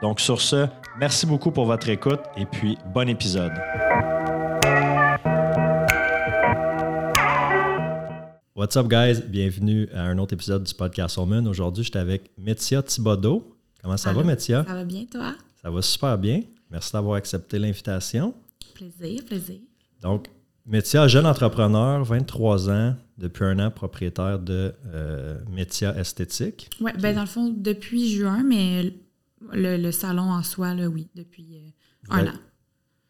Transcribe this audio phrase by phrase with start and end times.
[0.00, 0.66] Donc sur ce,
[0.96, 3.50] merci beaucoup pour votre écoute et puis bon épisode.
[8.54, 9.22] What's up guys?
[9.26, 11.44] Bienvenue à un autre épisode du podcast Moon.
[11.46, 13.56] Aujourd'hui, je suis avec Métia Thibodeau.
[13.82, 14.64] Comment ça va, Métia?
[14.64, 15.34] Ça va bien, toi?
[15.60, 16.42] Ça va super bien.
[16.70, 18.34] Merci d'avoir accepté l'invitation.
[18.74, 19.58] Plaisir, plaisir.
[20.00, 20.28] Donc,
[20.64, 26.70] Métia, jeune entrepreneur, 23 ans, depuis un an propriétaire de euh, Métia Esthétique.
[26.80, 28.92] Oui, ben dans le fond, depuis juin, mais
[29.52, 32.38] le, salon en soi, là, oui, depuis euh, un an.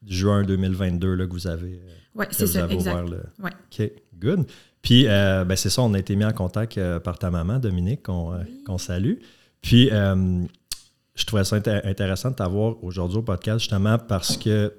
[0.07, 1.75] Juin 2022, là, que vous avez.
[1.75, 3.09] Euh, oui, c'est ça, exact.
[3.09, 3.23] Le...
[3.43, 3.51] Ouais.
[3.51, 4.47] OK, good.
[4.81, 8.79] Puis, ben, c'est ça, on a été mis en contact par ta maman, Dominique, qu'on
[8.79, 9.15] salue.
[9.61, 14.73] Puis, je trouvais ça intéressant de t'avoir aujourd'hui au podcast, justement, parce que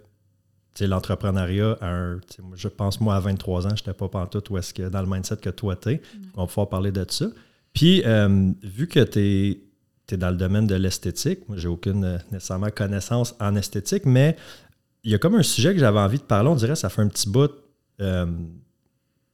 [0.79, 1.77] l'entrepreneuriat,
[2.55, 5.07] je pense, moi, à 23 ans, je n'étais pas pantoute où est-ce que dans le
[5.07, 6.01] mindset que toi, tu es.
[6.35, 7.25] On va pouvoir parler de ça.
[7.73, 9.61] Puis, euh, vu que tu es,
[10.15, 14.35] dans le domaine de l'esthétique, moi, j'ai aucune euh, nécessairement connaissance en esthétique, mais
[15.03, 16.49] il y a comme un sujet que j'avais envie de parler.
[16.49, 17.51] On dirait ça fait un petit bout.
[18.01, 18.25] Euh,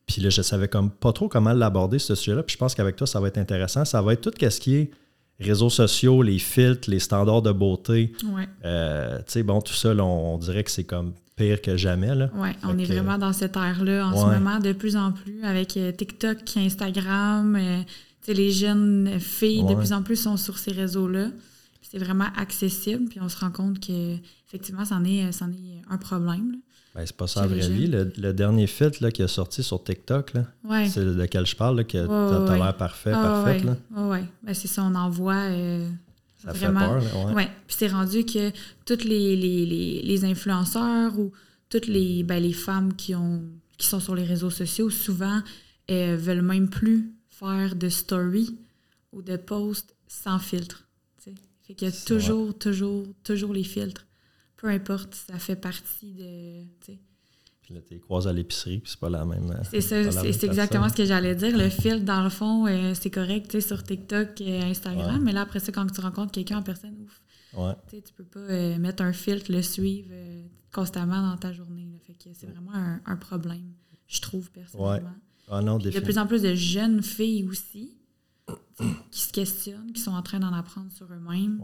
[0.07, 2.43] puis là, je savais comme pas trop comment l'aborder, ce sujet-là.
[2.43, 3.85] Puis je pense qu'avec toi, ça va être intéressant.
[3.85, 4.91] Ça va être tout ce qui est
[5.39, 8.13] réseaux sociaux, les filtres, les standards de beauté.
[8.23, 8.47] Ouais.
[8.63, 12.11] tu sais, bon, tout ça, on dirait que c'est comme pire que jamais.
[12.35, 15.77] Oui, on est vraiment dans cette ère-là en ce moment, de plus en plus, avec
[15.77, 17.55] euh, TikTok, Instagram.
[17.55, 17.81] Euh,
[18.33, 21.29] les jeunes filles, de plus en plus, sont sur ces réseaux-là.
[21.81, 25.43] C'est vraiment accessible, puis on se rend compte que effectivement, c'en est, est
[25.89, 26.57] un problème.
[26.95, 27.87] Ben, c'est pas ça la vraie vie.
[27.87, 30.31] Le, dernier fit là, qui a sorti sur TikTok,
[30.87, 33.61] c'est de quel je parle, là, que tu as, l'air parfait, ah, parfait.
[33.95, 35.35] Oui, ben, c'est ça, on envoie.
[35.35, 35.89] Euh,
[36.43, 37.01] ça Vraiment.
[37.01, 37.35] fait peur.
[37.35, 37.49] Ouais.
[37.67, 38.51] Puis c'est rendu que
[38.85, 41.31] tous les, les, les, influenceurs ou
[41.69, 43.41] toutes les, ben, les femmes qui, ont,
[43.77, 45.41] qui sont sur les réseaux sociaux, souvent,
[45.87, 48.57] elles veulent même plus faire de story
[49.11, 50.87] ou de post sans filtre.
[51.17, 51.35] T'sais.
[51.63, 54.05] Fait qu'il y a toujours, toujours, toujours les filtres.
[54.57, 56.63] Peu importe, ça fait partie de.
[57.61, 59.51] Puis là, tu croises à l'épicerie, puis c'est pas la même.
[59.51, 61.57] Euh, c'est ça, c'est exactement ce que j'allais dire.
[61.57, 65.21] Le filtre, dans le fond, euh, c'est correct tu sais, sur TikTok, et euh, Instagram,
[65.23, 67.21] mais là, après ça, quand tu rencontres quelqu'un en personne, ouf.
[67.57, 67.73] Ouais.
[67.89, 70.11] Tu peux pas mettre un filtre, le suivre
[70.71, 71.99] constamment dans ta journée.
[72.05, 73.73] Fait que c'est vraiment un, problème,
[74.07, 75.15] je trouve, personnellement.
[75.47, 77.95] Ah non, de plus en plus de jeunes filles aussi
[79.11, 81.61] qui se questionnent, qui sont en train d'en apprendre sur eux-mêmes,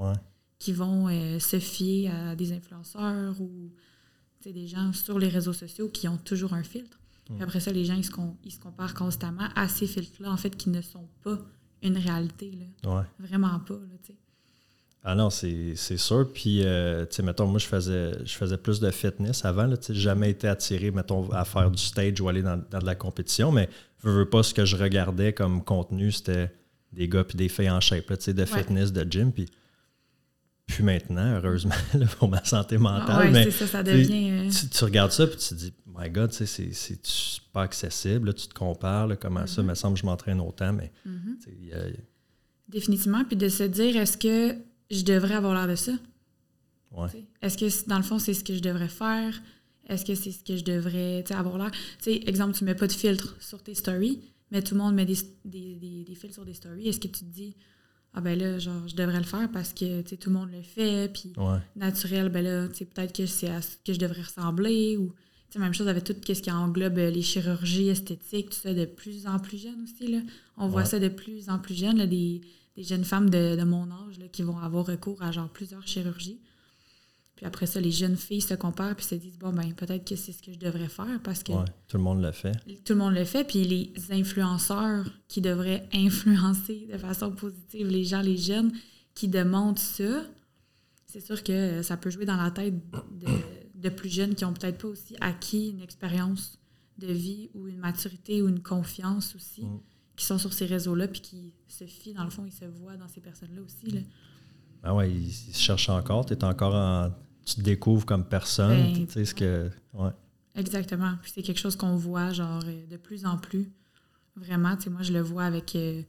[0.59, 1.07] qui vont
[1.39, 3.71] se fier à des influenceurs ou
[4.45, 6.99] des gens sur les réseaux sociaux qui ont toujours un filtre.
[7.25, 8.11] Puis après ça, les gens, ils se,
[8.43, 11.37] ils se comparent constamment à ces filtres-là, en fait, qui ne sont pas
[11.81, 12.51] une réalité.
[12.83, 13.05] Là.
[13.19, 13.75] Vraiment pas.
[13.75, 14.15] Là,
[15.03, 16.31] ah non, c'est sûr.
[16.31, 19.67] Puis, euh, tu sais, mettons, moi, je faisais, je faisais plus de fitness avant.
[19.69, 22.93] Tu sais, jamais été attiré, mettons, à faire du stage ou aller dans, de la
[22.93, 23.51] compétition.
[23.51, 23.67] Mais
[24.03, 26.51] je veux pas ce que je regardais comme contenu, c'était
[26.93, 29.31] des gars puis des filles en shape, tu sais, de fitness, de gym.
[29.31, 29.47] Puis
[30.67, 31.75] plus maintenant, heureusement,
[32.19, 33.27] pour ma santé mentale.
[33.27, 34.31] Ah mais ça, ça devient.
[34.31, 36.69] Euh, tu, regardes ça et tu te dis, my God, c'est
[37.51, 38.35] pas accessible.
[38.35, 39.65] tu te compares, comment ça, mm-hmm.
[39.65, 40.91] me semble que je m'entraîne autant, mais.
[41.07, 41.95] Mm-hmm.
[42.69, 43.25] Définitivement.
[43.25, 45.93] Puis de se dire, est-ce que je devrais avoir l'air de ça?
[47.41, 49.41] Est-ce que, dans le fond, c'est ce que je devrais faire?
[49.87, 51.71] Est-ce que c'est ce que je devrais avoir l'air?
[51.71, 54.19] Tu sais, exemple, tu mets pas de filtre sur tes stories,
[54.51, 56.87] mais tout le monde met des, des, des filtres sur des stories.
[56.87, 57.55] Est-ce que tu te dis,
[58.13, 61.11] ah ben là, genre, je devrais le faire parce que tout le monde le fait,
[61.13, 61.33] puis
[61.75, 65.13] naturel, ben là, peut-être que c'est à ce que je devrais ressembler, ou
[65.59, 69.27] même chose avec tout ce qui englobe euh, les chirurgies esthétiques, tout ça de plus
[69.27, 70.07] en plus jeune aussi.
[70.07, 70.19] Là.
[70.57, 72.41] On voit ça de plus en plus jeune, là, des,
[72.75, 75.87] des, jeunes femmes de, de mon âge là, qui vont avoir recours à genre plusieurs
[75.87, 76.39] chirurgies.
[77.35, 80.15] Puis après ça, les jeunes filles se comparent puis se disent bon ben peut-être que
[80.15, 81.53] c'est ce que je devrais faire parce que
[81.87, 82.51] tout le monde le fait.
[82.85, 83.43] Tout le monde le fait.
[83.43, 88.71] Puis les influenceurs qui devraient influencer de façon positive les gens, les jeunes
[89.15, 90.23] qui demandent ça,
[91.07, 92.75] c'est sûr que ça peut jouer dans la tête
[93.73, 96.59] de, plus jeunes qui ont peut-être pas aussi acquis une expérience
[96.99, 99.79] de vie ou une maturité ou une confiance aussi Mm.
[100.21, 102.95] Qui sont sur ces réseaux-là puis qui se fient, dans le fond, ils se voient
[102.95, 103.91] dans ces personnes-là aussi.
[103.91, 104.01] Là.
[104.83, 106.25] Ah ouais, ils, ils se cherchent encore.
[106.25, 107.11] Tu es encore en.
[107.45, 108.93] Tu te découvres comme personne.
[108.93, 109.69] Ben, tu sais ce que.
[109.93, 110.11] Ouais.
[110.55, 111.13] Exactement.
[111.21, 113.71] Puis c'est quelque chose qu'on voit, genre, euh, de plus en plus.
[114.35, 116.03] Vraiment, tu sais, moi, je le vois avec, euh,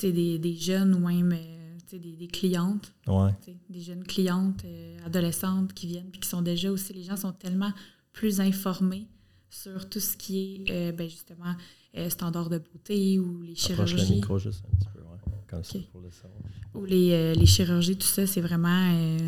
[0.00, 3.32] des, des jeunes ou même, euh, des, des clientes, Ouais.
[3.68, 7.32] des jeunes clientes, euh, adolescentes qui viennent, puis qui sont déjà aussi, les gens sont
[7.32, 7.72] tellement
[8.12, 9.06] plus informés
[9.50, 11.54] sur tout ce qui est, euh, ben, justement,
[11.96, 14.14] euh, standards de beauté ou les Approche le chirurgies.
[14.14, 15.00] micro juste un petit peu.
[15.00, 15.18] Ouais.
[15.48, 16.40] Comme ça pour le savoir.
[16.74, 19.18] Ou les, euh, les chirurgies, tout ça, c'est vraiment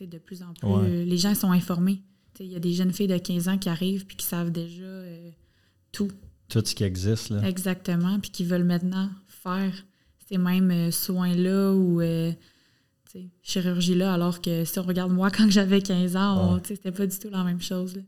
[0.00, 0.66] de plus en plus.
[0.66, 1.04] Ouais.
[1.04, 2.00] les gens sont informés.
[2.40, 4.86] Il y a des jeunes filles de 15 ans qui arrivent puis qui savent déjà
[5.92, 6.08] tout
[6.48, 7.46] Tout ce qui existe, là.
[7.46, 9.72] exactement, puis qui veulent maintenant faire
[10.26, 12.00] ces mêmes soins-là ou
[13.42, 16.60] chirurgie-là, alors que si on regarde moi quand j'avais 15 ans, Ouais.
[16.64, 17.96] c'était pas du tout la même chose.
[17.96, 18.02] là,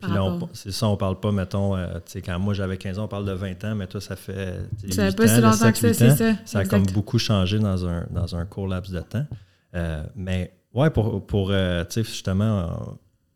[0.00, 2.76] Puis là, on- c'est ça, on parle pas, mettons, euh, tu sais, quand moi j'avais
[2.76, 4.60] 15 ans, on parle de 20 ans, mais toi, ça fait.
[4.90, 6.16] Ça fait 8 pas si longtemps que ça, 7-8 c'est ça.
[6.44, 6.68] Ça a exact.
[6.68, 9.26] comme beaucoup changé dans un, dans un court laps de temps.
[9.74, 12.66] Euh, mais ouais, pour, pour euh, tu sais, justement, euh,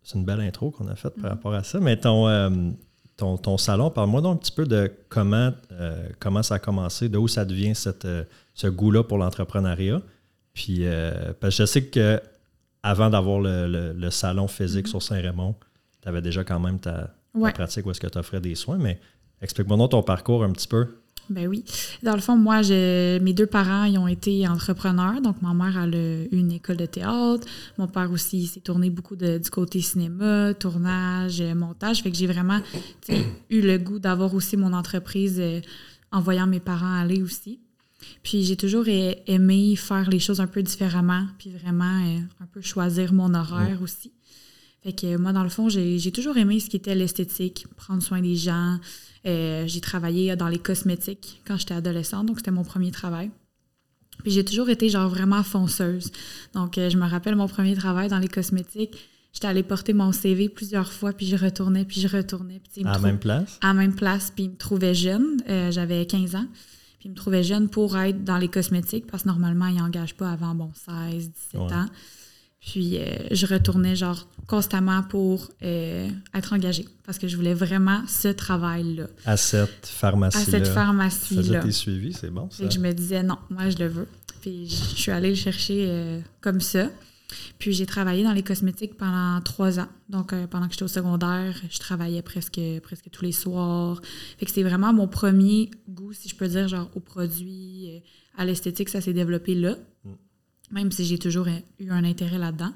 [0.04, 1.30] c'est une belle intro qu'on a faite par Mhm.
[1.36, 1.80] rapport à ça.
[1.80, 2.48] Mais ton, euh,
[3.16, 5.50] ton, ton salon, parle-moi donc un petit peu de comment,
[6.20, 8.06] comment ça a commencé, d'où ça devient cette,
[8.54, 10.00] ce goût-là pour l'entrepreneuriat.
[10.54, 10.84] Puis,
[11.40, 12.20] parce que je sais que
[12.84, 14.90] avant d'avoir le, le- le salon physique Mhm.
[14.90, 15.54] sur Saint-Raymond,
[16.02, 17.52] tu avais déjà quand même ta, ta Ouais.
[17.52, 18.78] pratique où est-ce que tu offrais des soins.
[18.78, 19.00] Mais
[19.40, 20.86] explique-moi donc ton parcours un petit peu.
[21.30, 21.64] Ben oui.
[22.02, 25.20] Dans le fond, moi, je, mes deux parents, ils ont été entrepreneurs.
[25.22, 27.46] Donc, ma mère, a eu une école de théâtre.
[27.78, 32.02] Mon père aussi, il s'est tourné beaucoup de- du côté cinéma, tournage, euh, montage.
[32.02, 32.60] Fait que j'ai vraiment
[33.50, 35.60] eu le goût d'avoir aussi mon entreprise euh,
[36.10, 37.60] en voyant mes parents aller aussi.
[38.24, 42.60] Puis j'ai toujours aimé faire les choses un peu différemment, puis vraiment euh, un peu
[42.60, 44.12] choisir mon horaire aussi.
[44.82, 48.02] Fait que moi, dans le fond, j'ai j'ai toujours aimé ce qui était l'esthétique, prendre
[48.02, 48.78] soin des gens.
[49.26, 53.30] Euh, j'ai travaillé dans les cosmétiques quand j'étais adolescente, donc c'était mon premier travail.
[54.24, 56.10] Puis j'ai toujours été genre vraiment fonceuse.
[56.54, 59.08] Donc euh, je me rappelle mon premier travail dans les cosmétiques.
[59.32, 62.60] J'étais allée porter mon CV plusieurs fois, puis je retournais, puis je retournais.
[62.62, 63.58] Puis, ils À la même place?
[63.62, 65.38] à la même place, puis il me trouvait jeune.
[65.48, 66.46] Euh, J'avais 15 ans.
[66.98, 70.14] Puis il me trouvait jeune pour être dans les cosmétiques, parce que normalement, ils n'engagent
[70.16, 71.72] pas avant, bon, 16, 17 Ouais.
[71.72, 71.86] ans.
[72.64, 78.06] Puis euh, je retournais, genre, constamment pour euh, être engagée, parce que je voulais vraiment
[78.06, 80.42] ce travail-là, À cette pharmacie-là.
[80.42, 81.60] à cette pharmacie-là.
[81.60, 82.64] tes suivis, c'est bon ça?
[82.64, 84.08] Que je me disais, non, moi, je le veux.
[84.40, 86.88] Puis je suis allée le chercher euh, comme ça.
[87.58, 89.88] Puis j'ai travaillé dans les cosmétiques pendant trois ans.
[90.08, 94.02] Donc, pendant que j'étais au secondaire, je travaillais presque, presque tous les soirs.
[94.38, 98.02] Fait que c'était vraiment mon premier goût, si je peux dire, genre aux produits,
[98.36, 99.76] à l'esthétique, ça s'est développé là.
[100.04, 100.10] Mm.
[100.72, 101.46] Même si j'ai toujours
[101.78, 102.72] eu un intérêt là-dedans.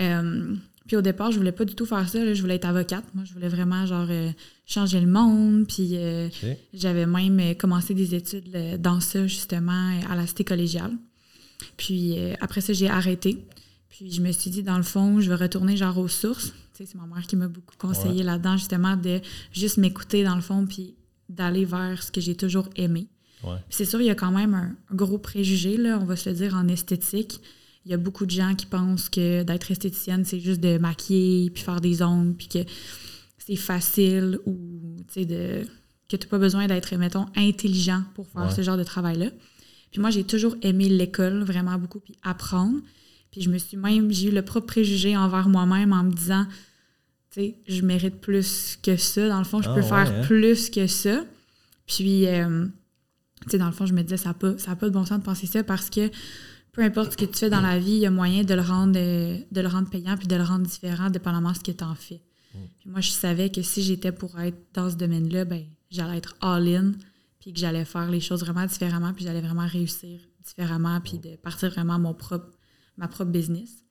[0.00, 0.54] Euh,
[0.86, 2.24] puis au départ, je voulais pas du tout faire ça.
[2.24, 2.34] là.
[2.34, 3.04] Je voulais être avocate.
[3.14, 4.30] Moi, je voulais vraiment, genre, euh,
[4.66, 5.66] changer le monde.
[5.68, 6.28] Puis euh,
[6.74, 10.92] j'avais même commencé des études dans ça, justement, à la cité collégiale.
[11.76, 13.44] Puis après ça, j'ai arrêté.
[13.88, 16.52] Puis je me suis dit, dans le fond, je vais retourner genre aux sources.
[16.72, 18.22] C'est ma mère qui m'a beaucoup conseillé Ouais.
[18.24, 19.20] là-dedans, justement, de
[19.52, 20.94] juste m'écouter, dans le fond, puis
[21.28, 23.06] d'aller vers ce que j'ai toujours aimé.
[23.44, 23.58] Ouais.
[23.70, 26.36] C'est sûr, il y a quand même un, gros préjugé, là, on va se le
[26.36, 27.40] dire, en esthétique.
[27.84, 31.50] Il y a beaucoup de gens qui pensent que d'être esthéticienne, c'est juste de maquiller,
[31.50, 32.58] puis faire des ongles, puis que
[33.38, 34.56] c'est facile ou,
[35.16, 35.62] de
[36.08, 38.50] que tu n'as pas besoin d'être, mettons, intelligent pour faire Ouais.
[38.54, 39.30] ce genre de travail-là.
[39.90, 42.78] Puis moi, j'ai toujours aimé l'école vraiment beaucoup, puis apprendre.
[43.30, 46.46] Puis je me suis même, j'ai eu le propre préjugé envers moi-même en me disant,
[47.30, 49.26] tu sais, je mérite plus que ça.
[49.28, 50.22] Dans le fond, je Ah peux ouais, faire hein?
[50.26, 51.24] plus que ça.
[51.86, 52.66] Puis, euh,
[53.44, 54.94] tu sais, dans le fond, je me disais, ça n'a pas, ça a pas de
[54.94, 56.10] bon sens de penser ça parce que
[56.72, 58.62] peu importe ce que tu fais dans la vie, il y a moyen de le
[58.62, 61.70] rendre, euh, de le rendre payant puis de le rendre différent dépendamment de ce que
[61.70, 62.22] tu en fais.
[62.54, 62.58] Mm.
[62.80, 66.34] Puis moi, je savais que si j'étais pour être dans ce domaine-là, ben, j'allais être
[66.40, 66.92] all-in
[67.40, 71.36] puis que j'allais faire les choses vraiment différemment puis j'allais vraiment réussir différemment puis de
[71.36, 72.56] partir vraiment mon propre,
[72.96, 73.84] ma propre business.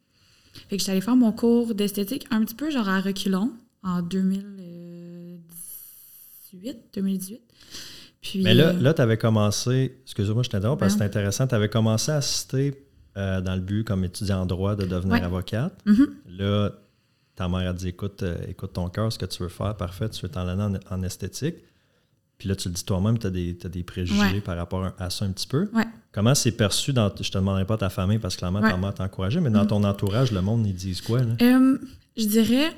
[0.70, 3.54] Fait que allée faire mon cours d'esthétique un petit peu genre à reculons
[3.84, 7.42] en 2018, 2018.
[8.22, 11.56] Puis, Mais là, là tu avais commencé, excusez-moi, je t'interromps parce que c'est intéressant, tu
[11.56, 12.76] avais commencé à assister
[13.18, 15.22] euh, dans le but comme étudiant en droit de devenir Ouais.
[15.24, 15.74] avocate.
[15.86, 16.08] mhm.
[16.38, 16.70] Là,
[17.36, 20.08] ta mère a dit écoute, euh, écoute ton cœur, ce que tu veux faire, parfait,
[20.10, 21.56] tu veux t'en aller en, en esthétique.
[22.38, 24.42] Puis là, tu le dis toi-même, tu as, des t'as des préjugés Ouais.
[24.42, 25.70] par rapport à ça un petit peu.
[25.74, 25.86] Ouais.
[26.12, 27.12] Comment c'est perçu dans.
[27.20, 29.62] Je te demanderai pas ta famille parce que clairement, ta mère t'a encouragé, mais dans
[29.62, 29.68] Mhm.
[29.68, 31.22] ton entourage, le monde, ils disent quoi?
[31.24, 31.36] Là?
[31.42, 31.78] Euh,
[32.18, 32.72] je dirais,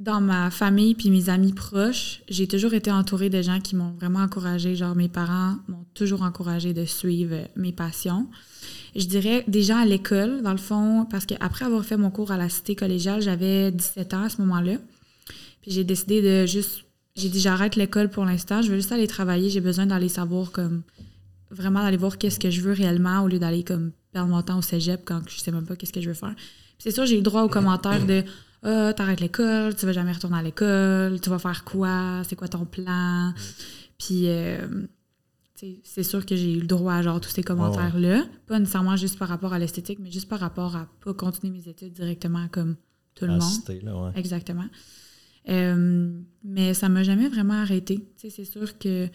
[0.00, 3.92] dans ma famille puis mes amis proches, j'ai toujours été entourée de gens qui m'ont
[3.92, 4.74] vraiment encouragée.
[4.74, 8.26] Genre, mes parents m'ont toujours encouragée de suivre mes passions.
[8.96, 12.32] Je dirais des gens à l'école, dans le fond, parce qu'après avoir fait mon cours
[12.32, 14.76] à la cité collégiale, j'avais 17 ans à ce moment-là.
[15.60, 16.84] Puis j'ai décidé de juste
[17.16, 20.52] j'ai dit j'arrête l'école pour l'instant, je veux juste aller travailler, j'ai besoin d'aller savoir
[20.52, 20.82] comme
[21.50, 24.58] vraiment d'aller voir qu'est-ce que je veux réellement au lieu d'aller comme perdre mon temps
[24.58, 26.34] au cégep quand je sais même pas qu'est-ce que je veux faire.
[26.78, 28.24] c'est sûr, j'ai eu le droit aux commentaires de
[28.62, 32.48] ah, t'arrêtes l'école, tu vas jamais retourner à l'école, tu vas faire quoi, c'est quoi
[32.48, 33.32] ton plan?
[33.98, 34.86] Puis euh,
[35.82, 38.24] c'est sûr que j'ai eu le droit à genre tous ces commentaires-là.
[38.46, 41.68] Pas nécessairement juste par rapport à l'esthétique, mais juste par rapport à pas continuer mes
[41.68, 42.76] études directement comme
[43.14, 44.12] tout le monde.
[44.16, 44.66] Exactement.
[45.48, 46.12] Euh,
[46.44, 48.06] mais ça m'a jamais vraiment arrêté.
[48.16, 49.08] C'est sûr que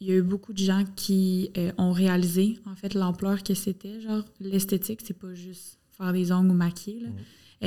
[0.00, 3.54] il y a eu beaucoup de gens qui euh, ont réalisé en fait l'ampleur que
[3.54, 4.00] c'était.
[4.00, 7.00] Genre, l'esthétique, c'est pas juste faire des ongles ou maquiller.
[7.00, 7.08] Là.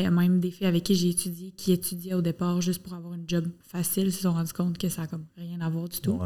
[0.04, 3.28] Même des filles avec qui j'ai étudié, qui étudiaient au départ juste pour avoir une
[3.28, 6.20] job facile, se sont rendus compte que ça n'a comme rien à voir du tout.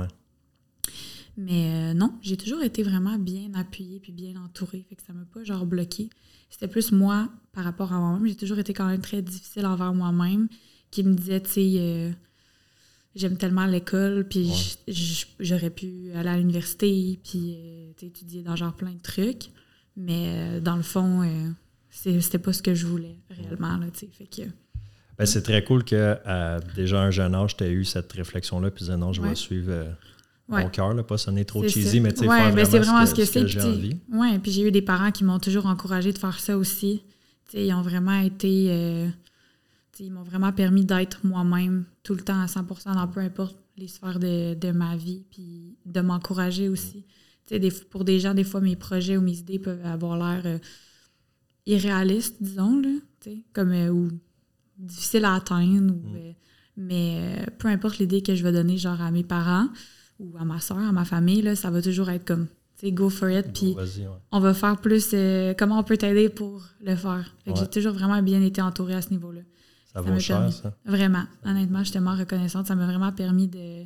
[1.37, 4.85] Mais euh, non, j'ai toujours été vraiment bien appuyée puis bien entourée.
[4.89, 6.09] Fait que ça m'a pas genre bloqué.
[6.49, 8.27] C'était plus moi par rapport à moi-même.
[8.27, 10.49] J'ai toujours été quand même très difficile envers moi-même,
[10.91, 12.11] qui me disait, tu sais, euh,
[13.15, 14.51] j'aime tellement l'école, puis
[15.39, 19.51] j'aurais pu aller à l'université, puis euh, étudier dans genre plein de trucs.
[19.95, 21.21] Mais dans le fond,
[21.91, 23.77] c'était pas ce que je voulais réellement.
[23.77, 24.43] Là, fait que,
[25.17, 26.17] ben, c'est très cool que
[26.75, 29.95] déjà un jeune âge, tu aies eu cette réflexion-là, puis non, je vais suivre
[30.51, 33.39] mon cœur, pas sonner trop cheesy, mais tu sais, faire ben, vraiment, ce que, ce
[33.39, 33.97] que, j'ai envie.
[34.11, 37.03] Oui, puis j'ai eu des parents qui m'ont toujours encouragé de faire ça aussi.
[37.53, 38.67] ils ont vraiment été.
[38.69, 39.07] Euh,
[39.99, 43.87] ils m'ont vraiment permis d'être moi-même tout le temps à 100 dans peu importe les
[43.87, 47.05] sphères de, de ma vie, puis de m'encourager aussi.
[47.49, 50.57] Des, pour des gens, des fois, mes projets ou mes idées peuvent avoir l'air euh,
[51.65, 54.09] irréalistes, disons, là, comme, euh, ou
[54.77, 55.93] difficiles à atteindre.
[55.93, 56.33] Ou, mm.
[56.77, 59.67] mais peu importe l'idée que je vais donner genre à mes parents,
[60.19, 62.47] ou à ma soeur, à ma famille, là, ça va toujours être comme,
[62.89, 63.75] go for it, puis
[64.31, 67.35] on va faire plus, euh, comment on peut t'aider pour le faire.
[67.45, 69.41] j'ai toujours vraiment bien été entourée à ce niveau-là.
[69.93, 70.73] Ça, vaut cher, ça.
[70.85, 71.23] Vraiment.
[71.43, 72.65] Honnêtement, je suis tellement reconnaissante.
[72.65, 73.83] Ça m'a vraiment permis de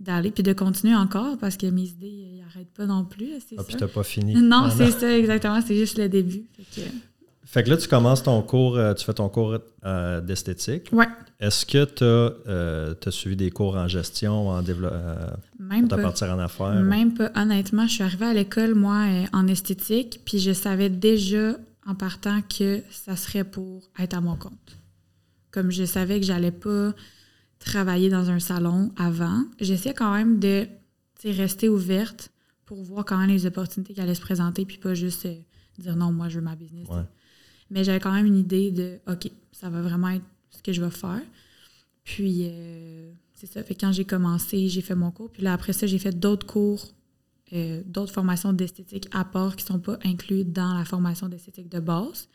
[0.00, 3.30] d'aller puis de continuer encore parce que mes idées n'arrêtent pas non plus.
[3.56, 4.34] Ah, puis t'as pas fini.
[4.34, 5.60] Non, ah, c'est ça, exactement.
[5.66, 6.44] C'est juste le début.
[7.44, 10.88] Fait que là, tu commences ton cours, euh, tu fais ton cours euh, d'esthétique.
[10.92, 11.06] Ouais.
[11.38, 14.98] Est-ce que tu as, euh, suivi des cours en gestion, en développement,
[15.58, 16.74] même pour partir en affaires?
[16.74, 17.30] Même pas.
[17.36, 21.52] Honnêtement, je suis arrivée à l'école, moi, en esthétique, puis je savais déjà
[21.86, 24.76] en partant que ça serait pour être à mon compte.
[25.52, 26.92] Comme je savais que j'allais pas
[27.58, 30.66] travailler dans un salon avant, j'essayais quand même de
[31.24, 32.30] rester ouverte
[32.64, 35.26] pour voir quand même les opportunités qui allaient se présenter, puis pas juste
[35.78, 36.88] dire non, moi, je veux ma business.
[37.70, 40.82] Mais j'avais quand même une idée de, OK, ça va vraiment être ce que je
[40.82, 41.22] vais faire.
[42.04, 43.62] Puis, euh, c'est ça.
[43.62, 45.30] Fait quand j'ai commencé, j'ai fait mon cours.
[45.30, 46.94] Puis là, après ça, j'ai fait d'autres cours,
[47.52, 51.68] euh, d'autres formations d'esthétique à part qui ne sont pas inclus dans la formation d'esthétique
[51.68, 52.28] de base.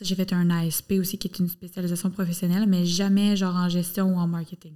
[0.00, 4.14] J'ai fait un ASP aussi, qui est une spécialisation professionnelle, mais jamais genre en gestion
[4.14, 4.74] ou en marketing.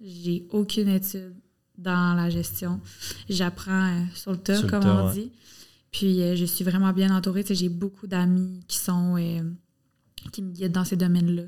[0.00, 1.34] J'ai aucune étude
[1.78, 2.80] dans la gestion.
[3.28, 5.32] J'apprends euh, sur le tas, comme on dit.
[5.90, 7.44] Puis euh, je suis vraiment bien entourée.
[7.48, 9.42] J'ai beaucoup d'amis qui sont euh,
[10.32, 11.44] qui me guident dans ces domaines-là.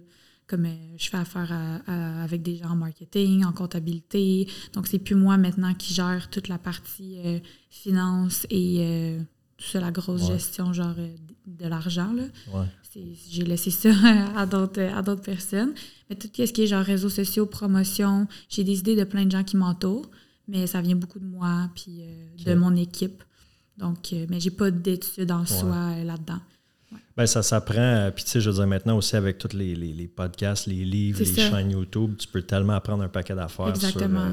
[0.46, 0.66] Comme
[0.96, 1.52] je fais affaire
[1.86, 4.48] avec des gens en marketing, en comptabilité.
[4.72, 7.18] Donc, c'est plus moi maintenant qui gère toute la partie
[7.68, 9.18] finance et
[9.58, 10.94] tout ça, la grosse gestion, genre
[11.46, 12.14] de l'argent.
[12.94, 13.90] J'ai laissé ça
[14.36, 15.74] à d'autres personnes.
[16.08, 19.30] Mais tout ce qui est genre réseaux sociaux, promotion, j'ai des idées de plein de
[19.30, 20.10] gens qui m'entourent,
[20.46, 22.02] mais ça vient beaucoup de moi puis
[22.44, 23.22] de mon équipe.
[23.78, 26.40] Donc, euh, mais j'ai pas d'études en soi euh, là-dedans.
[27.16, 27.76] Ben, ça s'apprend.
[27.78, 30.84] Euh, puis, tu sais, je veux dire, maintenant aussi, avec tous les, les, podcasts, les
[30.84, 34.30] livres, les chaînes YouTube, tu peux tellement apprendre un paquet d'affaires Exactement.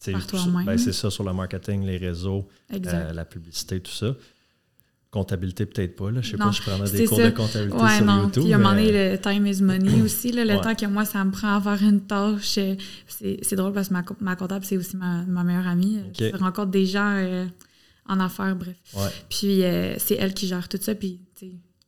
[0.00, 0.12] sur.
[0.12, 0.66] Par toi-même.
[0.66, 4.14] Ben, c'est ça, sur le marketing, les réseaux, la publicité, tout ça.
[5.12, 6.10] Comptabilité, peut-être pas.
[6.10, 6.22] Là.
[6.22, 8.22] Je sais pas, je prendrais des cours de comptabilité sur non.
[8.22, 8.42] YouTube.
[8.44, 10.32] Puis, à un moment donné, le time is money aussi.
[10.32, 12.58] Là, le temps que moi, ça me prend à faire une tâche.
[13.08, 16.00] C'est drôle parce que ma, ma comptable, c'est aussi ma, ma, meilleure amie.
[16.18, 17.46] Je rencontre des gens
[18.08, 18.76] en affaires, bref.
[19.28, 20.94] Puis euh, c'est elle qui gère tout ça.
[20.94, 21.20] Puis,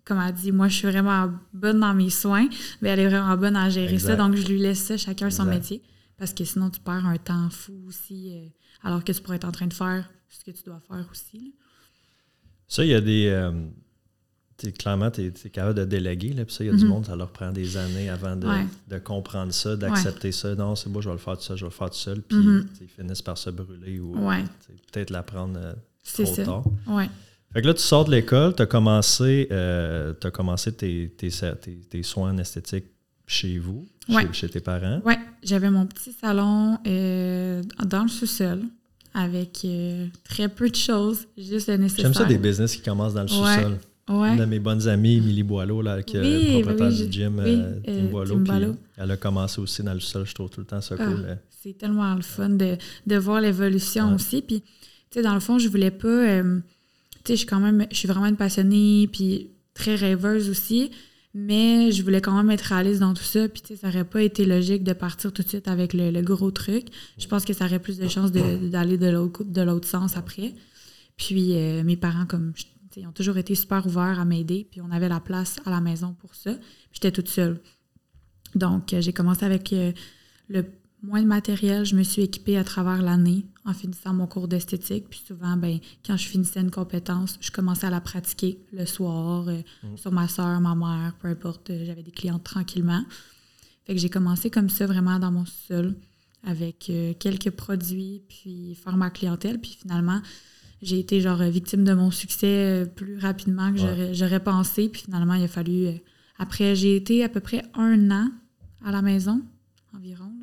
[0.04, 2.48] comme elle dit, moi, je suis vraiment bonne dans mes soins,
[2.82, 4.16] mais elle est vraiment bonne à gérer ça.
[4.16, 5.82] Donc, je lui laisse ça, chacun son métier.
[6.18, 8.46] Parce que sinon, tu perds un temps fou aussi, euh,
[8.84, 11.54] alors que tu pourrais être en train de faire ce que tu dois faire aussi.
[12.68, 13.28] Ça, il y a des.
[13.28, 13.52] Euh,
[14.78, 16.32] clairement, tu es, capable de déléguer.
[16.32, 16.88] Là, puis ça, il y a du mm-hmm.
[16.88, 20.54] monde, ça leur prend des années avant de, comprendre ça, d'accepter ça.
[20.54, 22.22] Non, c'est moi, je vais le faire tout seul, je vais le faire tout seul.
[22.22, 22.66] Puis mm-hmm.
[22.80, 24.14] ils finissent par se brûler ou
[24.92, 25.58] peut-être l'apprendre
[26.04, 26.62] c'est ça.
[26.86, 27.08] Ouais.
[27.52, 31.30] Fait que là, tu sors de l'école, tu as commencé, euh, commencé tes, tes,
[31.88, 32.86] tes, soins esthétiques
[33.26, 33.86] chez vous,
[34.32, 35.00] chez, tes parents.
[35.04, 38.62] Oui, j'avais mon petit salon euh, dans le sous-sol
[39.14, 42.06] avec euh, très peu de choses, juste le nécessaire.
[42.06, 43.78] J'aime ça des business qui commencent dans le sous-sol.
[44.08, 47.42] une de mes bonnes amies, Émilie Boileau, là, qui est propriétaire du gym
[47.84, 48.76] Team Boileau.
[48.96, 51.38] elle a commencé aussi dans le sol, je trouve tout le temps ça ah, cool.
[51.48, 54.42] C'est tellement le fun de, de voir l'évolution aussi.
[54.42, 54.66] Puis, tu
[55.12, 56.42] sais, dans le fond, je voulais pas.
[56.42, 56.62] tu
[57.24, 57.86] sais, je suis quand même.
[57.90, 60.90] Je suis vraiment une passionnée, puis très rêveuse aussi.
[61.34, 63.48] Mais je voulais quand même être réaliste dans tout ça.
[63.48, 66.22] Puis, tu sais, ça aurait pas été logique de partir tout de suite avec le,
[66.22, 66.86] gros truc.
[67.18, 70.54] Je pense que ça aurait plus de chances d'aller de, de l'autre sens après.
[71.16, 72.52] Puis, euh, mes parents, comme,
[72.96, 74.68] ils ont toujours été super ouverts à m'aider.
[74.70, 76.52] Puis, on avait la place à la maison pour ça.
[76.92, 77.60] J'étais toute seule.
[78.54, 79.92] Donc, euh, j'ai commencé avec euh,
[80.48, 80.64] le
[81.04, 81.84] moins de matériel.
[81.84, 85.08] Je me suis équipée à travers l'année en finissant mon cours d'esthétique.
[85.08, 89.48] Puis souvent, ben, quand je finissais une compétence, je commençais à la pratiquer le soir
[89.48, 89.96] euh, mm.
[89.96, 91.70] sur ma soeur, ma mère, peu importe.
[91.70, 93.04] Euh, j'avais des clientes tranquillement.
[93.86, 95.94] Fait que j'ai commencé comme ça, vraiment dans mon sol,
[96.42, 99.60] avec euh, quelques produits, puis faire ma clientèle.
[99.60, 100.20] Puis finalement,
[100.80, 104.88] j'ai été genre victime de mon succès plus rapidement que j'aurais pensé.
[104.88, 105.88] Puis finalement, il a fallu.
[106.38, 108.30] après, j'ai été à peu près un an
[108.84, 109.40] à la maison,
[109.94, 110.33] environ.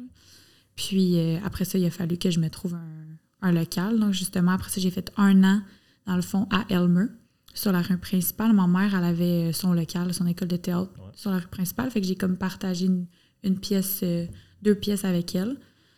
[0.88, 3.02] Puis après ça, il a fallu que je me trouve un
[3.42, 4.00] un local.
[4.00, 5.62] Donc, justement, après ça, j'ai fait un an,
[6.06, 7.06] dans le fond, à Elmer,
[7.54, 8.54] sur la rue principale.
[8.54, 11.90] Ma mère, elle avait euh, son local, son école de théâtre sur la rue principale.
[11.92, 14.26] Fait que j'ai comme partagé une, pièce, euh,
[14.62, 15.58] deux pièces avec elle.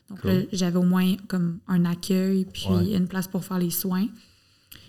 [0.09, 4.07] Donc là, j'avais au moins comme un accueil, puis une place pour faire les soins.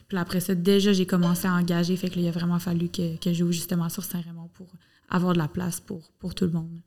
[0.08, 1.96] Puis après ça, déjà, j'ai commencé à engager.
[1.96, 4.66] Fait que il a vraiment fallu que, que je joue justement sur Saint-Raymond pour
[5.08, 6.78] avoir de la place pour, pour tout le monde.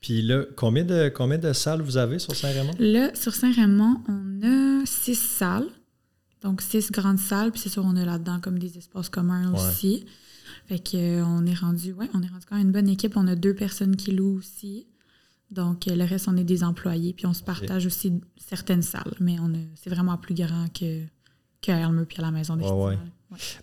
[0.00, 2.72] Puis là, combien de, combien de salles vous avez sur Saint-Raymond?
[2.78, 5.68] Là, sur Saint-Raymond, on a six salles.
[6.40, 7.52] Donc, six grandes salles.
[7.52, 10.06] Puis c'est sûr, on a là-dedans comme des espaces communs aussi.
[10.66, 13.16] Fait qu'on euh, est rendu, ouais, on est rendu quand même une bonne équipe.
[13.16, 14.86] On a deux personnes qui louent aussi.
[15.50, 17.12] Donc, euh, le reste, on est des employés.
[17.12, 19.14] Puis on se partage aussi certaines salles.
[19.20, 21.02] Mais on c'est vraiment plus grand que,
[21.60, 22.96] que Elmer puis à la maison des ouais,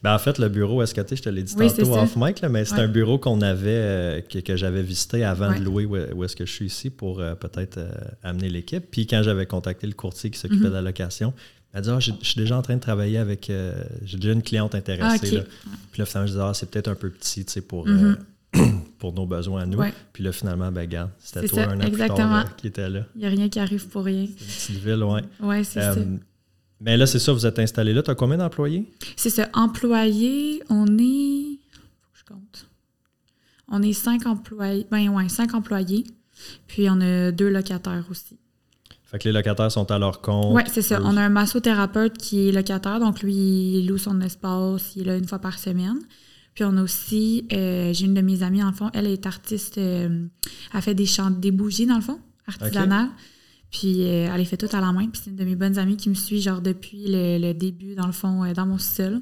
[0.02, 2.80] ben, en fait, le bureau SKT, je te l'ai dit tantôt off mic, mais c'est
[2.80, 6.52] un bureau qu'on avait, euh, que, j'avais visité avant de louer où, est-ce que je
[6.52, 7.92] suis ici pour euh, peut-être euh,
[8.24, 8.86] amener l'équipe.
[8.90, 10.70] Puis quand j'avais contacté le courtier qui s'occupait mhm.
[10.70, 11.34] de la location,
[11.74, 13.52] il m'a dit ah, je suis déjà en train de travailler avec.
[14.04, 15.42] j'ai déjà une cliente intéressée.
[15.42, 18.18] Ah, Puis là, finalement, je disais ah, c'est peut-être un peu petit pour, mhm.
[19.00, 19.82] pour nos besoins à nous.
[20.14, 23.02] Puis là, finalement, ben, regarde, c'était toi un an qui était là.
[23.16, 24.28] Il n'y a rien qui arrive pour rien.
[24.38, 25.22] C'est une petite ville, ouais.
[25.42, 25.96] Oui, c'est ça.
[26.80, 28.04] Mais là, c'est ça, vous êtes installé là.
[28.04, 28.92] Tu as combien d'employés?
[29.16, 29.50] C'est ça.
[29.54, 31.60] Employés, on est.
[32.02, 32.68] Faut que je compte.
[33.68, 34.86] On est cinq employés.
[34.92, 36.06] Ben ouais, cinq employés.
[36.68, 38.38] Puis on a deux locataires aussi.
[39.06, 40.54] Fait que les locataires sont à leur compte.
[40.54, 41.00] Oui, c'est ça.
[41.02, 45.06] On a un massothérapeute qui est locataire, donc lui, il loue son espace, il est
[45.06, 45.98] là une fois par semaine.
[46.54, 49.78] Puis on a aussi, euh, j'ai une de mes amies, en fond, elle est artiste,
[49.78, 50.26] euh,
[50.74, 53.10] elle fait des chants, des bougies, dans le fond, artisanales.
[53.72, 55.08] Puis euh, elle est fait tout à la main.
[55.08, 58.06] Puis c'est une de mes bonnes amies qui me suit genre depuis le, début, dans
[58.06, 59.22] le fond, euh, dans mon sol.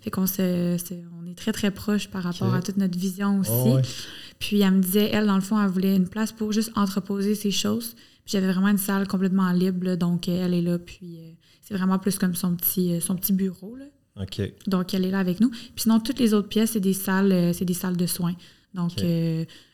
[0.00, 0.76] Fait qu'on se,
[1.22, 3.50] on est très, très proches par rapport à toute notre vision aussi.
[3.52, 3.78] Oh,
[4.38, 7.34] puis elle me disait, elle, dans le fond, elle voulait une place pour juste entreposer
[7.34, 7.94] ses choses.
[8.24, 10.78] Puis j'avais vraiment une salle complètement libre, donc euh, elle est là.
[10.78, 11.18] Puis
[11.62, 13.76] c'est vraiment plus comme son petit, son petit bureau.
[13.76, 13.84] Là.
[14.20, 14.52] OK.
[14.66, 15.50] Donc elle est là avec nous.
[15.50, 18.34] Puis sinon, toutes les autres pièces, c'est des salles, c'est des salles de soins.
[18.74, 18.92] Donc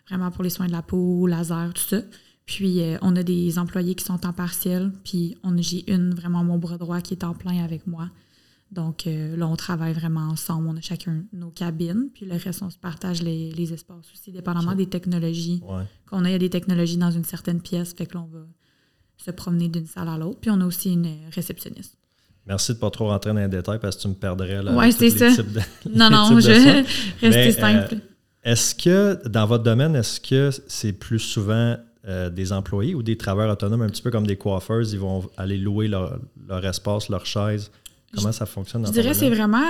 [0.09, 2.03] vraiment pour les soins de la peau, laser, tout ça.
[2.47, 6.59] Puis, euh, on a des employés qui sont en partiel, puis j'ai une, vraiment mon
[6.59, 8.11] bras droit, qui est en plein avec moi.
[8.71, 10.69] Donc, euh, là, on travaille vraiment ensemble.
[10.69, 14.75] On a chacun nos cabines, puis le reste, on se partage les, espaces aussi, dépendamment
[14.75, 15.63] des technologies
[16.07, 16.29] qu'on a.
[16.29, 18.45] Il y a des technologies dans une certaine pièce, fait que là, on va
[19.17, 20.41] se promener d'une salle à l'autre.
[20.41, 21.97] Puis, on a aussi une réceptionniste.
[22.47, 24.77] Merci de ne pas trop rentrer dans les détails parce que tu me perdrais là.
[24.77, 25.31] Oui, c'est ça.
[25.95, 26.85] non, non, je
[27.23, 27.95] rester simple.
[27.95, 27.99] Euh,
[28.43, 31.77] est-ce que, dans votre domaine, est-ce que c'est plus souvent
[32.07, 35.25] euh, des employés ou des travailleurs autonomes, un petit peu comme des coiffeurs, ils vont
[35.39, 36.21] aller louer leur,
[36.63, 37.71] espace, leur chaise?
[38.15, 38.83] Comment ça fonctionne?
[38.83, 39.65] Dans je dirais que c'est vraiment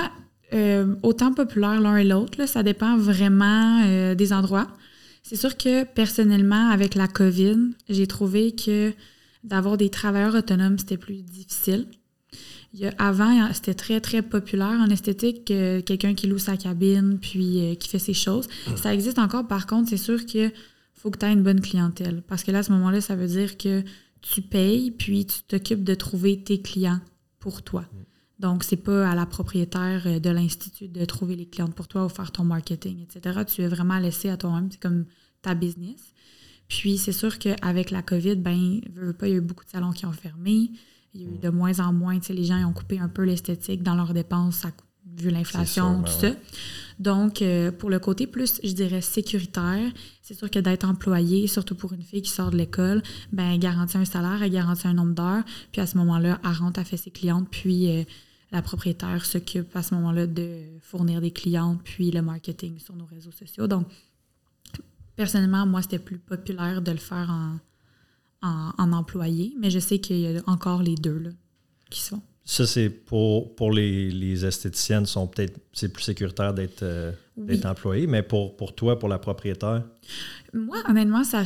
[0.53, 2.45] euh, autant populaire l'un et l'autre.
[2.45, 4.67] Ça dépend vraiment euh, des endroits.
[5.23, 8.91] C'est sûr que personnellement, avec la COVID, j'ai trouvé que
[9.45, 11.87] d'avoir des travailleurs autonomes, c'était plus difficile.
[12.97, 17.97] avant, c'était très, très populaire en esthétique, quelqu'un qui loue sa cabine puis qui fait
[17.97, 18.49] ses choses.
[18.75, 20.51] Ça existe encore, par contre, c'est sûr que
[21.05, 22.23] faut que tu aies une bonne clientèle.
[22.27, 23.83] Parce que là, à ce moment-là, ça veut dire que
[24.21, 26.99] tu payes, puis tu t'occupes de trouver tes clients
[27.37, 27.81] pour toi.
[27.81, 27.97] Mm.
[28.39, 32.05] Donc, c'est pas à la propriétaire euh, de l'Institut de trouver les clientes pour toi
[32.05, 33.41] ou faire ton marketing, etc.
[33.45, 34.69] Tu es vraiment laissé à toi-même.
[34.71, 35.05] C'est comme
[35.43, 36.01] ta business.
[36.69, 38.81] Puis, c'est sûr qu'avec la COVID, ben, il
[39.21, 40.71] y a eu beaucoup de salons qui ont fermé.
[41.13, 41.39] Il y a eu mm.
[41.39, 44.15] de moins en moins, tu sais, les gens ont coupé un peu l'esthétique dans leurs
[44.15, 44.65] dépenses
[45.17, 46.39] vu l'inflation, tout ben ça.
[46.99, 51.75] Donc, euh, pour le côté plus, je dirais, sécuritaire, c'est sûr que d'être employé, surtout
[51.75, 53.03] pour une fille qui sort de l'école,
[53.33, 56.79] ben, garantit un salaire, elle garantit un nombre d'heures, puis à ce moment-là, elle rentre,
[56.79, 58.03] elle fait ses clientes, puis euh,
[58.51, 63.05] la propriétaire s'occupe à ce moment-là de fournir des clientes, puis le marketing sur nos
[63.05, 63.67] réseaux sociaux.
[63.67, 63.87] Donc,
[65.15, 67.57] personnellement, moi, c'était plus populaire de le faire en,
[68.77, 71.29] en, employé, mais je sais qu'il y a encore les deux là,
[71.89, 72.21] qui sont.
[72.45, 77.11] Ça, c'est pour, pour les, les esthéticiennes, sont peut-être c'est plus sécuritaire d'être euh,
[77.63, 79.83] employé, mais pour, pour toi, pour la propriétaire?
[80.53, 81.43] Moi, honnêtement, ça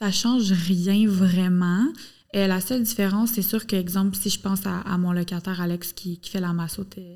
[0.00, 1.86] ça change rien vraiment.
[2.32, 5.92] Et la seule différence, c'est sûr que, exemple, si je pense à, mon locataire Alex
[5.92, 6.54] qui, qui fait la,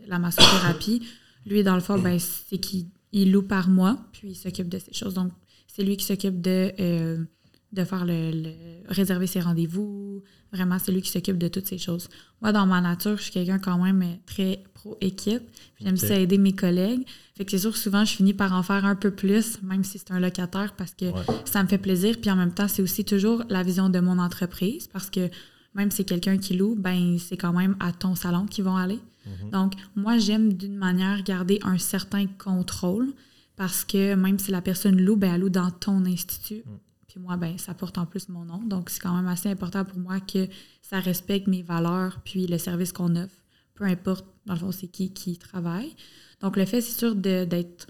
[0.07, 1.03] la massothérapie,
[1.47, 2.91] lui, dans le fond, ben, c'est qu'il
[3.33, 5.15] loue par mois, puis il s'occupe de ces choses.
[5.15, 5.33] Donc,
[5.67, 7.25] c'est lui qui s'occupe de, euh,
[7.73, 8.53] de faire le,
[8.89, 10.23] réserver ses rendez-vous.
[10.55, 12.09] Vraiment, c'est lui qui s'occupe de toutes ces choses.
[12.41, 15.43] Moi, dans ma nature, je suis quelqu'un quand même très pro-équipe.
[15.81, 17.05] J'aime ça aider mes collègues.
[17.37, 19.83] Fait que c'est sûr que souvent, je finis par en faire un peu plus, même
[19.83, 21.07] si c'est un locataire, parce que
[21.45, 22.17] ça me fait plaisir.
[22.21, 25.29] Puis en même temps, c'est aussi toujours la vision de mon entreprise, parce que
[25.75, 28.77] même si c'est quelqu'un qui loue, ben c'est quand même à ton salon qu'ils vont
[28.77, 29.01] aller.
[29.27, 29.51] Mm-hmm.
[29.51, 33.13] Donc, moi, j'aime d'une manière garder un certain contrôle
[33.57, 36.63] parce que même si la personne loue, ben, elle loue dans ton institut.
[36.65, 36.79] Mm.
[37.15, 38.59] Puis moi, ben, ça porte en plus mon nom.
[38.59, 40.49] Donc, c'est quand même assez important pour moi que
[40.83, 43.37] ça respecte mes valeurs puis le service qu'on offre,
[43.75, 45.95] peu importe, dans le fond, c'est qui qui travaille.
[46.41, 47.87] Donc, le fait, c'est sûr, d'être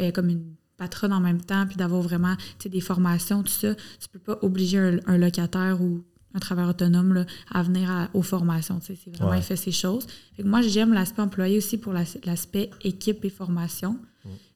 [0.00, 4.08] euh, comme une patronne en même temps, puis d'avoir vraiment des formations, tout ça, tu
[4.12, 8.78] peux pas obliger un, locataire ou un travailleur autonome à venir aux formations.
[8.80, 10.06] C'est vraiment, il fait ces choses.
[10.44, 13.98] moi, j'aime l'aspect employé aussi pour l'aspect équipe et formation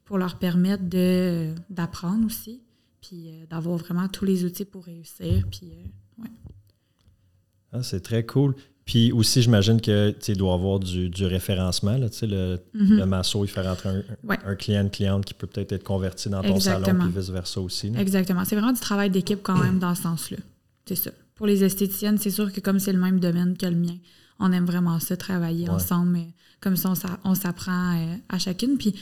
[0.04, 2.61] pour leur permettre de, d'apprendre aussi,
[3.02, 5.44] puis euh, d'avoir vraiment tous les outils pour réussir.
[5.50, 6.24] Puis, euh,
[7.72, 8.54] ah, c'est très cool.
[8.84, 11.96] Puis aussi, j'imagine que tu dois avoir du, du référencement.
[11.96, 12.58] Là, le, mm-hmm.
[12.74, 16.42] le masso, il fait rentrer un, client, une cliente qui peut peut-être être converti dans
[16.42, 17.92] ton salon, puis vice-versa aussi.
[17.96, 18.44] Exactement.
[18.44, 20.38] C'est vraiment du travail d'équipe quand même dans ce sens-là.
[20.86, 21.10] C'est ça.
[21.34, 23.96] Pour les esthéticiennes, c'est sûr que comme c'est le même domaine que le mien,
[24.38, 26.10] on aime vraiment ça, travailler ensemble.
[26.10, 26.26] Mais
[26.60, 26.92] comme ça,
[27.24, 28.78] on, s'apprend euh, à chacune.
[28.78, 28.94] Puis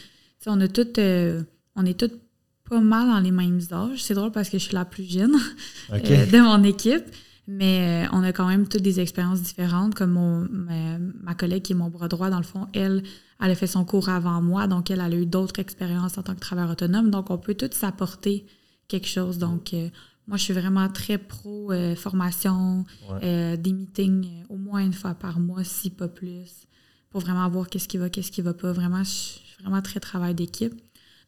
[0.47, 1.43] on a toutes, euh,
[1.75, 2.21] on est toutes
[2.71, 4.03] pas mal dans les mêmes âges.
[4.03, 5.37] C'est drôle parce que je suis la plus jeune
[5.93, 7.05] euh, de mon équipe,
[7.49, 9.95] mais euh, on a quand même toutes des expériences différentes.
[9.95, 10.49] Comme
[11.23, 13.03] ma, collègue qui est mon bras droit, dans le fond, elle,
[13.41, 16.35] elle a fait son cours avant moi, donc elle, a eu d'autres expériences en tant
[16.35, 17.11] que travailleur autonome.
[17.11, 18.47] Donc, on peut toutes s'apporter
[18.87, 19.39] quelque chose.
[19.39, 19.75] Donc,
[20.29, 22.85] moi, je suis vraiment très pro formation,
[23.21, 26.69] des meetings au moins une fois par mois, si pas plus,
[27.11, 28.71] pour vraiment voir qu'est-ce qui va, qu'est-ce qui va pas.
[28.71, 30.75] Vraiment, je, vraiment très travail d'équipe.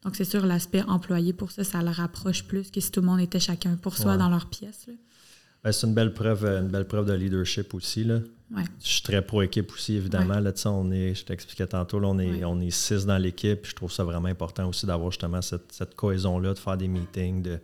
[0.04, 3.06] Donc, c'est sûr, l'aspect employé pour ça, ça le rapproche plus que si tout le
[3.06, 4.86] monde était chacun pour soi dans leur pièce.
[5.62, 8.02] Ben, c'est une belle preuve, une belle preuve de leadership aussi.
[8.02, 8.18] Là.
[8.50, 10.40] Je suis très pro-équipe aussi, évidemment.
[10.40, 13.64] Là, on est, je t'expliquais tantôt, là, on, est, on est six dans l'équipe.
[13.64, 17.42] Je trouve ça vraiment important aussi d'avoir justement cette, cette cohésion-là, de faire des meetings,
[17.42, 17.60] de,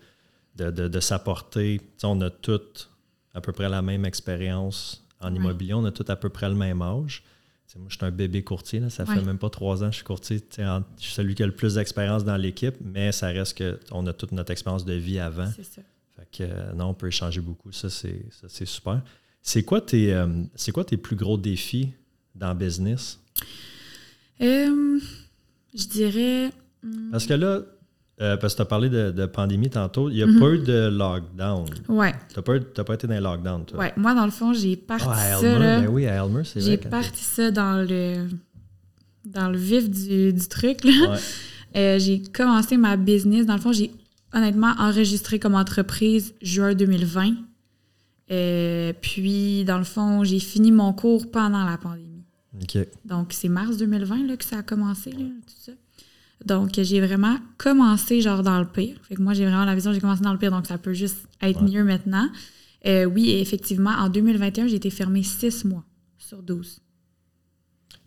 [0.56, 1.80] de, de, de s'apporter.
[2.04, 2.88] On a toutes
[3.34, 6.54] à peu près la même expérience en immobilier, on a tous à peu près le
[6.54, 7.24] même âge
[7.76, 9.96] moi, je suis un bébé courtier, là, ça fait même pas trois ans que je
[9.96, 10.40] suis courtier.
[10.56, 14.12] je suis celui qui a le plus d'expérience dans l'équipe, mais ça reste qu'on a
[14.12, 15.50] toute notre expérience de vie avant.
[15.54, 15.82] C'est ça.
[16.16, 17.70] Fait que euh, non, on peut échanger beaucoup.
[17.72, 19.02] Ça, c'est super.
[19.42, 20.26] C'est quoi, tes, euh,
[20.72, 21.90] quoi tes plus gros défis
[22.34, 23.20] dans le business?
[24.40, 24.98] Euh,
[25.74, 26.50] je dirais.
[26.82, 27.62] Hmm, Parce que là,
[28.20, 30.10] euh, parce que tu as parlé de, pandémie tantôt.
[30.10, 31.66] Il n'y a pas eu de lockdown.
[31.88, 32.12] Ouais.
[32.28, 33.78] Tu n'as pas, été dans les lockdowns, toi?
[33.78, 33.92] Ouais.
[33.96, 35.58] Moi, dans le fond, j'ai parti ah, ça.
[35.58, 38.28] Là, ben oui, à Elmer, c'est J'ai parti ça dans le,
[39.24, 40.84] dans le vif du, du truc.
[40.84, 41.10] Là.
[41.10, 41.18] Ouais.
[41.76, 43.46] Euh, j'ai commencé ma business.
[43.46, 43.92] Dans le fond, j'ai
[44.32, 47.34] honnêtement enregistré comme entreprise juin 2020.
[48.30, 52.24] Euh, puis, dans le fond, j'ai fini mon cours pendant la pandémie.
[52.60, 52.78] OK.
[53.04, 55.72] Donc, c'est mars 2020 là, que ça a commencé, là, tout ça.
[56.44, 58.96] Donc, j'ai vraiment commencé genre dans le pire.
[59.02, 60.92] Fait que moi, j'ai vraiment la vision, j'ai commencé dans le pire, donc ça peut
[60.92, 62.28] juste être mieux maintenant.
[62.86, 65.84] Euh, oui, effectivement, en 2021, j'ai été fermée six mois
[66.16, 66.80] sur 12.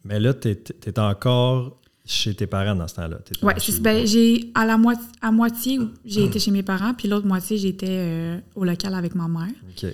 [0.06, 3.20] Mais là, tu es, encore chez tes parents dans ce temps-là.
[3.44, 7.28] Oui, ben, j'ai à la moitié, à moitié j'ai été chez mes parents, puis l'autre
[7.28, 9.94] moitié, j'étais euh, au local avec ma mère.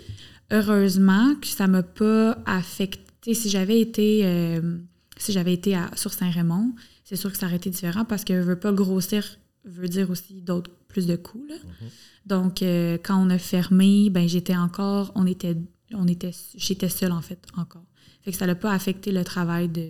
[0.52, 3.34] Heureusement que ça ne m'a pas affecté.
[3.34, 4.78] Si j'avais été, euh,
[5.18, 6.74] si j'avais été à, sur Saint-Raymond,
[7.08, 10.42] c'est sûr que ça aurait été différent parce que veut pas grossir veut dire aussi
[10.42, 11.48] d'autres plus de coûts.
[11.48, 11.90] Mhm.
[12.26, 15.56] Donc euh, quand on a fermé, ben j'étais encore, on était,
[15.94, 17.86] on était, j'étais seule en fait encore.
[18.24, 19.88] Fait que ça n'a pas affecté le travail de,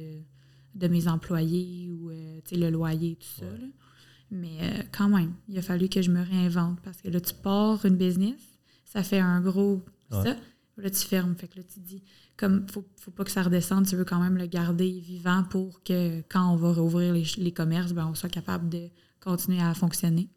[0.76, 3.52] de mes employés ou euh, le loyer tout ça.
[4.30, 7.34] Mais euh, quand même, il a fallu que je me réinvente parce que là tu
[7.34, 8.40] pars une business,
[8.86, 10.36] ça fait un gros ça.
[10.78, 11.36] Là, tu fermes.
[11.36, 12.04] Fait que là, tu dis,
[12.38, 15.82] comme, faut, faut pas que ça redescende, tu veux quand même le garder vivant pour
[15.84, 18.88] que quand on va rouvrir les, commerces, ben, on soit capable de
[19.20, 20.30] continuer à fonctionner.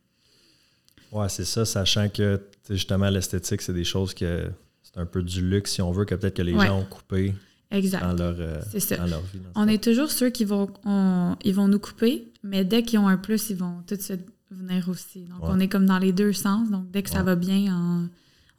[1.12, 4.50] Ouais, c'est ça, sachant que justement l'esthétique, c'est des choses que
[4.82, 7.34] c'est un peu du luxe si on veut, que peut-être que les gens ont coupé.
[7.70, 8.02] exact.
[8.02, 8.96] dans leur, euh, ça.
[8.96, 9.38] dans leur vie.
[9.40, 12.98] dans On est toujours ceux qui vont, on- ils vont nous couper, mais dès qu'ils
[12.98, 15.24] ont un plus, ils vont tout de suite venir aussi.
[15.26, 15.48] Donc, Ouais.
[15.50, 16.70] on est comme dans les deux sens.
[16.70, 18.08] Donc, dès que ça va bien, on,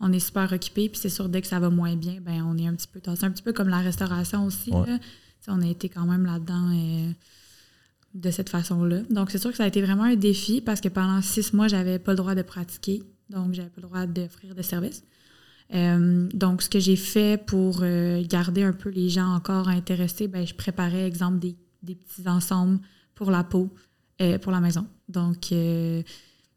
[0.02, 0.90] on est super occupé.
[0.90, 3.00] Puis, c'est sûr, dès que ça va moins bien, ben on est un petit peu
[3.00, 3.24] tassé.
[3.24, 4.72] Un petit peu comme la restauration aussi.
[4.72, 4.88] Ouais.
[4.88, 5.00] là.
[5.48, 7.12] On a été quand même là-dedans euh,
[8.14, 9.02] de cette façon-là.
[9.10, 11.68] Donc, c'est sûr que ça a été vraiment un défi parce que pendant six mois,
[11.68, 13.04] j'avais pas le droit de pratiquer.
[13.30, 15.04] Donc, j'avais pas le droit d'offrir de services.
[15.74, 20.28] Euh, donc, ce que j'ai fait pour euh, garder un peu les gens encore intéressés,
[20.28, 22.80] ben, je préparais, exemple, des, des petits ensembles
[23.16, 23.70] pour la peau,
[24.42, 24.86] pour la maison.
[25.10, 25.52] Donc,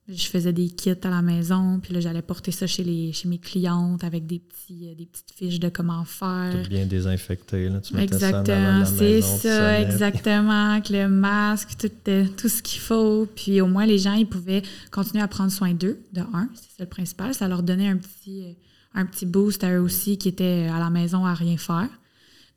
[0.06, 3.26] je faisais des kits à la maison, puis là, j'allais porter ça chez, les, chez
[3.26, 6.62] mes clientes avec des, petits, euh, des petites fiches de comment faire.
[6.62, 7.70] Tout bien désinfecté.
[7.70, 7.80] Là.
[7.80, 13.26] Tu mettais Exactement, c'est ça, exactement, avec le masque, tout, euh, tout ce qu'il faut.
[13.34, 16.76] Puis au moins, les gens, ils pouvaient continuer à prendre soin d'eux, de un, c'est
[16.76, 17.32] ça le principal.
[17.32, 18.52] Ça leur donnait un petit, euh,
[18.94, 21.88] un petit boost à eux aussi qui étaient à la maison à rien faire.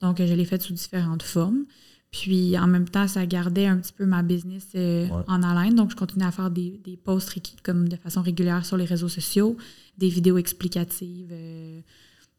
[0.02, 1.64] Donc, je l'ai fait sous différentes formes.
[2.12, 5.24] Puis en même temps, ça gardait un petit peu ma business euh, Ouais.
[5.28, 5.76] en haleine.
[5.76, 9.10] Donc, je continuais à faire des, des posts comme de façon régulière sur les réseaux
[9.10, 9.58] sociaux,
[9.98, 11.30] des vidéos explicatives.
[11.32, 11.82] euh,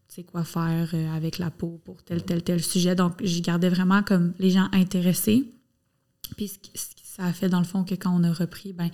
[0.09, 2.95] tu sais quoi faire euh, avec la peau pour tel, tel, tel sujet.
[2.95, 5.45] Donc, je gardais vraiment comme les gens intéressés.
[6.37, 8.91] Puis, ce, ce ça a fait, dans le fond, que quand on a repris, ben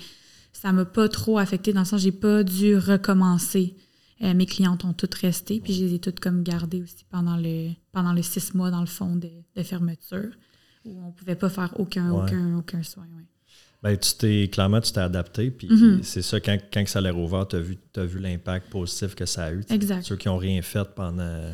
[0.53, 3.77] ça m'a pas trop affecté dans le sens j'ai pas dû recommencer.
[4.23, 7.37] Euh, mes clientes ont toutes resté, puis je les ai toutes comme gardées aussi pendant
[7.37, 10.31] le, pendant les six mois, dans le fond, de, de fermeture,
[10.85, 12.23] où on pouvait pas faire aucun, Ouais.
[12.25, 13.05] aucun, aucun soin.
[13.05, 13.25] ouais.
[13.83, 15.51] Ben, tu t'es, clairement, tu t'es adapté.
[15.51, 16.03] Puis Mhm.
[16.03, 19.27] c'est ça, quand, quand ça l'a rouvert, tu as vu, t'as vu l'impact positif que
[19.27, 19.63] ça a eu.
[19.69, 20.03] Exact.
[20.05, 21.53] Ceux qui n'ont rien fait pendant,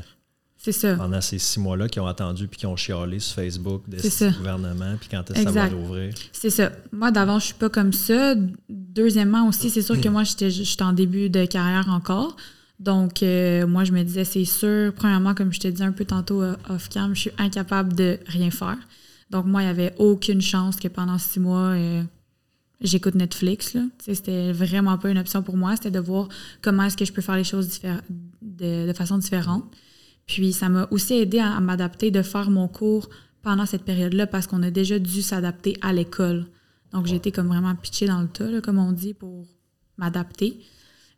[0.57, 0.95] C'est ça.
[0.95, 4.11] pendant ces six mois-là, qui ont attendu puis qui ont chialé sur Facebook de C'est
[4.11, 4.37] ce ça.
[4.37, 6.15] gouvernement, puis quand est-ce que ça va rouvrir?
[6.33, 6.71] C'est ça.
[6.93, 8.37] Moi, d'avant, je suis pas comme ça.
[8.69, 12.37] Deuxièmement aussi, c'est sûr que moi, j'étais j'étais en début de carrière encore.
[12.79, 16.05] Donc, euh, moi, je me disais, c'est sûr, premièrement, comme je te disais un peu
[16.05, 18.79] tantôt euh, off-cam, je suis incapable de rien faire.
[19.31, 22.03] Donc, moi, il n'y avait aucune chance que pendant six mois, euh,
[22.81, 23.77] j'écoute Netflix.
[23.99, 25.77] C'était vraiment pas une option pour moi.
[25.77, 26.29] C'était de voir
[26.63, 27.81] comment est-ce que je peux faire les choses
[28.43, 29.65] de, de façon différente.
[30.27, 33.09] Puis, ça m'a aussi aidé à, à m'adapter, de faire mon cours
[33.43, 36.47] pendant cette période-là parce qu'on a déjà dû s'adapter à l'école.
[36.93, 39.47] Donc, j'ai été comme vraiment pitchée dans le tas, là, comme on dit, pour
[39.97, 40.61] m'adapter.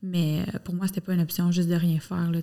[0.03, 2.31] Mais euh, pour moi, c'était pas une option juste de rien faire.
[2.31, 2.40] Là,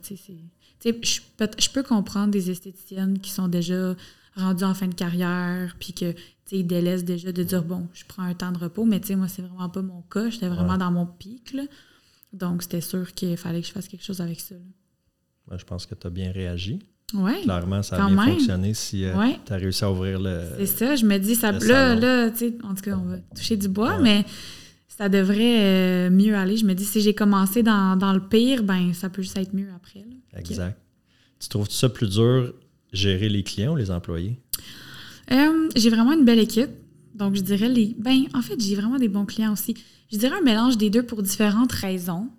[0.83, 3.95] je peux comprendre des esthéticiennes qui sont déjà
[4.39, 7.87] rendues en fin de carrière, puis que tu sais, ils délaissent déjà de dire bon,
[7.93, 10.29] je prends un temps de repos, mais tu sais, moi, c'est vraiment pas mon cas.
[10.29, 10.77] J'étais vraiment Ouais.
[10.79, 11.53] dans mon pic.
[11.53, 11.63] là.
[12.33, 14.55] Donc, c'était sûr qu'il fallait que je fasse quelque chose avec ça.
[15.47, 16.79] Ben, je pense que tu as bien réagi.
[17.15, 17.41] Ouais.
[17.41, 18.35] Clairement, ça a Quand bien même.
[18.35, 19.39] fonctionné si Ouais.
[19.45, 20.43] tu as réussi à ouvrir le.
[20.59, 23.17] C'est ça, je me dis, ça, là, là, tu sais, en tout cas, on va
[23.35, 24.01] toucher du bois, Ouais.
[24.03, 24.25] mais
[24.87, 26.55] ça devrait euh, mieux aller.
[26.57, 29.53] Je me dis, si j'ai commencé dans, dans le pire, ben ça peut juste être
[29.55, 30.01] mieux après.
[30.01, 30.39] là.
[30.39, 30.77] Exact.
[31.39, 32.53] Tu trouves ça plus dur,
[32.93, 34.39] gérer les clients ou les employés?
[35.31, 36.69] Euh, j'ai vraiment une belle équipe.
[37.13, 37.95] Donc, je dirais les.
[37.97, 39.75] Ben, en fait, j'ai vraiment des bons clients aussi.
[40.11, 42.29] Je dirais un mélange des deux pour différentes raisons.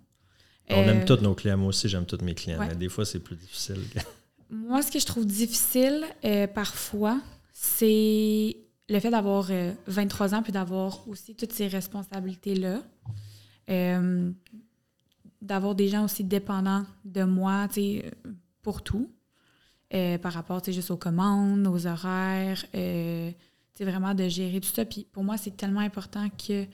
[0.69, 1.57] On Euh, aime tous nos clients.
[1.57, 2.59] Moi aussi, j'aime tous mes clients.
[2.59, 2.67] ouais.
[2.69, 3.77] Mais des fois, c'est plus difficile.
[4.49, 7.21] Moi, ce que je trouve difficile euh, parfois,
[7.53, 8.57] c'est
[8.89, 12.81] le fait d'avoir euh, 23 ans puis d'avoir aussi toutes ces responsabilités-là.
[13.69, 14.31] Euh,
[15.41, 19.09] d'avoir des gens aussi dépendants de moi, tu sais, euh, pour tout.
[19.93, 23.31] Euh, par rapport, tu sais, juste aux commandes, aux horaires, euh,
[23.79, 24.85] vraiment de gérer tout ça.
[24.85, 26.65] Puis pour moi, c'est tellement important que,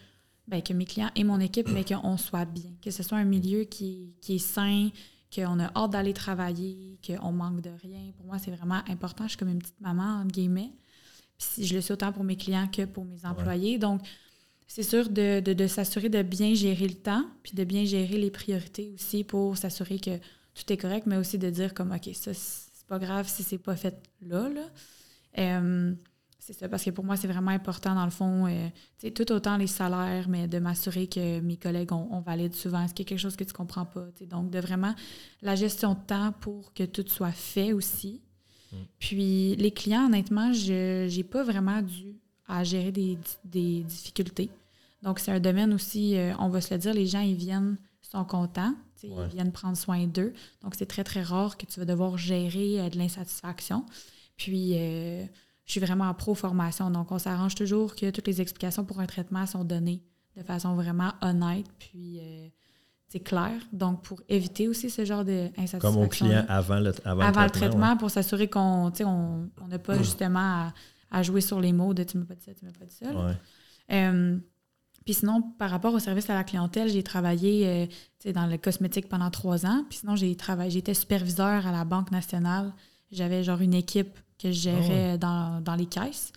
[0.48, 2.72] ben, que mes clients et mon équipe, mais qu'on soit bien.
[2.82, 4.90] Que ce soit un milieu qui, qui est sain,
[5.34, 8.12] qu'on a hâte d'aller travailler, qu'on manque de rien.
[8.18, 9.24] Pour moi, c'est vraiment important.
[9.24, 10.74] Je suis comme une petite maman, entre guillemets.
[11.38, 13.78] Puis je le suis autant pour mes clients que pour mes employés.
[13.78, 14.02] Donc,
[14.68, 18.18] c'est sûr de, de, de s'assurer de bien gérer le temps, puis de bien gérer
[18.18, 22.10] les priorités aussi pour s'assurer que tout est correct, mais aussi de dire comme, OK,
[22.14, 22.34] ça,
[22.88, 24.48] c'est pas grave si c'est pas fait là.
[24.48, 24.62] là.
[25.40, 25.94] Euh,
[26.40, 29.58] c'est ça, parce que pour moi, c'est vraiment important, dans le fond, euh, tout autant
[29.58, 32.82] les salaires, mais de m'assurer que mes collègues, on, on valide souvent.
[32.82, 34.08] Est-ce qu'il y a quelque chose que tu comprends pas?
[34.30, 34.96] Donc, de vraiment
[35.42, 38.22] la gestion de temps pour que tout soit fait aussi.
[39.00, 42.16] Puis, les clients, honnêtement, je n'ai pas vraiment dû
[42.48, 44.50] à gérer des, des difficultés.
[45.04, 47.78] Donc, c'est un domaine aussi, euh, on va se le dire, les gens, ils viennent,
[48.02, 48.74] sont contents,
[49.04, 49.26] Ouais.
[49.30, 50.34] ils viennent prendre soin d'eux.
[50.64, 53.86] Donc, c'est très, très rare que tu vas devoir gérer euh, de l'insatisfaction.
[54.38, 55.26] Puis, euh,
[55.66, 56.90] je suis vraiment en pro-formation.
[56.92, 60.02] Donc, on s'arrange toujours que toutes les explications pour un traitement sont données
[60.36, 62.48] de façon vraiment honnête, puis euh,
[63.08, 63.54] c'est clair.
[63.74, 65.80] Donc, pour éviter aussi ce genre d'insatisfaction.
[65.80, 67.98] Comme au client avant le, avant Avant, le le traitement.
[67.98, 70.74] pour s'assurer qu'on sais, on on n'a pas justement à,
[71.10, 72.96] à jouer sur les mots de tu m'as pas dit ça, tu m'as pas dit
[72.96, 73.12] ça.
[73.12, 73.34] Ouais.
[73.92, 74.38] Euh,
[75.08, 77.66] puis sinon, par rapport au service à la clientèle, j'ai travaillé
[78.26, 79.86] euh, dans le cosmétique pendant trois ans.
[79.90, 82.74] Puis sinon, j'ai travaillé, j'étais superviseur à la Banque nationale.
[83.10, 86.34] J'avais genre une équipe que je gérais dans, dans, les caisses.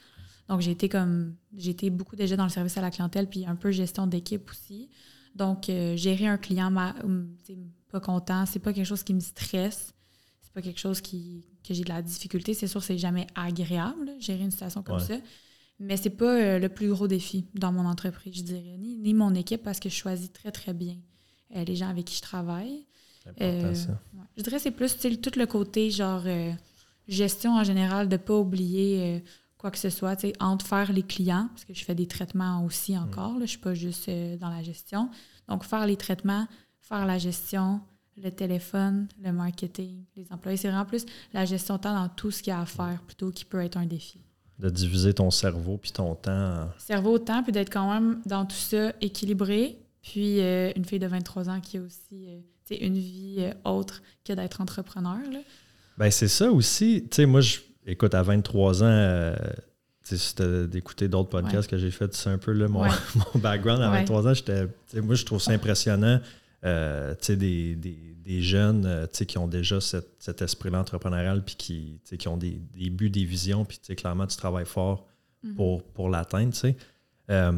[0.49, 1.35] Donc, j'ai été comme.
[1.57, 4.49] J'ai été beaucoup déjà dans le service à la clientèle, puis un peu gestion d'équipe
[4.49, 4.89] aussi.
[5.35, 6.95] Donc, euh, gérer un client ma,
[7.91, 9.93] pas content, c'est pas quelque chose qui me stresse.
[10.43, 12.55] C'est pas quelque chose qui, que j'ai de la difficulté.
[12.55, 15.15] C'est sûr, c'est jamais agréable, gérer une situation comme ça.
[15.81, 19.15] Mais c'est pas euh, le plus gros défi dans mon entreprise, je dirais, ni, ni
[19.15, 20.97] mon équipe, parce que je choisis très, très bien
[21.57, 22.87] euh, les gens avec qui je travaille.
[23.41, 23.99] Euh, ça.
[24.37, 26.25] Je dirais que c'est plus tout le côté, genre,
[27.09, 29.25] gestion en général, de pas oublier
[29.57, 32.95] quoi que ce soit, entre faire les clients, parce que je fais des traitements aussi
[32.95, 33.03] mm.
[33.03, 35.11] encore, là, je suis pas juste dans la gestion.
[35.49, 36.47] Donc, faire les traitements,
[36.83, 37.81] faire la gestion,
[38.19, 42.31] le téléphone, le marketing, les employés, c'est vraiment plus la gestion de temps dans tout
[42.31, 44.21] ce qu'il y a à faire plutôt qui peut être un défi
[44.61, 46.69] de diviser ton cerveau puis ton temps.
[46.79, 49.79] Cerveau, temps, puis d'être quand même dans tout ça équilibré.
[50.03, 54.03] Puis euh, une fille de 23 ans qui a aussi euh, une vie euh, autre
[54.25, 55.19] que d'être entrepreneur.
[55.31, 55.39] Là.
[55.99, 57.07] Ben, c'est ça aussi.
[57.11, 59.35] Tu sais, moi, je, écoute, à 23 ans,
[60.07, 62.85] tu sais, d'écouter d'autres podcasts que j'ai fait, c'est un peu là, mon,
[63.35, 63.83] mon background.
[63.83, 66.21] À 23 ans, j'étais, moi, je trouve ça impressionnant.
[66.63, 66.69] Tu
[67.21, 67.77] sais, des
[68.31, 73.11] des jeunes euh, qui ont déjà cet esprit-là entrepreneurial puis qui, qui ont des, buts,
[73.11, 75.07] des visions, puis clairement, tu travailles fort
[75.43, 75.55] mhm.
[75.55, 76.55] pour, pour l'atteindre.
[77.31, 77.53] Euh,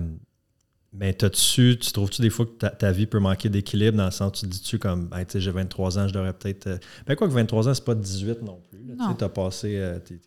[0.95, 4.31] mais tu tu trouves-tu des fois que ta, vie peut manquer d'équilibre dans le sens
[4.31, 6.67] où tu dis-tu comme, sais j'ai 23 ans, je devrais peut-être.
[6.67, 8.79] Euh, ben, quoi que 23 ans, c'est pas 18 non plus.
[9.19, 9.77] Tu as passé.
[9.77, 10.21] Euh, t'es,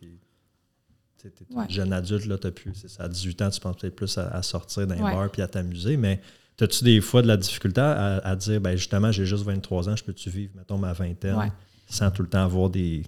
[1.68, 2.72] jeune adulte, là, tu as pu.
[2.98, 6.20] À 18 ans, tu penses peut-être plus à, sortir d'un bar puis à t'amuser, mais
[6.60, 10.04] As-tu des fois de la difficulté à, dire, ben justement, j'ai juste 23 ans, je
[10.04, 11.52] peux-tu vivre, mettons, ma vingtaine
[11.88, 13.04] sans tout le temps avoir des,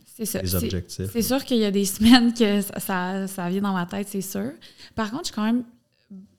[0.55, 1.11] objectifs?
[1.13, 4.21] C'est sûr qu'il y a des semaines que ça, ça, vient dans ma tête, c'est
[4.21, 4.53] sûr.
[4.95, 5.65] Par contre, je suis quand même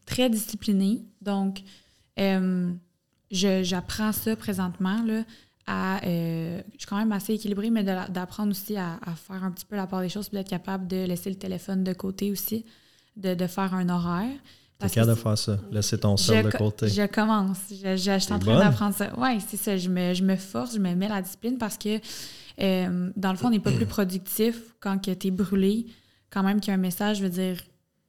[0.05, 1.03] très disciplinée.
[1.21, 1.61] Donc,
[2.19, 2.71] euh,
[3.31, 5.03] j'apprends ça présentement.
[5.03, 5.23] Là,
[5.67, 9.65] à, euh, je suis quand même assez équilibrée, mais d'apprendre aussi à, faire un petit
[9.65, 12.65] peu la part des choses, puis d'être capable de laisser le téléphone de côté aussi,
[13.15, 14.35] de, de faire un horaire.
[14.79, 16.87] T'es capable de faire ça, laisser ton sol de côté.
[16.87, 17.57] Je commence.
[17.69, 19.11] Je, suis en train d'apprendre ça.
[19.17, 19.75] Oui, c'est ça.
[19.75, 21.99] Je me, je me, force, je me mets la discipline parce que,
[22.61, 25.87] euh, dans le fond, on n'est pas plus productif quand tu es brûlé.
[26.29, 27.57] Quand même qu'il y a un message, je veux dire,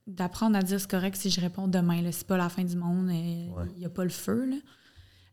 [0.06, 2.02] d'apprendre à dire c'est correct si je réponds demain.
[2.12, 4.44] C'est pas la fin du monde, il n'y a pas le feu.
[4.44, 4.56] Là.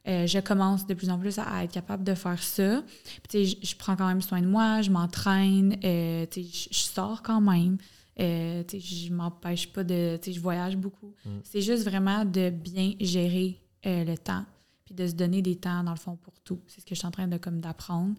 [0.08, 2.82] Euh, je commence de plus en plus à, être capable de faire ça.
[3.30, 7.22] Puis, je, je prends quand même soin de moi, je m'entraîne, euh, je, je sors
[7.22, 7.78] quand même.
[8.20, 10.20] Euh, je m'empêche pas de.
[10.26, 11.14] Je voyage beaucoup.
[11.26, 11.30] Mm.
[11.44, 14.46] C'est juste vraiment de bien gérer euh, le temps,
[14.86, 16.60] puis de se donner des temps, dans le fond, pour tout.
[16.68, 18.16] C'est ce que je suis en train de comme d'apprendre.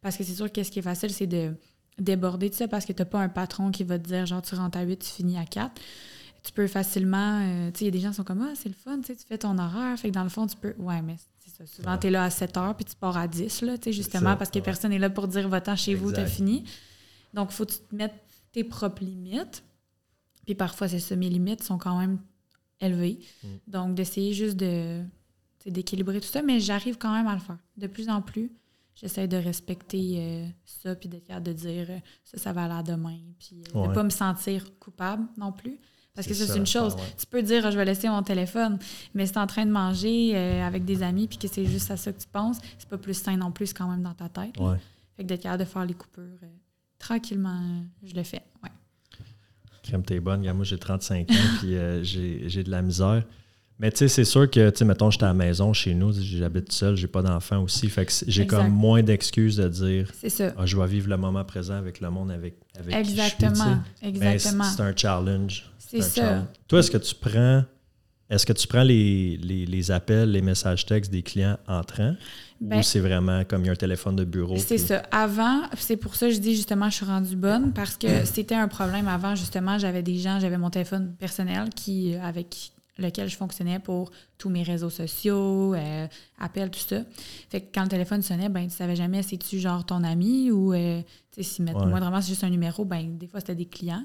[0.00, 1.54] Parce que c'est sûr que ce qui est facile, c'est de
[1.98, 4.42] déborder de ça parce que tu n'as pas un patron qui va te dire genre
[4.42, 5.80] tu rentres à 8, tu finis à 4.
[6.44, 7.40] Tu peux facilement.
[7.42, 9.00] Euh, tu sais, il y a des gens qui sont comme Ah, c'est le fun,
[9.00, 9.98] tu fais ton horaire.
[9.98, 10.74] Fait que dans le fond, tu peux.
[10.78, 11.66] Ouais, mais c'est ça.
[11.66, 14.50] Souvent, tu es là à 7 heures puis tu pars à 10, là, justement, parce
[14.50, 16.64] que personne n'est là pour dire va-t'en chez vous, tu as fini.
[17.34, 18.14] Donc, il faut que tu te mettes
[18.52, 19.64] tes propres limites.
[20.44, 22.18] Puis parfois, c'est ça, mes limites sont quand même
[22.80, 23.18] élevées.
[23.42, 23.48] Mm.
[23.66, 25.02] Donc, d'essayer juste de
[25.66, 27.58] d'équilibrer tout ça, mais j'arrive quand même à le faire.
[27.76, 28.50] De plus en plus,
[28.94, 32.90] j'essaie de respecter euh, ça, puis d'être capable de dire euh, ça, ça va aller
[32.90, 35.78] demain, puis euh, de ne pas me sentir coupable non plus.
[36.14, 36.96] Parce que ça, c'est une chose.
[37.16, 38.80] Tu peux dire, ah, je vais laisser mon téléphone,
[39.14, 41.92] mais si tu es en train de manger avec des amis, puis que c'est juste
[41.92, 44.28] à ça que tu penses, c'est pas plus sain non plus quand même dans ta
[44.28, 44.56] tête.
[45.16, 46.40] Fait que d'être capable de faire les coupures
[46.98, 47.60] tranquillement,
[48.04, 48.42] je le fais.
[48.62, 48.70] Ouais.
[49.82, 50.50] Crème, t'es bonne.
[50.52, 53.24] Moi, j'ai 35 ans, puis euh, j'ai de la misère.
[53.80, 56.12] Mais tu sais, c'est sûr que, tu sais, mettons, j'étais à la maison chez nous,
[56.12, 57.88] j'habite seul, j'ai pas d'enfant aussi.
[57.88, 60.52] Fait que j'ai comme moins d'excuses de dire ça.
[60.56, 63.78] Ah, je vais vivre le moment présent avec le monde avec, avec Exactement.
[64.00, 64.64] Qui Exactement.
[64.64, 65.70] C'est un challenge.
[65.78, 66.48] C'est ça.
[66.66, 67.64] Toi, est-ce que tu prends
[68.30, 72.14] est-ce que tu prends les, les, les, appels, les messages textes des clients entrants?
[72.60, 74.56] Ben, ou c'est vraiment comme il y a un téléphone de bureau?
[74.56, 75.02] C'est ça.
[75.12, 78.56] Avant, c'est pour ça que je dis justement je suis rendue bonne parce que c'était
[78.56, 79.34] un problème avant.
[79.34, 84.50] Justement, j'avais des gens, j'avais mon téléphone personnel qui avec lequel je fonctionnais pour tous
[84.50, 86.06] mes réseaux sociaux, euh,
[86.38, 87.02] appels, tout ça.
[87.48, 90.50] Fait que quand le téléphone sonnait, ben tu savais jamais si tu genre ton ami
[90.50, 91.00] ou euh,
[91.40, 94.04] si moi vraiment c'est juste un numéro, ben des fois c'était des clients.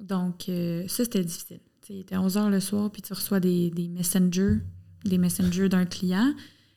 [0.00, 1.60] Donc euh, ça c'était difficile.
[1.88, 4.58] il était 11 h le soir puis tu reçois des, des messengers,
[5.04, 6.32] des messengers d'un client.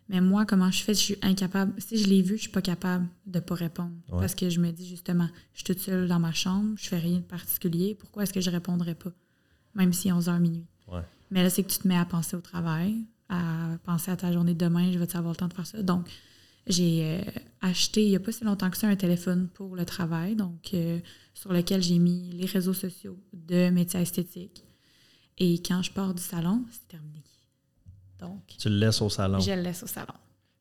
[0.07, 1.73] Mais moi, comment je fais, je suis incapable?
[1.79, 3.95] Si je l'ai vu, je suis pas capable de pas répondre.
[4.09, 6.99] Parce que je me dis justement, je suis toute seule dans ma chambre, je fais
[6.99, 7.95] rien de particulier.
[7.95, 9.11] Pourquoi est-ce que je répondrais pas?
[9.73, 10.67] Même si 11h minuit.
[11.31, 14.31] Mais là, c'est que tu te mets à penser au travail, à penser à ta
[14.31, 15.81] journée de demain, je vais avoir le temps de faire ça.
[15.81, 16.07] Donc,
[16.67, 17.21] j'ai euh,
[17.61, 20.73] acheté il n'y a pas si longtemps que ça un téléphone pour le travail, donc
[20.73, 20.99] euh,
[21.33, 24.63] sur lequel j'ai mis les réseaux sociaux de métiers esthétiques.
[25.37, 27.24] Et quand je pars du salon, c'est terminé.
[28.57, 29.39] Tu le laisses au salon.
[29.39, 30.13] Je le laisse au salon.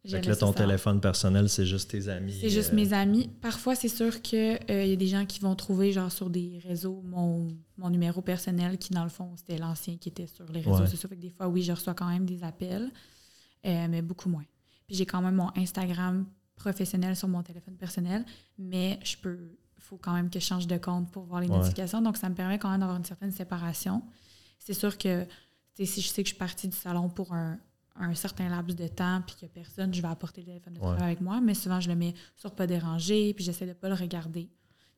[0.07, 2.37] Fait que là, ton téléphone personnel, c'est juste tes amis.
[2.39, 3.31] C'est juste mes amis.
[3.41, 6.61] Parfois, c'est sûr qu'il il y a des gens qui vont trouver, genre, sur des
[6.67, 7.49] réseaux, mon,
[7.89, 11.09] numéro personnel, qui, dans le fond, c'était l'ancien qui était sur les réseaux sociaux.
[11.09, 12.91] Fait que des fois, oui, je reçois quand même des appels,
[13.65, 14.45] mais beaucoup moins.
[14.87, 18.25] Puis j'ai quand même mon Instagram professionnel sur mon téléphone personnel,
[18.59, 19.39] mais je peux
[19.85, 22.01] faut quand même que je change de compte pour voir les notifications.
[22.01, 24.03] Donc, ça me permet quand même d'avoir une certaine séparation.
[24.59, 25.27] C'est sûr que
[25.75, 27.59] si je sais que je suis partie du salon pour un,
[28.15, 30.79] certain laps de temps puis qu'il n'y a personne, je vais apporter le téléphone de
[30.79, 33.75] travail avec moi, mais souvent, je le mets sur pas déranger puis j'essaie de ne
[33.75, 34.49] pas le regarder.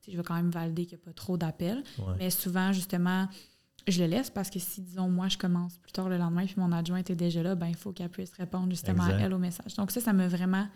[0.07, 1.83] je vais quand même valider qu'il n'y a pas trop d'appels.
[2.19, 3.27] Mais souvent, justement,
[3.87, 6.55] je le laisse parce que si, disons, moi, je commence plus tard le lendemain puis
[6.57, 9.39] mon adjoint était déjà là, ben il faut qu'elle puisse répondre justement à elle au
[9.39, 9.75] message.
[9.75, 10.67] Donc, ça, ça m'a vraiment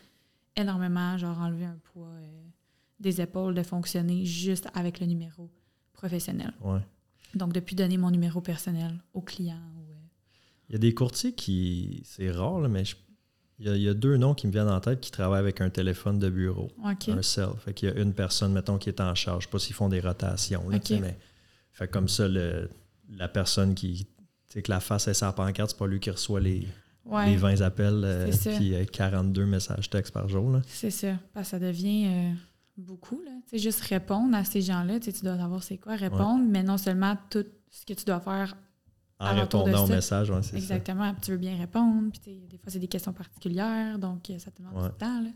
[0.56, 2.08] énormément, genre, enlevé un poids.
[2.08, 2.42] Euh,
[3.02, 5.50] des épaules de fonctionner juste avec le numéro
[5.92, 6.54] professionnel.
[7.34, 9.60] Donc, depuis donner mon numéro personnel au client.
[10.72, 12.84] Euh, il y a des courtiers qui, c'est rare, mais
[13.60, 16.20] il, y a, deux noms qui me viennent en tête qui travaillent avec un téléphone
[16.20, 17.50] de bureau, un cell.
[17.64, 19.44] Fait qu'il y a une personne, mettons, qui est en charge.
[19.44, 21.18] Je sais pas s'ils font des rotations, là, mais
[21.72, 22.70] fait comme ça, le,
[23.10, 24.08] la personne qui,
[24.50, 26.68] tu que la face est sa pancarte, c'est pas lui qui reçoit les,
[27.26, 30.60] les 20 appels et euh, 42 messages textes par jour.
[30.68, 32.08] C'est ça, parce que ça devient...
[32.08, 32.34] Euh,
[32.78, 33.22] beaucoup.
[33.24, 33.32] Là.
[33.58, 35.00] juste répondre à ces gens-là.
[35.00, 38.56] Tu dois savoir c'est quoi répondre, mais non seulement tout ce que tu dois faire.
[39.22, 41.14] En répondant au message, c'est Exactement.
[41.22, 42.12] tu veux bien répondre.
[42.12, 45.22] Puis des fois, c'est des questions particulières, donc euh, ça te demande du temps.
[45.22, 45.30] Là.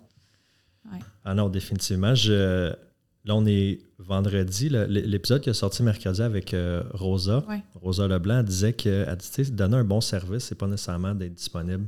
[1.23, 2.13] Ah non, définitivement.
[2.15, 2.69] Je,
[3.25, 4.69] là, on est vendredi.
[4.69, 7.43] L'épisode qui a sorti mercredi avec euh, Rosa,
[7.75, 11.87] Rosa Leblanc, elle disait que dit, donner un bon service, c'est pas nécessairement d'être disponible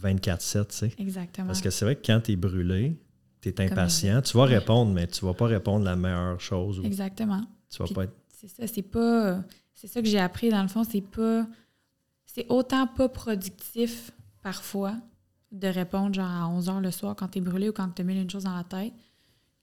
[0.00, 0.94] 24-7.
[0.98, 1.46] Exactement.
[1.46, 2.96] Parce que c'est vrai que quand tu es brûlé,
[3.40, 4.22] tu es impatient.
[4.22, 6.80] Tu vas répondre, mais tu vas pas répondre la meilleure chose.
[6.84, 7.42] Exactement.
[7.70, 8.14] Tu vas pas être...
[8.28, 9.42] C'est ça, c'est pas.
[9.76, 11.46] C'est ça que j'ai appris dans le fond, c'est pas.
[12.24, 14.10] C'est autant pas productif
[14.42, 14.94] parfois
[15.52, 18.02] de répondre genre à 11 h le soir quand tu es brûlé ou quand tu
[18.02, 18.92] as mis une chose dans la tête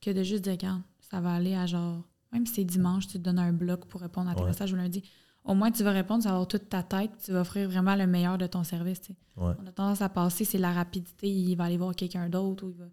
[0.02, 2.02] que de juste dire, regarde, ça va aller à genre.
[2.32, 4.76] Même si c'est dimanche, tu te donnes un bloc pour répondre à tes messages ou
[4.76, 5.04] lundi.
[5.44, 7.96] Au moins, tu vas répondre, ça va avoir toute ta tête, tu vas offrir vraiment
[7.96, 9.02] le meilleur de ton service.
[9.36, 12.70] On a tendance à passer, c'est la rapidité, il va aller voir quelqu'un d'autre ou
[12.70, 12.86] il va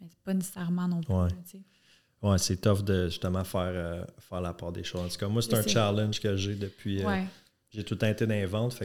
[0.00, 1.14] mais c'est pas nécessairement non plus.
[1.14, 1.28] Ouais.
[2.36, 5.00] C'est tough de justement faire, euh, faire la part des choses.
[5.00, 7.04] En tout cas, moi, c'est un challenge que j'ai depuis.
[7.04, 7.22] Euh,
[7.70, 8.76] j'ai tout teinté dans les ventes.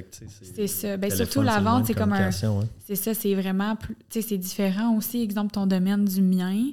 [0.41, 0.97] C'est ça.
[0.97, 2.31] Ben, surtout la vente, c'est comme un.
[2.31, 3.77] C'est ça, c'est vraiment.
[4.09, 5.21] C'est différent aussi.
[5.21, 6.71] Exemple, ton domaine du mien,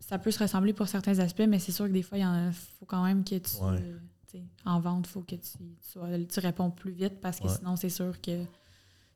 [0.00, 2.86] ça peut se ressembler pour certains aspects, mais c'est sûr que des fois, il faut
[2.86, 4.38] quand même que tu.
[4.64, 5.58] en vente, il faut que tu,
[5.92, 8.44] tu, tu, réponds plus vite parce que sinon, c'est sûr que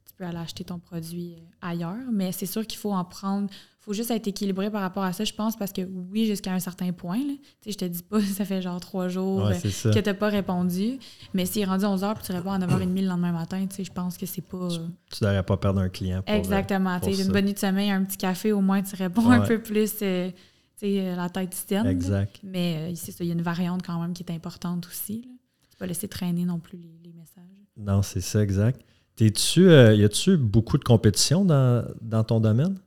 [0.06, 2.10] tu peux aller acheter ton produit euh, ailleurs.
[2.12, 3.48] Mais c'est sûr qu'il faut en prendre.
[3.50, 6.52] Il faut juste être équilibré par rapport à ça, je pense, parce que oui, jusqu'à
[6.52, 7.18] un certain point.
[7.18, 7.34] Là,
[7.66, 10.98] je te dis pas, ça fait genre trois jours euh, que tu n'as pas répondu.
[11.34, 13.90] Mais s'il est rendu 11 h puis tu réponds à 9h30 le lendemain matin, je
[13.90, 14.68] pense que c'est pas.
[15.10, 16.22] Tu devrais pas perdre un client.
[16.22, 17.00] Pour, euh, Exactement.
[17.00, 19.60] Pour une bonne nuit de sommeil, un petit café, au moins, tu réponds un peu
[19.60, 20.00] plus.
[20.00, 21.86] la tête tienne.
[21.86, 22.40] Exact.
[22.42, 25.22] Mais ici, il y a une variante quand même qui est importante aussi.
[25.22, 27.42] Tu ne pas laisser traîner non plus les, les messages.
[27.76, 28.80] Non, c'est ça, exact.
[29.16, 32.78] T'es-tu, euh, y a-tu beaucoup de compétition dans, ton domaine?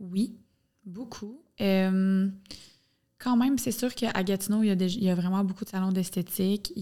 [0.00, 0.36] Oui,
[0.84, 1.40] beaucoup.
[1.60, 2.28] Euh,
[3.18, 6.72] quand même, c'est sûr qu'à Gatineau, il y, a vraiment beaucoup de salons d'esthétique,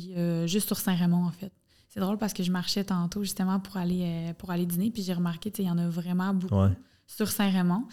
[0.47, 1.53] juste sur Saint-Raymond, en fait.
[1.89, 5.03] C'est drôle parce que je marchais tantôt justement pour aller, euh, pour aller dîner, puis
[5.03, 6.73] j'ai remarqué qu'il y en a vraiment beaucoup
[7.07, 7.85] sur Saint-Raymond.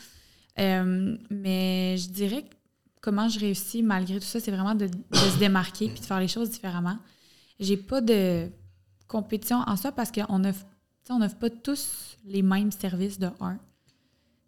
[0.57, 2.55] mais je dirais que
[3.01, 6.19] comment je réussis malgré tout ça, c'est vraiment de, de se démarquer puis de faire
[6.19, 6.97] les choses différemment.
[7.59, 8.49] J'ai pas de
[9.07, 10.51] compétition en soi parce qu'on a
[11.13, 13.59] on n'offre pas tous les mêmes services de un.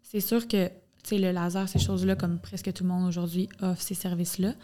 [0.02, 0.70] C'est sûr que
[1.10, 4.54] le laser, ces choses-là, comme presque tout le monde aujourd'hui offre ces services-là.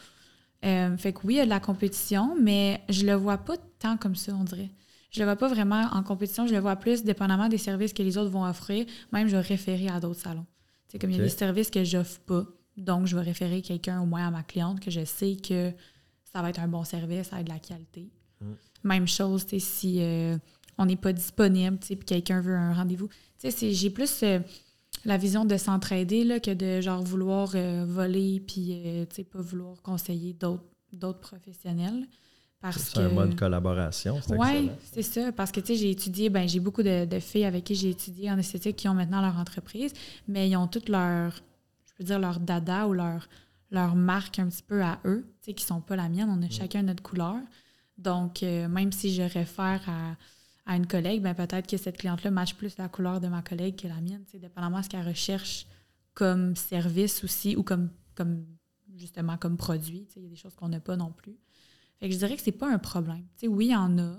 [0.64, 3.56] Euh, fait que oui, il y a de la compétition, mais je le vois pas
[3.78, 4.70] tant comme ça, on dirait.
[5.10, 8.02] Je le vois pas vraiment en compétition, je le vois plus dépendamment des services que
[8.02, 8.86] les autres vont offrir.
[9.12, 10.46] Même, je vais référer à d'autres salons.
[10.88, 12.44] C'est comme il y a des services que j'offre pas,
[12.76, 15.72] donc je vais référer quelqu'un au moins à ma cliente que je sais que
[16.32, 18.10] ça va être un bon service, ça va être de la qualité.
[18.40, 18.52] Mm.
[18.84, 20.38] Même chose, si euh,
[20.78, 23.08] on n'est pas disponible, puis quelqu'un veut un rendez-vous.
[23.42, 24.40] J'ai plus euh,
[25.04, 30.36] la vision de s'entraider que de genre vouloir euh, voler puis euh, pas vouloir conseiller
[30.92, 32.06] d'autres professionnels.
[32.72, 35.30] C'est un mode collaboration, c'est Oui, c'est ça.
[35.30, 38.76] Parce que j'ai étudié, ben j'ai beaucoup de, filles avec qui j'ai étudié en esthétique
[38.76, 39.92] qui ont maintenant leur entreprise,
[40.26, 41.32] mais ils ont toutes leur,
[41.86, 43.28] je peux dire, leur dada ou leur,
[43.70, 46.28] leur marque un petit peu à eux, qui ne sont pas la mienne.
[46.28, 46.50] On a mm.
[46.50, 47.36] chacun notre couleur.
[47.98, 50.16] Donc, même si je réfère à
[50.66, 53.80] à une collègue, ben peut-être que cette cliente-là matche plus la couleur de ma collègue
[53.80, 55.66] que la mienne, dépendamment de ce qu'elle recherche
[56.12, 58.44] comme service aussi ou comme, comme
[58.96, 60.08] justement comme produit.
[60.16, 61.36] Il y a des choses qu'on n'a pas non plus.
[62.00, 63.24] Fait que je dirais que c'est pas un problème.
[63.44, 64.18] oui, il y en a.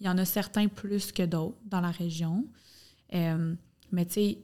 [0.00, 2.46] Il y en a certains plus que d'autres dans la région.
[3.12, 3.54] Euh,
[3.92, 4.38] mais tu sais,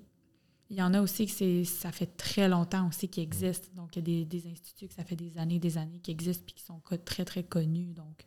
[0.68, 3.68] il y en a aussi que ça fait très longtemps aussi qu'ils existent.
[3.74, 6.44] Donc, il y a des, instituts que ça fait des années, des années qui existent
[6.44, 7.94] puis qui sont très, très connus.
[7.94, 8.24] Donc,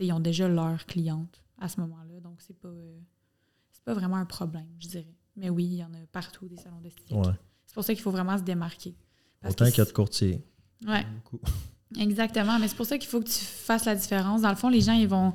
[0.00, 2.20] ils ont déjà leurs clientes à ce moment-là.
[2.20, 2.98] Donc, c'est pas, euh,
[3.84, 5.14] pas vraiment un problème, je dirais.
[5.36, 7.16] Mais oui, il y en a partout des salons d'esthétique.
[7.66, 8.96] C'est pour ça qu'il faut vraiment se démarquer.
[9.46, 10.42] Autant qu'il y a de courtiers.
[10.86, 10.98] Oui.
[11.98, 12.58] Exactement.
[12.58, 14.42] Mais c'est pour ça qu'il faut que tu fasses la différence.
[14.42, 15.32] Dans le fond, les gens, ils vont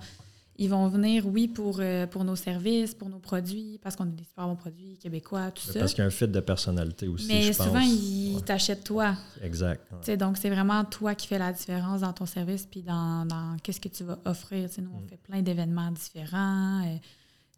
[0.58, 4.08] ils vont venir, oui, pour, euh, pour nos services, pour nos produits, parce qu'on a
[4.08, 5.80] des super bons produits québécois, tout ça.
[5.80, 7.28] Parce qu'il y a un fit de personnalité aussi.
[7.28, 9.16] Mais souvent, ils t'achètent toi.
[9.42, 9.82] Exact.
[10.18, 13.82] Donc, c'est vraiment toi qui fais la différence dans ton service puis dans, dans qu'est-ce
[13.82, 14.70] que tu vas offrir.
[14.78, 15.08] nous, on mm.
[15.08, 16.86] fait plein d'événements différents.
[16.86, 16.98] Euh,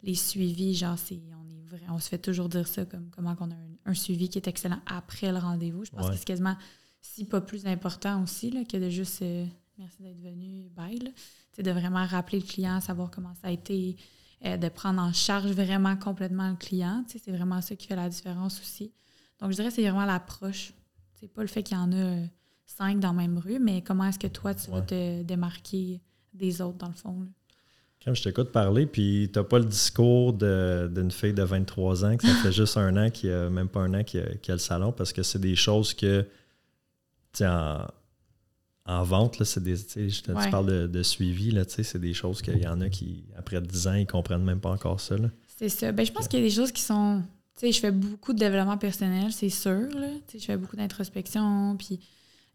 [0.02, 3.36] les suivis, genre, c'est, on, est vrai, on se fait toujours dire ça, comme comment
[3.40, 5.84] on a un, suivi qui est excellent après le rendez-vous.
[5.84, 6.56] Je pense que c'est quasiment,
[7.02, 9.44] si pas plus important aussi, là, que de juste euh,
[9.78, 10.98] merci d'être venu, bye
[11.62, 13.96] de vraiment rappeler le client, savoir comment ça a été,
[14.44, 17.04] euh, de prendre en charge vraiment complètement le client.
[17.08, 18.92] C'est vraiment ça qui fait la différence aussi.
[19.40, 20.72] Donc, je dirais que c'est vraiment l'approche.
[21.14, 22.26] C'est pas le fait qu'il y en a euh,
[22.66, 26.00] cinq dans la même rue, mais comment est-ce que toi, tu vas te démarquer
[26.34, 27.26] des autres, dans le fond.
[28.04, 32.26] Quand je t'écoute parler, puis t'as pas le discours d'une fille de 23 ans, que
[32.26, 34.54] ça fait juste un an, qui a même pas un an, qui a, qui a
[34.54, 36.26] le salon, parce que c'est des choses que,
[37.40, 37.86] en,
[38.86, 42.40] en vente, là, c'est des, je te, tu parles de, suivi, là, c'est des choses
[42.40, 45.16] qu'il y en a qui, après 10 ans, ils comprennent même pas encore ça.
[45.58, 45.92] C'est ça.
[45.92, 47.22] Ben, je pense qu'il y a des choses qui sont.
[47.54, 49.88] Tu sais, je fais beaucoup de développement personnel, c'est sûr.
[49.94, 50.08] Là.
[50.32, 51.76] je fais beaucoup d'introspection.
[51.78, 51.98] Puis,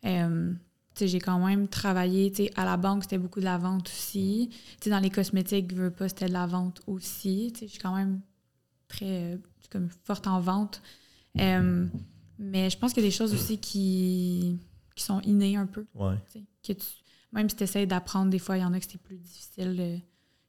[0.05, 0.53] euh,
[0.99, 2.31] j'ai quand même travaillé.
[2.55, 4.51] à la banque, c'était beaucoup de la vente aussi.
[4.79, 7.51] sais dans les cosmétiques, veux pas, c'était de la vente aussi.
[7.59, 8.21] Je suis quand même
[8.87, 9.39] très
[9.71, 10.81] comme forte en vente.
[11.39, 11.87] Euh,
[12.37, 14.59] mais je pense qu'il y a des choses aussi qui
[14.95, 15.85] qui sont innés un peu.
[16.63, 16.73] Que
[17.31, 19.77] même si tu essaies d'apprendre, des fois, il y en a que c'est plus difficile
[19.79, 19.97] euh,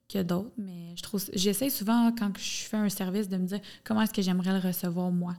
[0.09, 0.53] que d'autres.
[0.59, 4.13] Mais je trouve j'essaie souvent, quand je fais un service, de me dire comment est-ce
[4.13, 5.35] que j'aimerais le recevoir moi.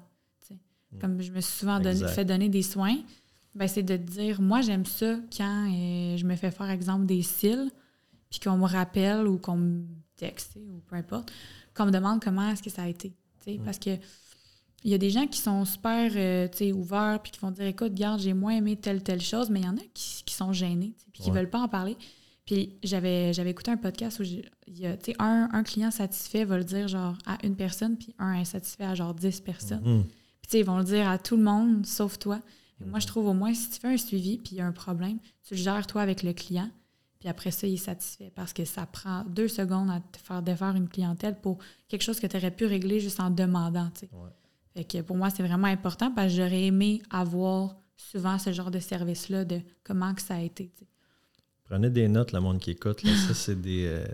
[0.94, 1.00] Mm.
[1.00, 2.98] Comme je me suis souvent donné, fait donner des soins,
[3.56, 7.22] ben, c'est de dire moi, j'aime ça quand euh, je me fais faire, exemple, des
[7.22, 7.72] cils,
[8.30, 9.86] puis qu'on me rappelle ou qu'on me
[10.16, 11.32] texte, ou peu importe,
[11.76, 13.14] qu'on me demande comment est-ce que ça a été.
[13.46, 13.64] Mm.
[13.66, 13.92] Parce que
[14.84, 17.92] il y a des gens qui sont super euh, ouverts puis qui vont dire écoute,
[17.92, 20.94] regarde, j'ai moins aimé telle, telle chose, mais il y en a qui, sont gênés
[21.14, 21.96] puis qui ne veulent pas en parler.
[22.46, 26.58] Puis j'avais, j'avais écouté un podcast où il y a, un, un client satisfait va
[26.58, 29.84] le dire genre à une personne, puis un insatisfait à genre dix personnes.
[29.84, 30.04] Mm-hmm.
[30.42, 32.40] Puis ils vont le dire à tout le monde sauf toi.
[32.86, 34.74] Moi, je trouve au moins si tu fais un suivi puis il y a un
[34.74, 35.18] problème,
[35.48, 36.70] tu le gères toi avec le client.
[37.22, 40.42] Puis après ça, il est satisfait parce que ça prend deux secondes à te faire
[40.42, 43.90] défaire une clientèle pour quelque chose que tu aurais pu régler juste en demandant.
[44.74, 48.72] Fait que pour moi, c'est vraiment important parce que j'aurais aimé avoir souvent ce genre
[48.72, 50.72] de service-là de comment que ça a été.
[51.66, 53.02] Prenez des notes, le monde qui écoute.
[53.02, 54.06] Ça, c'est des, euh,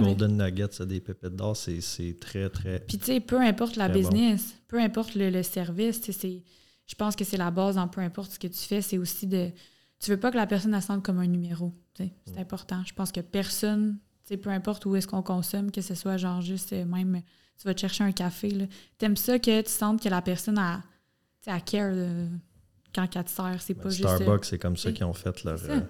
[0.00, 1.56] golden nuggets, ça, des pépites d'or.
[1.56, 2.80] C'est très, très.
[2.80, 6.00] Puis, tu sais, peu importe la business, peu importe le, service,
[6.86, 8.82] je pense que c'est la base en peu importe ce que tu fais.
[8.82, 9.50] C'est aussi de.
[9.98, 11.72] Tu veux pas que la personne sente comme un numéro.
[11.96, 12.38] C'est mm.
[12.38, 12.82] important.
[12.86, 13.98] Je pense que personne,
[14.42, 17.22] peu importe où est-ce qu'on consomme, que ce soit genre juste euh, même
[17.58, 18.68] tu vas te chercher un café.
[18.98, 20.82] Tu aimes ça que tu sentes que la personne a,
[21.46, 21.94] a care
[22.94, 23.56] quand elle te sert.
[23.60, 24.08] C'est pas juste.
[24.08, 25.80] Starbucks, c'est comme ça qu'ils ont fait leur, euh,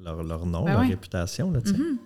[0.00, 1.50] leur, leur, nom, ben leur réputation.
[1.50, 1.98] Là, mm-hmm.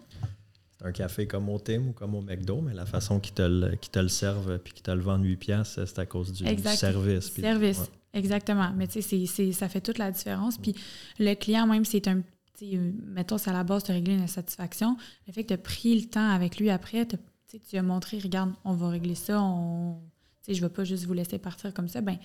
[0.78, 3.42] C'est un café comme au Tim ou comme au McDo, mais la façon qu'ils te,
[3.42, 6.44] le, te le servent puis qu'ils te le vendent 8 piastres, c'est à cause du,
[6.44, 7.32] service.
[7.32, 8.72] service, exactement.
[8.76, 10.56] Mais tu sais, ça fait toute la différence.
[10.56, 10.76] Puis
[11.18, 12.22] le client, même, c'est un
[13.06, 14.96] mettons, c'est à la base de régler une insatisfaction.
[15.26, 17.16] Le fait que tu as pris le temps avec lui après, tu
[17.56, 20.00] tu as montré, regarde, on va régler ça, on,
[20.46, 22.00] je ne vais pas juste vous laisser partir comme ça.
[22.00, 22.18] Ben,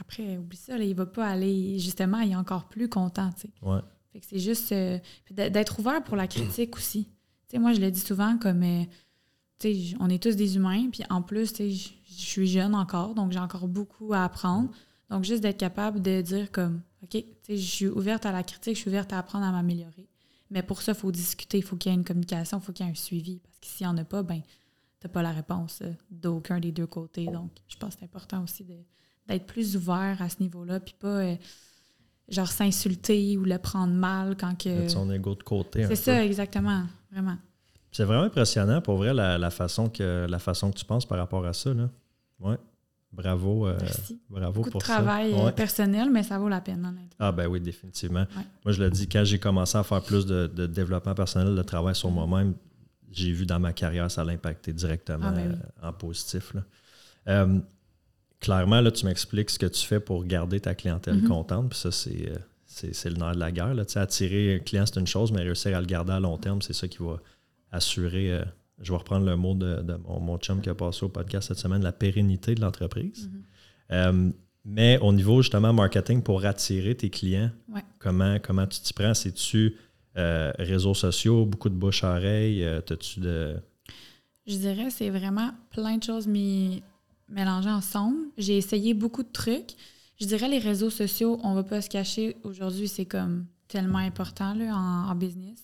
[0.00, 3.30] après, oublie ça, là, il va pas aller, justement, il est encore plus content.
[3.62, 3.80] Ouais.
[4.12, 4.98] Fait que c'est juste euh,
[5.30, 7.08] d'être ouvert pour la critique aussi.
[7.54, 8.84] moi, je le dis souvent comme, euh,
[10.00, 13.68] on est tous des humains, puis en plus, je suis jeune encore, donc j'ai encore
[13.68, 14.70] beaucoup à apprendre.
[15.10, 18.80] Donc, juste d'être capable de dire comme, OK, je suis ouverte à la critique, je
[18.80, 20.08] suis ouverte à apprendre à m'améliorer.
[20.50, 22.72] Mais pour ça, il faut discuter, il faut qu'il y ait une communication, il faut
[22.72, 23.40] qu'il y ait un suivi.
[23.40, 24.40] Parce que s'il n'y en a pas, ben
[25.08, 27.26] pas la réponse euh, d'aucun des deux côtés.
[27.26, 31.20] Donc, je pense que c'est important aussi d'être plus ouvert à ce niveau-là, puis pas
[31.20, 31.36] euh,
[32.28, 34.68] genre s'insulter ou le prendre mal quand que.
[34.68, 35.86] Mettre son ego de côté.
[35.86, 37.36] C'est ça, exactement, vraiment.
[37.92, 41.46] C'est vraiment impressionnant pour vrai la, façon que la façon que tu penses par rapport
[41.46, 41.72] à ça.
[41.72, 41.88] Là.
[42.40, 42.56] Ouais.
[43.12, 43.78] Bravo, euh,
[44.28, 47.08] bravo Beaucoup pour de travail personnel, mais ça vaut la peine, honnêtement.
[47.20, 48.26] Ah ben oui, définitivement.
[48.64, 51.62] Moi, je l'ai dit, quand j'ai commencé à faire plus de, de, développement personnel, de
[51.62, 52.26] travail sur mm-hmm.
[52.26, 52.54] moi-même,
[53.14, 56.52] j'ai vu dans ma carrière, ça l'a impacté directement ah, ben euh, en positif.
[57.28, 57.58] Euh,
[58.40, 61.28] clairement, là, tu m'expliques ce que tu fais pour garder ta clientèle mm-hmm.
[61.28, 61.70] contente.
[61.70, 62.36] Puis ça, euh,
[62.66, 63.74] c'est, le nerf de la guerre.
[63.74, 63.84] Là.
[63.94, 66.72] Attirer un client, c'est une chose, mais réussir à le garder à long terme, c'est
[66.72, 67.20] ça qui va
[67.72, 68.40] assurer,
[68.80, 71.82] je vais reprendre le mot de, mon, chum qui a passé au podcast cette semaine,
[71.82, 73.30] la pérennité de l'entreprise.
[73.90, 74.30] Euh,
[74.64, 77.50] mais au niveau justement marketing pour attirer tes clients,
[77.98, 79.14] comment, comment tu t'y prends?
[79.14, 79.76] C'est-tu
[80.16, 82.64] euh, réseaux sociaux, beaucoup de bouche à oreille?
[82.64, 83.56] Euh, tu de.
[84.46, 86.82] Je dirais c'est vraiment plein de choses mis,
[87.28, 88.18] mélangées ensemble.
[88.36, 89.72] J'ai essayé beaucoup de trucs.
[90.20, 94.54] Je dirais les réseaux sociaux, on va pas se cacher, aujourd'hui, c'est comme tellement important
[94.54, 95.58] là, en, business.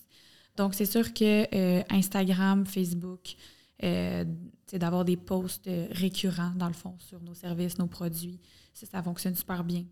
[0.57, 3.35] Donc, c'est sûr que euh, Instagram, Facebook,
[3.79, 8.39] c'est d'avoir des posts récurrents, dans le fond, sur nos services, nos produits
[8.85, 9.85] ça fonctionne super bien.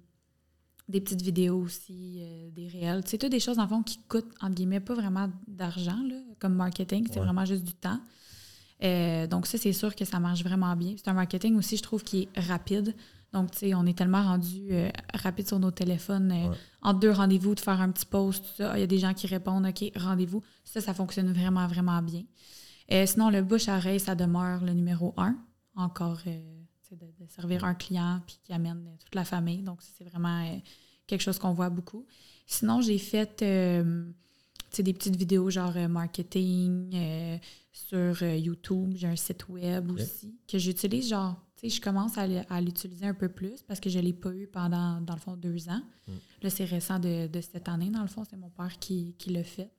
[0.89, 3.03] Des petites vidéos aussi, euh, des réels.
[3.05, 5.99] C'est tout des choses, en fond, qui coûtent, entre guillemets, pas vraiment d'argent,
[6.39, 7.07] comme marketing.
[7.11, 7.99] C'est vraiment juste du temps.
[8.83, 10.95] Euh, donc, ça, c'est sûr que ça marche vraiment bien.
[10.97, 12.95] C'est un marketing aussi, je trouve, qui est rapide.
[13.33, 16.33] Donc, tu sais, on est tellement rendu euh, rapide sur nos téléphones.
[16.81, 18.75] Entre deux rendez-vous, de faire un petit post, tout ça.
[18.75, 20.41] Il y a des gens qui répondent, OK, rendez-vous.
[20.63, 22.23] Ça, ça fonctionne vraiment, vraiment bien.
[23.05, 25.37] sinon, le bouche-oreille, ça demeure le numéro un.
[25.75, 26.17] Encore
[26.95, 29.61] de, servir un client puis qui amène euh, toute la famille.
[29.61, 30.57] Donc, c'est vraiment euh,
[31.07, 32.05] quelque chose qu'on voit beaucoup.
[32.45, 34.05] Sinon, j'ai fait euh,
[34.77, 37.39] des petites vidéos genre marketing
[37.71, 38.93] sur YouTube.
[38.95, 43.13] J'ai un site web aussi que j'utilise genre, tu sais, je commence à, l'utiliser un
[43.13, 45.81] peu plus parce que je ne l'ai pas eu pendant, dans le fond, deux ans.
[46.07, 46.13] Mm.
[46.41, 48.23] Là, c'est récent de, cette année, dans le fond.
[48.27, 49.71] C'est mon père qui, qui l'a fait.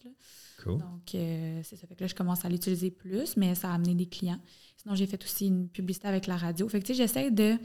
[0.67, 1.87] Donc, c'est ça.
[1.87, 4.41] Fait que là, je commence à l'utiliser plus, mais ça a amené des clients.
[4.77, 6.69] Sinon, j'ai fait aussi une publicité avec la radio.
[6.69, 7.57] Fait que, tu sais, j'essaie de,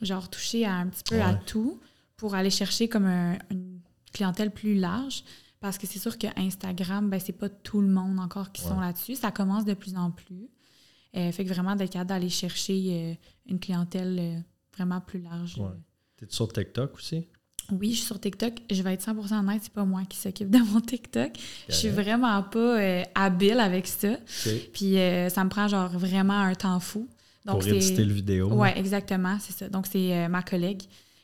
[0.00, 1.80] genre, toucher un petit peu à tout
[2.16, 3.80] pour aller chercher comme une
[4.12, 5.24] clientèle plus large.
[5.60, 8.80] Parce que c'est sûr que Instagram, ben, c'est pas tout le monde encore qui sont
[8.80, 9.14] là-dessus.
[9.14, 10.50] Ça commence de plus en plus.
[11.16, 13.14] Euh, fait que vraiment, d'être capable d'aller chercher euh,
[13.46, 14.40] une clientèle euh,
[14.76, 15.58] vraiment plus large.
[15.58, 15.70] Ouais.
[16.16, 17.28] T'es sur TikTok aussi?
[17.70, 18.54] Oui, je suis sur TikTok.
[18.70, 21.32] Je vais être 100% honnête, c'est pas moi qui s'occupe de mon TikTok.
[21.68, 24.16] Je suis vraiment pas euh, habile avec ça.
[24.72, 27.08] Puis euh, ça me prend genre vraiment un temps fou.
[27.44, 28.48] Donc, Pour éditer le vidéo.
[28.52, 29.68] Oui, exactement, c'est ça.
[29.68, 30.82] Donc c'est euh, ma collègue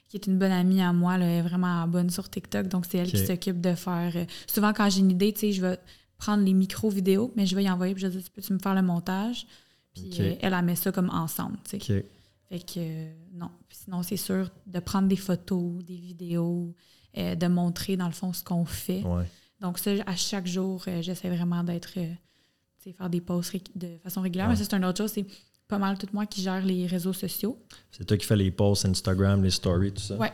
[0.09, 2.69] qui est une bonne amie à moi, elle est vraiment bonne sur TikTok.
[2.69, 4.13] Donc c'est elle qui s'occupe de faire.
[4.47, 5.79] souvent quand j'ai une idée, tu sais, je vais
[6.17, 8.59] prendre les micros vidéos, mais je vais y envoyer puis je vais dire, peux-tu me
[8.59, 9.47] faire le montage?
[9.95, 10.11] Puis
[10.41, 12.07] elle, elle, met ça comme ensemble, tu sais.
[12.49, 13.51] Fait que non.
[13.71, 16.75] Sinon, c'est sûr de prendre des photos, des vidéos,
[17.17, 19.03] euh, de montrer dans le fond ce qu'on fait.
[19.61, 21.93] Donc, ça, à chaque jour, euh, j'essaie vraiment d'être.
[21.97, 22.15] Euh,
[22.97, 24.49] faire des posts de façon régulière.
[24.49, 25.13] Mais ça, c'est une autre chose.
[25.13, 25.27] C'est
[25.67, 27.63] pas mal tout moi qui gère les réseaux sociaux.
[27.91, 30.17] C'est toi qui fais les posts Instagram, les stories, tout ça?
[30.19, 30.29] Oui.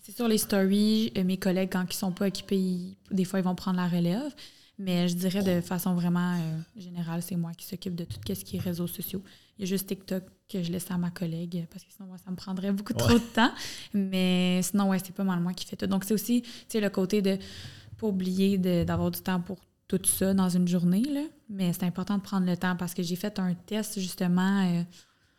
[0.00, 1.12] C'est sur les stories.
[1.24, 4.34] mes collègues, quand ils sont pas occupés, des fois, ils vont prendre la relève.
[4.80, 6.38] Mais je dirais de façon vraiment
[6.74, 9.22] générale, c'est moi qui s'occupe de tout ce qui est réseaux sociaux.
[9.58, 12.16] Il y a juste TikTok que je laisse à ma collègue parce que sinon, moi,
[12.16, 13.52] ça me prendrait beaucoup trop de temps.
[13.92, 15.86] Mais sinon, ouais, c'est pas mal moi qui fais tout.
[15.86, 17.36] Donc, c'est aussi le côté de
[17.98, 21.02] pas oublier d'avoir du temps pour tout ça dans une journée.
[21.02, 21.24] Là.
[21.50, 24.82] Mais c'est important de prendre le temps parce que j'ai fait un test justement euh,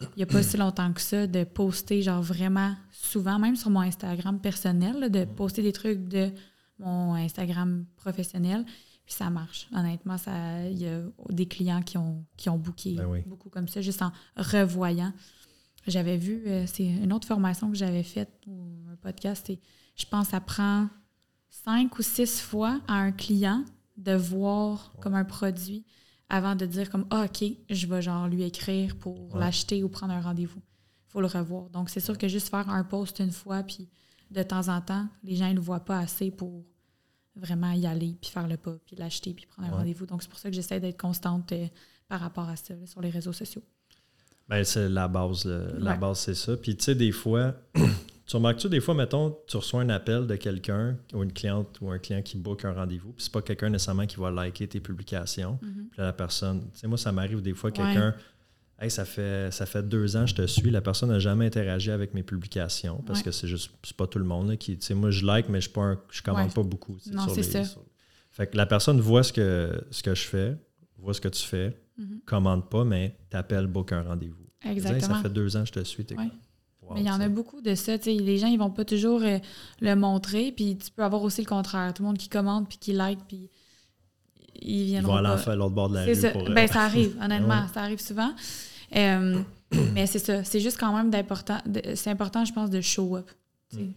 [0.02, 3.72] il n'y a pas si longtemps que ça de poster genre vraiment souvent, même sur
[3.72, 6.32] mon Instagram personnel, de poster des trucs de
[6.78, 8.66] mon Instagram professionnel
[9.14, 9.68] ça marche.
[9.74, 10.16] Honnêtement,
[10.70, 14.02] il y a des clients qui ont, qui ont booké ben beaucoup comme ça, juste
[14.02, 15.14] en revoyant.
[15.88, 19.60] J'avais vu, euh, c'est une autre formation que j'avais faite, ou un podcast, et
[19.96, 20.88] je pense que ça prend
[21.50, 23.66] cinq ou six fois à un client
[23.98, 25.86] de voir comme un produit
[26.30, 30.14] avant de dire comme ah, OK, je vais genre lui écrire pour l'acheter ou prendre
[30.14, 30.62] un rendez-vous.
[31.08, 31.70] Il faut le revoir.
[31.70, 33.90] Donc, c'est sûr que juste faire un post une fois, puis
[34.30, 36.64] de temps en temps, les gens ne le voient pas assez pour
[37.36, 40.06] vraiment y aller, puis faire le pas, puis l'acheter, puis prendre un rendez-vous.
[40.06, 41.68] Donc, c'est pour ça que j'essaie d'être constante euh,
[42.08, 43.64] par rapport à ça sur les réseaux sociaux.
[44.50, 45.46] Bien, c'est la base.
[45.46, 46.58] La base, c'est ça.
[46.58, 47.56] Puis, tu sais, des fois,
[48.26, 51.90] tu remarques-tu, des fois, mettons, tu reçois un appel de quelqu'un ou une cliente ou
[51.90, 54.82] un client qui book un rendez-vous, puis c'est pas quelqu'un nécessairement qui va liker tes
[54.82, 55.58] publications.
[55.62, 55.90] Mm-hmm.
[55.92, 58.14] Puis la personne, tu sais, moi, ça m'arrive des fois, quelqu'un
[58.82, 61.46] Hey, ça fait ça fait deux ans que je te suis, la personne n'a jamais
[61.46, 64.78] interagi avec mes publications parce que c'est juste c'est pas tout le monde qui.
[64.96, 66.98] Moi je like, mais je ne commande pas beaucoup.
[67.12, 67.62] Non, c'est ça.
[68.32, 70.58] fait que la personne voit ce que ce que je fais,
[70.98, 72.26] voit ce que tu fais, mm-hmm.
[72.26, 74.48] commande pas, mais t'appelles book un rendez-vous.
[74.64, 75.16] Exactement.
[75.16, 76.06] ça fait deux ans que je te suis,
[76.94, 77.96] mais il y en a beaucoup de ça.
[78.06, 79.38] les gens, ils vont pas toujours euh,
[79.80, 80.52] le montrer.
[80.52, 81.94] Puis tu peux avoir aussi le contraire.
[81.94, 83.50] Tout le monde qui commande puis qui like, puis
[84.62, 85.04] ils viennent.
[85.04, 86.16] Ils vont aller à l'autre bord de la rue.
[86.16, 86.32] Ça.
[86.34, 87.68] ben, ça arrive, honnêtement.
[87.74, 88.32] Ça arrive souvent.
[88.96, 89.42] Euh,
[89.94, 90.44] mais c'est ça.
[90.44, 91.60] C'est juste quand même d'important.
[91.96, 93.30] C'est important, je pense, de show up.
[93.74, 93.92] Mm.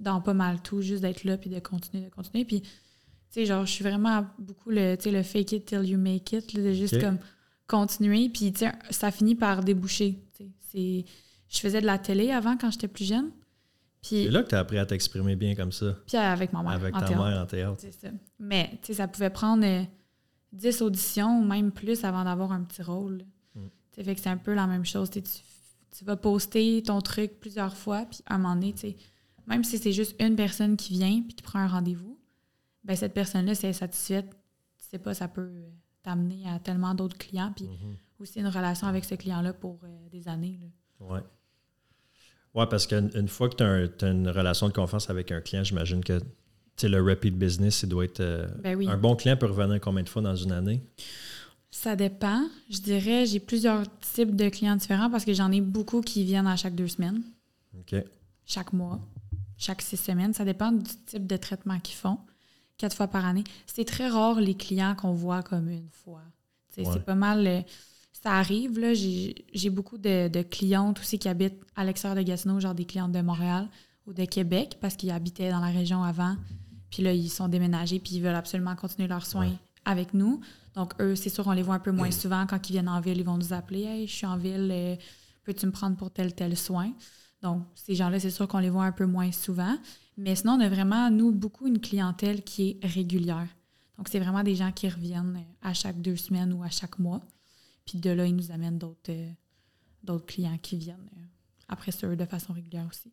[0.00, 2.44] Dans pas mal tout, juste d'être là puis de continuer, de continuer.
[2.44, 2.68] Puis, tu
[3.30, 6.72] sais, genre, je suis vraiment beaucoup le, le fake it till you make it, de
[6.72, 7.18] juste comme
[7.66, 8.28] continuer.
[8.28, 10.18] Puis, tu sais, ça finit par déboucher.
[10.70, 11.04] C'est,
[11.48, 13.30] je faisais de la télé avant quand j'étais plus jeune.
[14.02, 15.96] C'est là que tu as appris à t'exprimer bien comme ça.
[16.06, 16.72] Puis avec ma mère.
[16.72, 17.78] Avec ta mère en théâtre.
[17.80, 18.08] C'est ça.
[18.38, 19.66] Mais, tu sais, ça pouvait prendre
[20.52, 23.24] 10 auditions ou même plus avant d'avoir un petit rôle.
[24.02, 25.10] Fait que c'est un peu la même chose.
[25.10, 25.22] Tu
[25.96, 28.94] tu vas poster ton truc plusieurs fois, puis à un moment donné, tu
[29.46, 32.18] même si c'est juste une personne qui vient puis qui prend un rendez-vous,
[32.84, 34.28] ben cette personne-là, si elle est satisfaite,
[34.78, 35.50] tu sais pas, ça peut
[36.02, 37.96] t'amener à tellement d'autres clients, puis mhm.
[38.20, 40.60] aussi une relation avec ce client-là pour euh, des années.
[41.00, 41.20] Oui.
[42.54, 46.02] Oui, parce qu'une fois que tu as, une relation de confiance avec un client, j'imagine
[46.02, 46.20] que
[46.82, 48.20] le repeat business, il doit être.
[48.20, 50.82] Euh, ben un bon client peut revenir combien de fois dans une année?
[51.70, 52.42] Ça dépend.
[52.70, 56.46] Je dirais, j'ai plusieurs types de clients différents parce que j'en ai beaucoup qui viennent
[56.46, 57.22] à chaque deux semaines.
[57.78, 57.94] OK.
[58.46, 58.98] Chaque mois,
[59.58, 60.32] chaque six semaines.
[60.32, 62.18] Ça dépend du type de traitement qu'ils font.
[62.78, 63.44] Quatre fois par année.
[63.66, 66.22] C'est très rare les clients qu'on voit comme une fois.
[66.70, 67.46] C'est pas mal.
[67.46, 67.60] Euh,
[68.12, 68.94] ça arrive, là.
[68.94, 73.12] J'ai beaucoup de, de, clientes aussi qui habitent à l'extérieur de Gatineau, genre des clientes
[73.12, 73.68] de Montréal
[74.06, 76.36] ou de Québec parce qu'ils habitaient dans la région avant.
[76.90, 79.52] Puis là, ils sont déménagés puis ils veulent absolument continuer leurs soins
[79.84, 80.40] avec nous.
[80.78, 82.46] Donc, eux, c'est sûr, on les voit un peu moins souvent.
[82.46, 84.94] Quand ils viennent en ville, ils vont nous appeler Hey, je suis en ville, euh,
[85.42, 86.92] peux-tu me prendre pour tel, tel soin?
[87.42, 89.76] Donc, ces gens-là, c'est sûr qu'on les voit un peu moins souvent.
[90.16, 93.48] Mais sinon, on a vraiment, nous, beaucoup une clientèle qui est régulière.
[93.96, 97.00] Donc, c'est vraiment des gens qui reviennent euh, à chaque deux semaines ou à chaque
[97.00, 97.22] mois.
[97.84, 101.10] Puis de là, ils nous amènent d'autres euh, clients qui viennent
[101.66, 103.12] après ça, de façon régulière aussi.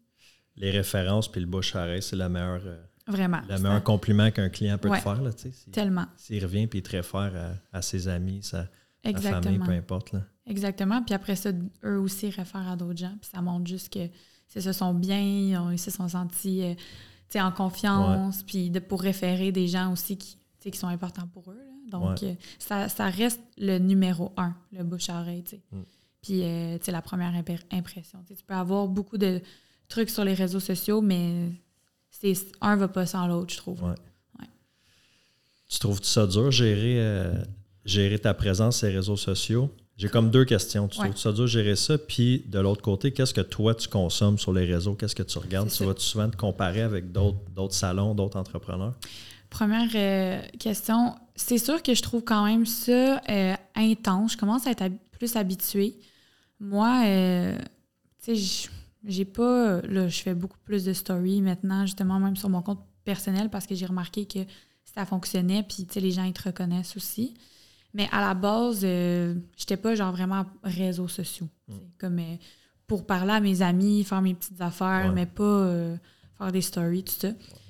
[0.56, 2.62] Les références puis le bouche à c'est la meilleure
[3.08, 3.42] Vraiment.
[3.48, 5.22] Le meilleur compliment qu'un client peut te faire.
[5.22, 5.32] Là,
[5.72, 6.06] tellement.
[6.18, 8.68] S'il revient puis il te réfère à, ses amis, sa,
[9.04, 10.14] famille, peu importe.
[10.14, 10.22] Là.
[10.48, 11.02] Exactement.
[11.04, 11.52] Puis après ça,
[11.84, 13.16] eux aussi réfèrent à d'autres gens.
[13.22, 14.10] Puis ça montre juste que
[14.56, 18.44] ils se sont bien, ils se sont sentis euh, en confiance.
[18.44, 21.60] Puis de, pour référer des gens aussi qui, qui sont importants pour eux.
[21.90, 25.44] Donc, euh, ça, ça, reste le numéro un, le bouche-oreille.
[25.72, 25.82] Mm.
[26.22, 27.34] Puis, euh, la première
[27.72, 28.24] impression.
[28.28, 29.42] tu peux avoir beaucoup de
[29.88, 31.52] trucs sur les réseaux sociaux, mais
[32.22, 33.82] c'est un va pas sans l'autre, je trouve.
[35.68, 37.34] Tu trouves ça dur, gérer, euh,
[37.84, 39.70] gérer ta présence sur les réseaux sociaux?
[39.98, 40.88] J'ai comme deux questions.
[40.88, 41.98] Tu trouves ça dur gérer ça?
[41.98, 44.94] Puis de l'autre côté, qu'est-ce que toi tu consommes sur les réseaux?
[44.94, 45.70] Qu'est-ce que tu regardes?
[45.70, 48.94] Tu vas-tu souvent te comparer avec d'autres salons, d'autres entrepreneurs?
[49.50, 54.34] Première euh, question, c'est sûr que je trouve quand même ça euh, intense.
[54.34, 55.96] Je commence à être plus habituée.
[56.60, 57.04] Moi,
[58.24, 58.70] tu sais,
[59.06, 59.82] j'ai pas.
[59.82, 63.68] Là, je fais beaucoup plus de stories maintenant, justement, même sur mon compte personnel, parce
[63.68, 64.40] que j'ai remarqué que
[64.84, 67.36] ça fonctionnait, puis les gens, ils te reconnaissent aussi.
[67.94, 71.48] Mais à la base, euh, j'étais pas genre vraiment réseaux sociaux.
[71.68, 71.74] Mm.
[71.98, 72.36] Comme euh,
[72.88, 75.96] pour parler à mes amis, faire mes petites affaires, mais pas euh,
[76.38, 77.30] faire des stories, tout ça.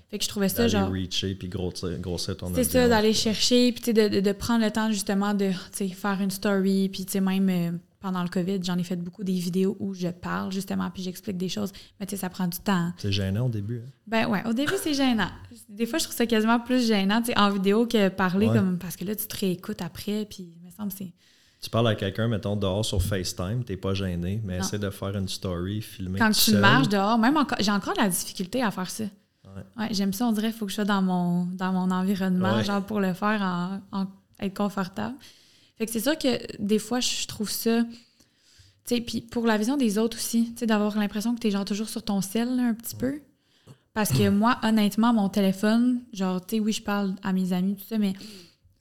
[0.10, 0.90] Fait que je trouvais ça genre.
[0.90, 4.92] reacher puis grossir, grossir ton C'est ça, d'aller chercher, puis de, de, prendre le temps
[4.92, 9.34] justement de faire une story, puis même pendant le COVID, j'en ai fait beaucoup des
[9.34, 11.72] vidéos où je parle justement puis j'explique des choses.
[12.00, 12.94] Mais tu sais, ça prend du temps.
[12.98, 13.82] C'est gênant au début.
[13.84, 13.90] Hein?
[14.06, 15.32] Ben ouais, au début, c'est gênant.
[15.68, 19.06] Des fois, je trouve ça quasiment plus gênant en vidéo que parler comme parce que
[19.06, 21.14] là, tu te réécoutes après, puis il me semble c'est.
[21.60, 25.18] Tu parles à quelqu'un, mettons, dehors sur FaceTime, t'es pas gêné, mais essaie de faire
[25.18, 26.20] une story, filmer.
[26.20, 29.06] Quand tu marches dehors, même encore, j'ai encore de la difficulté à faire ça.
[29.78, 29.88] Ouais.
[29.92, 32.86] j'aime ça, on dirait qu'il faut que je sois dans mon, dans mon environnement, genre
[32.86, 34.06] pour le faire, en
[34.40, 35.16] être confortable.
[35.78, 37.84] Fait que c'est sûr que des fois, je trouve ça.
[37.84, 41.48] Tu sais, puis pour la vision des autres aussi, tu sais, d'avoir l'impression que tu
[41.48, 43.22] es genre toujours sur ton sel, un petit peu.
[43.94, 47.76] Parce que moi, honnêtement, mon téléphone, genre, tu sais, oui, je parle à mes amis,
[47.76, 48.14] tout ça, mais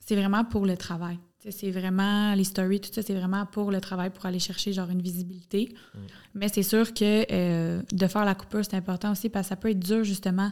[0.05, 1.17] c'est vraiment pour le travail.
[1.49, 4.89] C'est vraiment les stories, tout ça, c'est vraiment pour le travail, pour aller chercher genre
[4.89, 5.75] une visibilité.
[5.93, 5.99] Mm.
[6.33, 9.55] Mais c'est sûr que euh, de faire la coupure, c'est important aussi parce que ça
[9.55, 10.51] peut être dur justement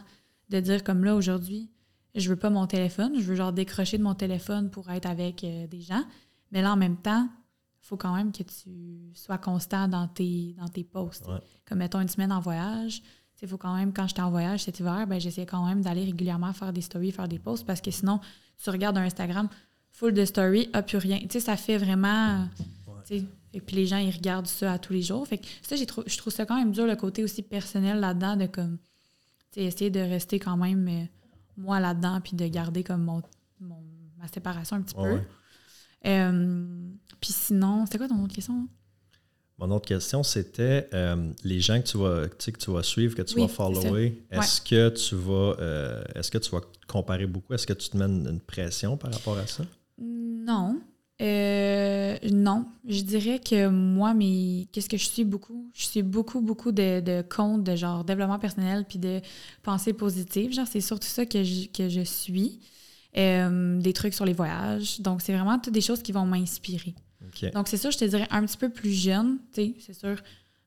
[0.50, 1.68] de dire comme là aujourd'hui,
[2.14, 5.42] je veux pas mon téléphone, je veux genre décrocher de mon téléphone pour être avec
[5.42, 6.04] euh, des gens.
[6.52, 7.28] Mais là, en même temps,
[7.82, 11.26] il faut quand même que tu sois constant dans tes, dans tes posts.
[11.66, 13.02] Comme mettons une semaine en voyage.
[13.42, 16.04] Il faut quand même, quand j'étais en voyage cet hiver, ben, j'essayais quand même d'aller
[16.04, 18.20] régulièrement faire des stories, faire des posts parce que sinon,
[18.62, 19.50] tu regardes un Instagram
[19.90, 21.18] full de stories, ah, plus rien.
[21.18, 22.48] Tu sais, ça fait vraiment.
[23.10, 25.26] Et puis les gens, ils regardent ça à tous les jours.
[25.28, 28.46] Fait que ça, je trouve ça quand même dur, le côté aussi personnel là-dedans, de
[28.46, 28.78] comme.
[29.56, 31.04] essayer de rester quand même euh,
[31.56, 33.22] moi là-dedans, puis de garder comme mon,
[33.60, 35.20] ma séparation un petit peu.
[36.04, 38.68] Puis sinon, c'était quoi ton autre question?
[39.58, 43.22] Mon autre question, c'était euh, les gens que tu vas, que tu vas suivre, que
[43.22, 47.54] tu vas follower, est-ce que tu vas euh, est-ce que tu vas comparer beaucoup?
[47.54, 49.64] Est-ce que tu te mets une, pression par rapport à ça?
[49.96, 50.80] Non.
[51.20, 52.66] non.
[52.88, 55.70] Je dirais que moi, mais qu'est-ce que je suis beaucoup?
[55.72, 59.20] Je suis beaucoup, beaucoup de, de comptes de genre développement personnel puis de
[59.62, 60.52] pensée positive.
[60.52, 62.58] Genre, c'est surtout ça que je, que je suis.
[63.16, 65.00] Euh, des trucs sur les voyages.
[65.00, 66.94] Donc, c'est vraiment toutes des choses qui vont m'inspirer.
[67.52, 69.38] Donc, c'est sûr, je te dirais un petit peu plus jeune.
[69.52, 70.16] C'est sûr,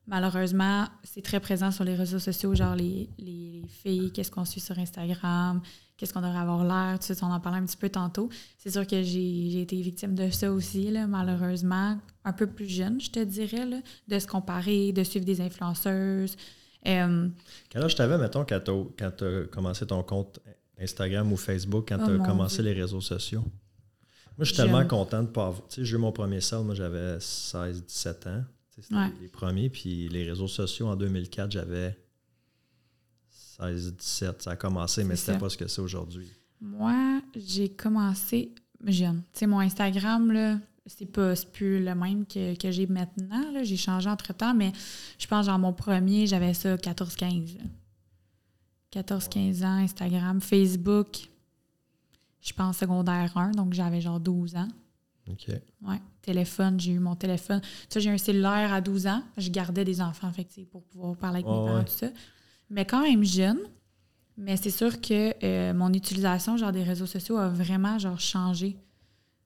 [0.06, 4.60] malheureusement, c'est très présent sur les réseaux sociaux, genre les, les, filles, qu'est-ce qu'on suit
[4.60, 5.60] sur Instagram,
[5.96, 8.30] qu'est-ce qu'on devrait avoir l'air, tout ça, on en parlait un petit peu tantôt.
[8.56, 12.98] C'est sûr que j'ai été victime de ça aussi, là, malheureusement, un peu plus jeune,
[12.98, 16.36] je te dirais, là, de se comparer, de suivre des influenceuses.
[16.86, 17.28] Euh,
[17.68, 20.40] Quel âge t'avais, mettons, quand tu as commencé ton compte
[20.80, 23.44] Instagram ou Facebook, quand oh tu as commencé les réseaux sociaux?
[24.36, 25.66] Moi, je suis tellement content de pas avoir.
[25.68, 28.44] Tu sais, j'ai eu mon premier sale, moi, j'avais 16-17 ans.
[28.80, 29.68] C'était les premiers.
[29.68, 31.98] Puis les réseaux sociaux, en 2004, j'avais
[33.60, 34.42] 16-17.
[34.42, 36.30] Ça a commencé, mais c'était pas ce que c'est aujourd'hui.
[36.60, 38.54] Moi, j'ai commencé
[38.86, 39.22] jeune.
[39.32, 43.42] Tu sais, mon Instagram, là, c'est pas plus le même que, j'ai maintenant.
[43.62, 44.72] J'ai changé entre-temps, mais
[45.18, 47.58] je pense genre mon premier, j'avais ça 14-15.
[48.92, 51.28] 14-15 ans, Instagram, Facebook,
[52.40, 54.68] je pense secondaire 1, donc j'avais genre 12 ans.
[55.30, 55.48] OK.
[55.82, 56.00] Ouais.
[56.22, 57.60] Téléphone, j'ai eu mon téléphone.
[57.88, 59.22] Ça, j'ai un cellulaire à 12 ans.
[59.36, 62.08] Je gardais des enfants, fait pour pouvoir parler avec mes parents, tout ça.
[62.70, 63.58] Mais quand même jeune.
[64.36, 68.76] Mais c'est sûr que euh, mon utilisation genre des réseaux sociaux a vraiment genre changé.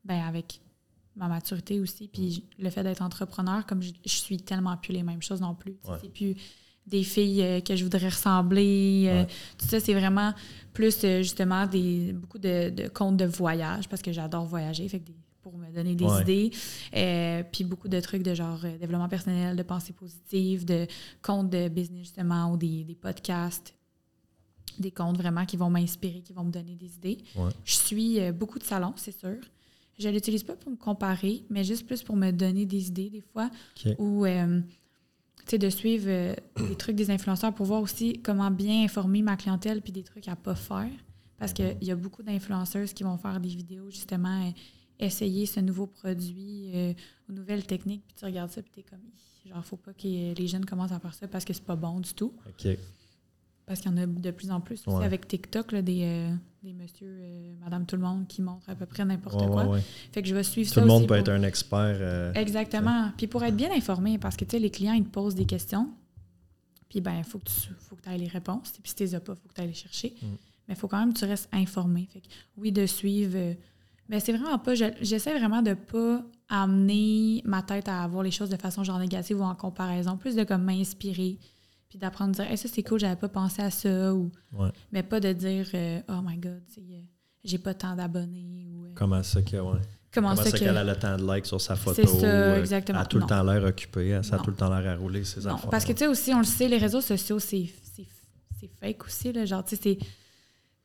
[0.04, 0.60] Ben avec
[1.16, 2.08] ma maturité aussi.
[2.08, 5.76] Puis le fait d'être entrepreneur, comme je, suis tellement plus les mêmes choses non plus.
[6.00, 6.36] C'est plus
[6.86, 9.04] des filles euh, que je voudrais ressembler.
[9.06, 9.24] Euh,
[9.58, 10.32] tout ça, c'est vraiment
[10.72, 15.02] plus euh, justement des beaucoup de, de, comptes de voyage parce que j'adore voyager, fait
[15.42, 17.44] pour me donner des idées.
[17.50, 20.86] puis beaucoup de trucs de genre développement personnel, de pensée positive, de
[21.20, 23.74] comptes de business justement ou des, des podcasts.
[24.78, 27.18] Des comptes vraiment qui vont m'inspirer, qui vont me donner des idées.
[27.64, 29.36] Je suis beaucoup de salons, c'est sûr.
[29.98, 33.10] Je ne l'utilise pas pour me comparer, mais juste plus pour me donner des idées
[33.10, 33.50] des fois.
[33.98, 34.24] Ou
[35.50, 36.34] de suivre euh,
[36.68, 40.28] des trucs des influenceurs pour voir aussi comment bien informer ma clientèle puis des trucs
[40.28, 40.90] à pas faire.
[41.38, 44.50] Parce qu'il y a beaucoup d'influenceuses qui vont faire des vidéos, justement, euh,
[45.00, 46.94] essayer ce nouveau produit, euh,
[47.28, 49.00] aux nouvelles techniques, puis tu regardes ça, puis tu es comme,
[49.46, 51.98] genre, faut pas que les jeunes commencent à faire ça parce que c'est pas bon
[51.98, 52.32] du tout.
[52.46, 52.78] OK.
[53.66, 56.72] Parce qu'il y en a de plus en plus aussi avec TikTok, des, euh, des
[56.72, 59.78] monsieur, euh, madame tout le monde qui montrent à peu près n'importe quoi.
[60.12, 60.80] Fait que je vais suivre tout ça.
[60.80, 61.96] Tout le monde peut être un expert.
[62.00, 63.12] Euh, Exactement.
[63.16, 65.46] Puis pour être bien informé, parce que tu sais, les clients, ils te posent des
[65.46, 65.90] questions.
[66.88, 68.72] Puis ben, il faut que tu faut que aies les réponses.
[68.82, 70.14] Puis si tu les as pas, il faut que tu ailles les chercher.
[70.20, 70.26] Mm.
[70.68, 72.08] Mais il faut quand même que tu restes informé.
[72.12, 73.54] Fait que oui, de suivre.
[74.08, 74.74] mais c'est vraiment pas.
[74.74, 79.40] J'essaie vraiment de pas amener ma tête à voir les choses de façon genre négative
[79.40, 80.16] ou en comparaison.
[80.16, 81.38] Plus de comme m'inspirer
[81.92, 84.32] puis d'apprendre à dire hey, ça c'est cool j'avais pas pensé à ça ou
[84.92, 87.00] mais pas de dire euh, oh my god euh,
[87.44, 89.80] j'ai pas tant d'abonnés ou euh, comment ça que ouais.
[90.10, 92.98] Comment, ça, qu'elle a le temps de like sur sa photo c'est ça exactement.
[92.98, 95.22] elle a tout le temps l'air occupée ça a tout le temps l'air à rouler
[95.24, 97.68] ses non, parce que tu sais aussi on le sait les réseaux sociaux c'est
[98.80, 99.98] fake aussi là genre tu sais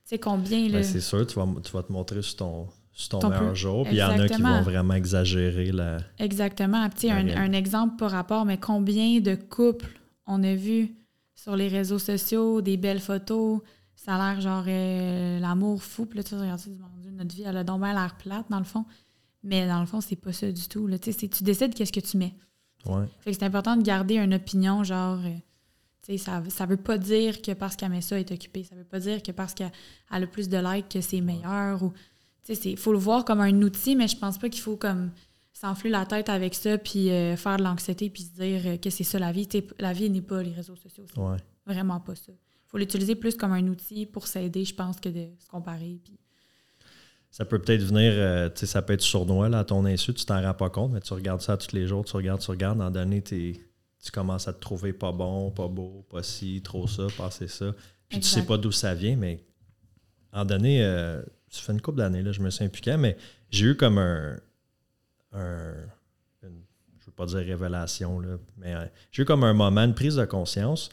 [0.03, 3.19] c'est combien là ben, c'est sûr tu vas, tu vas te montrer sur ton sur
[3.19, 3.83] ton, meilleur jour.
[3.83, 5.97] Puis il y en a qui vont vraiment exagérer la.
[6.17, 6.89] Exactement.
[6.89, 9.85] Puis, un, un exemple par rapport, mais combien de couples
[10.27, 10.95] on a vu
[11.33, 13.61] sur les réseaux sociaux des belles photos.
[13.95, 16.05] Ça a l'air genre euh, l'amour fou.
[16.05, 18.59] Puis là, tu regardes, mon Dieu, notre vie, elle a donc bien l'air plate, dans
[18.59, 18.85] le fond.
[19.43, 20.87] Mais dans le fond, c'est pas ça du tout.
[20.87, 20.99] Là.
[20.99, 21.11] Tu
[21.41, 22.35] décides qu'est-ce que tu mets.
[23.19, 25.19] Fait que c'est important de garder une opinion, genre.
[25.25, 28.63] Euh, ça, ça veut pas dire que parce qu'elle met ça, elle est occupée.
[28.63, 29.71] Ça veut pas dire que parce qu'elle
[30.09, 31.83] a le plus de likes, que c'est meilleur.
[31.83, 31.91] Ou,
[32.63, 35.11] il faut le voir comme un outil, mais je pense pas qu'il faut comme
[35.59, 38.91] s'enfler la tête avec ça, puis euh, faire de l'anxiété, puis se dire euh, que
[38.91, 39.47] c'est ça la vie.
[39.79, 41.05] la vie n'est pas les réseaux sociaux.
[41.65, 42.31] Vraiment pas ça.
[42.31, 45.99] Il faut l'utiliser plus comme un outil pour s'aider, je pense, que de se comparer.
[46.03, 46.19] Puis...
[47.31, 50.13] Ça peut peut-être venir, euh, tu sais, ça peut être sournois là, à ton insu,
[50.13, 52.51] tu t'en rends pas compte, mais tu regardes ça tous les jours, tu regardes, tu
[52.51, 53.55] regardes, en donné, tu
[54.13, 57.73] commences à te trouver pas bon, pas beau, pas ci, trop ça, passer ça.
[58.09, 59.43] Puis tu sais pas d'où ça vient, mais
[60.31, 60.81] en donné,
[61.49, 63.17] ça fait une couple d'années, là, je me suis impliqué, mais
[63.49, 64.37] j'ai eu comme un,
[65.37, 65.73] un,
[66.41, 66.51] je ne
[67.05, 70.25] veux pas dire révélation, là, mais euh, j'ai eu comme un moment, une prise de
[70.25, 70.89] conscience.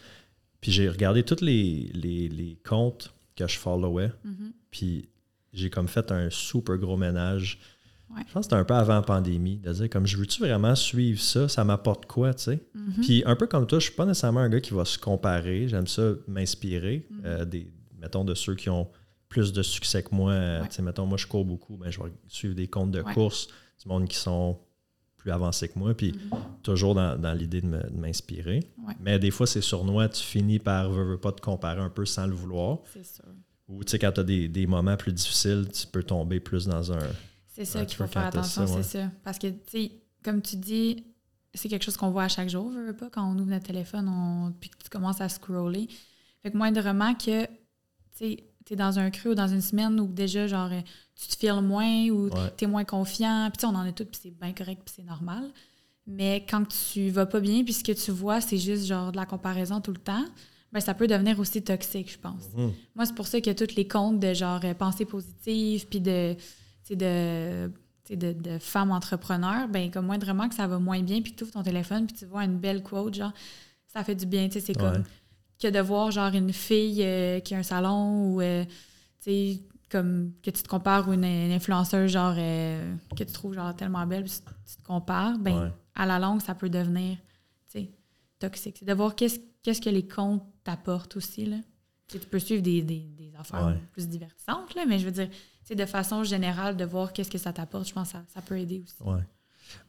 [0.61, 4.11] Puis j'ai regardé tous les, les, comptes que je followais.
[4.27, 4.53] Mm-hmm.
[4.71, 5.09] Puis
[5.53, 7.59] j'ai comme fait un super gros ménage.
[8.11, 10.75] Je pense que c'était un peu avant la pandémie, de dire comme je veux-tu vraiment
[10.75, 12.63] suivre ça, ça m'apporte quoi, tu sais?
[12.77, 13.01] Mm-hmm.
[13.03, 15.69] Puis un peu comme toi, je suis pas nécessairement un gars qui va se comparer,
[15.69, 17.27] j'aime ça m'inspirer, mm-hmm.
[17.27, 18.89] euh, des, mettons, de ceux qui ont
[19.29, 20.33] plus de succès que moi.
[20.33, 22.93] Euh, tu sais, mettons, moi je cours beaucoup, mais ben, je vais suivre des comptes
[22.93, 23.49] de course
[23.83, 24.59] du monde qui sont
[25.17, 26.39] plus avancés que moi, puis mhm.
[26.63, 28.61] toujours dans, l'idée de m'inspirer.
[29.01, 32.27] Mais des fois, c'est sournois, tu finis par veux, pas te comparer un peu sans
[32.27, 32.81] le vouloir.
[32.93, 33.25] C'est ça.
[33.69, 36.93] Ou tu sais, quand tu as des, moments plus difficiles, tu peux tomber plus dans
[36.93, 37.09] un.
[37.49, 39.11] C'est ça qu'il faut faire attention, c'est ça.
[39.23, 41.05] Parce que, tu sais, comme tu dis,
[41.55, 44.09] c'est quelque chose qu'on voit à chaque jour, veux, pas, quand on ouvre notre téléphone,
[44.09, 45.89] on, puis que tu commences à scroller.
[46.43, 47.51] Fait que moindrement que, tu
[48.13, 50.81] sais, tu es dans un creux ou dans une semaine où déjà, genre, euh,
[51.15, 53.51] tu te files moins ou tu es moins confiant.
[53.57, 55.45] Puis on en est tout, puis c'est bien correct, puis c'est normal.
[56.07, 59.17] Mais quand tu vas pas bien, puis ce que tu vois, c'est juste genre de
[59.17, 60.25] la comparaison tout le temps,
[60.73, 62.51] ben, ça peut devenir aussi toxique, je pense.
[62.57, 62.73] Mhm.
[62.95, 66.35] Moi, c'est pour ça que tous les comptes de genre euh, pensée positive, puis de,
[66.91, 67.71] de,
[68.11, 71.53] de, de femmes entrepreneurs, ben comme moindrement que ça va moins bien, puis tu ouvres
[71.53, 73.33] ton téléphone, puis tu vois une belle quote, genre,
[73.87, 75.05] ça fait du bien, tu sais, c'est comme
[75.61, 79.61] que de voir genre une fille euh, qui a un salon ou, euh, tu sais,
[79.91, 84.25] comme que tu te compares ou une, influenceuse genre que tu trouves genre tellement belle,
[84.25, 84.33] puis
[84.67, 87.17] tu te compares, ben à la longue, ça peut devenir,
[87.71, 87.91] tu sais,
[88.41, 88.77] toxique.
[88.79, 91.47] C'est de voir qu'est-ce qu'est-ce que les comptes t'apportent aussi.
[91.47, 91.57] Là.
[92.07, 95.29] Tu, peux suivre des, des, des affaires plus divertissantes, là, mais je veux dire,
[95.71, 98.83] de façon générale, de voir qu'est-ce que ça t'apporte, je pense que ça, peut aider
[98.85, 99.03] aussi.
[99.03, 99.23] Ouais.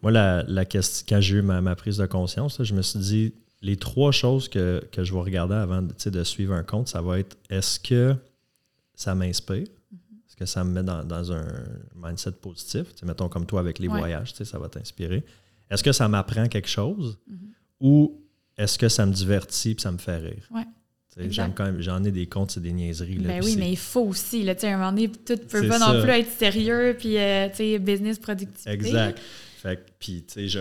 [0.02, 3.34] Moi, la, la question, quand j'ai eu ma, prise de conscience, je me suis dit,
[3.62, 7.38] les trois choses que, je vais regarder avant de suivre un compte, ça va être
[7.50, 8.16] est-ce que
[8.94, 9.64] ça m'inspire?
[9.64, 10.18] Mm-hmm.
[10.28, 11.46] Est-ce que ça me met dans, un
[11.96, 12.88] mindset positif?
[13.04, 15.24] mettons comme toi avec les voyages, ça va t'inspirer.
[15.70, 17.18] Est-ce que ça m'apprend quelque chose?
[17.30, 17.36] Mm-hmm.
[17.82, 18.22] Ou
[18.58, 20.48] est-ce que ça me divertit et ça me fait rire?
[20.52, 20.66] Ouais.
[21.30, 23.20] J'aime quand même, j'en ai des comptes, c'est des niaiseries.
[23.20, 24.44] ben oui, mais il faut aussi.
[24.44, 28.20] Là, à un moment donné, tout peut pas non plus être sérieux, puis euh, business
[28.20, 28.70] productivité.
[28.70, 29.20] Exact.
[29.62, 30.60] Fait puis, tu sais,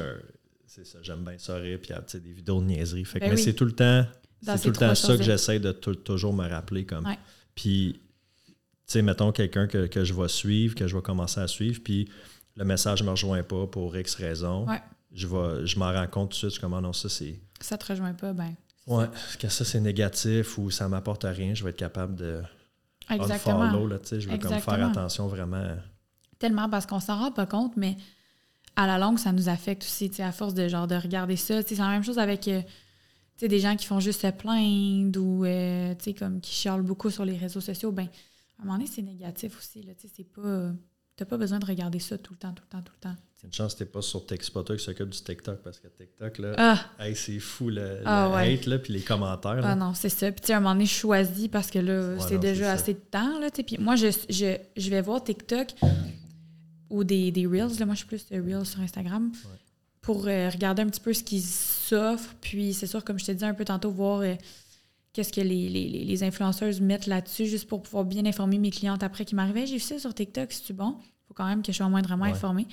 [0.74, 3.04] c'est ça, j'aime bien ça rire, puis des vidéos de niaiseries.
[3.04, 4.04] Fait que, ben mais c'est tout le temps,
[4.42, 6.84] c'est tout le temps ça que j'essaie de toujours me rappeler.
[6.84, 7.06] comme
[7.54, 8.00] Puis,
[8.46, 8.52] tu
[8.86, 12.08] sais, mettons quelqu'un que, que, je vais suivre, que je vais commencer à suivre, puis
[12.56, 14.66] le message ne me rejoint pas pour X raison.
[15.12, 15.28] Je,
[15.64, 18.14] je m'en rends compte tout de suite, je comment non, ça c'est ça te rejoint
[18.14, 18.52] pas, ben.
[18.88, 19.06] Ouais,
[19.38, 22.42] que ça c'est négatif ou ça m'apporte rien, je vais être capable de
[23.08, 23.70] Exactement.
[23.70, 25.76] follow, là, je vais comme faire attention vraiment.
[26.40, 27.96] Tellement parce qu'on s'en rend pas compte, mais
[28.76, 31.62] à la longue, ça nous affecte aussi, à force de genre de regarder ça.
[31.62, 32.62] C'est la même chose avec euh,
[33.40, 37.36] des gens qui font juste se plaindre ou euh, comme qui chialent beaucoup sur les
[37.36, 37.92] réseaux sociaux.
[37.92, 38.08] Ben,
[38.58, 39.82] à un moment donné, c'est négatif aussi.
[39.82, 40.72] Là, c'est pas.
[41.16, 43.16] T'as pas besoin de regarder ça tout le temps, tout le temps, tout le temps.
[43.36, 46.38] C'est une chance que t'es pas sur TikTok, qui s'occupe du TikTok parce que TikTok,
[46.38, 47.14] là, ah.
[47.14, 49.60] c'est fou le, ah, hate, là, puis les commentaires.
[49.62, 50.32] Ah non, c'est ça.
[50.32, 53.38] Puis à un moment donné, je choisis parce que là, c'est déjà assez de temps.
[53.38, 55.74] Là, puis moi, je, je, je, vais voir TikTok
[56.90, 57.78] ou des, des Reels.
[57.78, 59.32] Là, moi, je suis plus de Reels sur Instagram
[60.00, 62.34] pour euh, regarder un petit peu ce qu'ils s'offrent.
[62.40, 64.34] Puis c'est sûr, comme je te disais un peu tantôt, voir euh,
[65.12, 69.02] qu'est-ce que les, les, les, influenceuses mettent là-dessus, juste pour pouvoir bien informer mes clientes
[69.02, 69.66] après qui m'arrivaient.
[69.66, 70.96] J'ai vu ça sur TikTok, c'est bon?
[71.00, 72.66] Il faut quand même que je sois moindrement informée.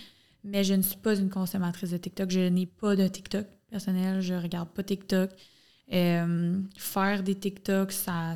[0.43, 2.29] Mais je ne suis pas une consommatrice de TikTok.
[2.31, 4.21] Je n'ai pas de TikTok personnel.
[4.21, 5.29] Je ne regarde pas TikTok.
[5.93, 8.35] Euh, faire des TikTok, ça,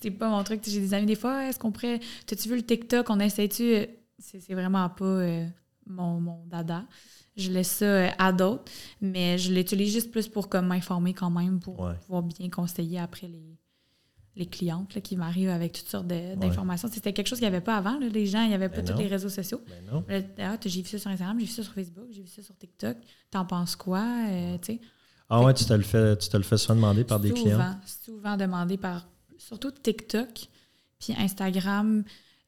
[0.00, 0.62] c'est pas, pas mon truc.
[0.66, 2.00] J'ai des amis des fois, est-ce qu'on pourrait.
[2.26, 3.08] T'as-tu vu le TikTok?
[3.10, 3.86] On essaie-tu?
[4.18, 5.46] C'est, vraiment pas euh,
[5.86, 6.84] mon, mon dada
[7.36, 8.64] je laisse ça euh, à d'autres,
[9.00, 13.28] mais je l'utilise juste plus pour comme m'informer quand même, pour pouvoir bien conseiller après
[13.28, 13.58] les,
[14.36, 16.88] les clientes là, qui m'arrivent avec toutes sortes d'informations.
[16.92, 17.98] C'était quelque chose qu'il n'y avait pas avant.
[17.98, 19.62] les gens, il n'y avait pas ben tous les réseaux sociaux.
[20.06, 22.42] Ben ah, j'ai vu ça sur Instagram, j'ai vu ça sur Facebook, j'ai vu ça
[22.42, 22.96] sur TikTok.
[23.30, 24.04] T'en penses quoi?
[24.28, 24.58] Euh,
[25.28, 27.78] ah ouais, tu te le fais, tu te le fais souvent demander par des clients?
[27.84, 29.06] Souvent demandé par
[29.38, 30.48] surtout TikTok,
[30.98, 32.04] puis Instagram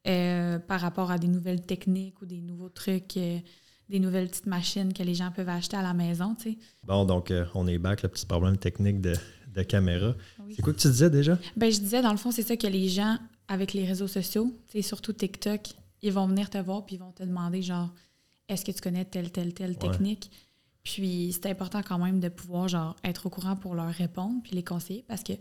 [0.07, 3.19] euh, par rapport à des nouvelles techniques ou des nouveaux trucs
[3.89, 6.35] des nouvelles petites machines que les gens peuvent acheter à la maison.
[6.35, 6.59] Tu sais.
[6.85, 9.15] Bon, donc euh, on est back, le petit problème technique de,
[9.69, 10.15] caméra.
[10.55, 11.37] C'est quoi que tu disais déjà?
[11.57, 13.19] Ben, je disais, dans le fond, c'est ça que les gens,
[13.49, 15.71] avec les réseaux sociaux, surtout TikTok,
[16.01, 17.93] ils vont venir te voir puis ils vont te demander, genre,
[18.49, 20.31] est-ce que tu connais telle, telle, telle technique?
[20.83, 24.55] Puis c'est important quand même de pouvoir, genre, être au courant pour leur répondre puis
[24.55, 25.35] les conseiller parce que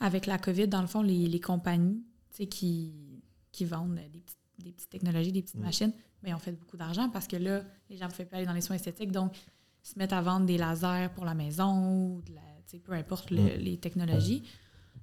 [0.00, 2.02] avec la COVID, dans le fond, les, les compagnies
[2.50, 5.62] qui, qui vendent des petites, des petites technologies, des petites mm.
[5.62, 5.92] machines,
[6.22, 8.52] mais on fait beaucoup d'argent parce que là, les gens ne peuvent plus aller dans
[8.52, 9.12] les soins esthétiques.
[9.12, 9.36] Donc,
[9.84, 12.40] ils se mettent à vendre des lasers pour la maison ou de la,
[12.82, 13.36] peu importe mm.
[13.58, 14.42] les technologies.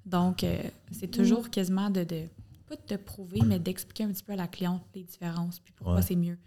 [0.05, 2.27] Donc, euh, c'est toujours quasiment de, de,
[2.67, 5.73] pas de te prouver, mais d'expliquer un petit peu à la cliente les différences, puis
[5.75, 6.37] pourquoi c'est mieux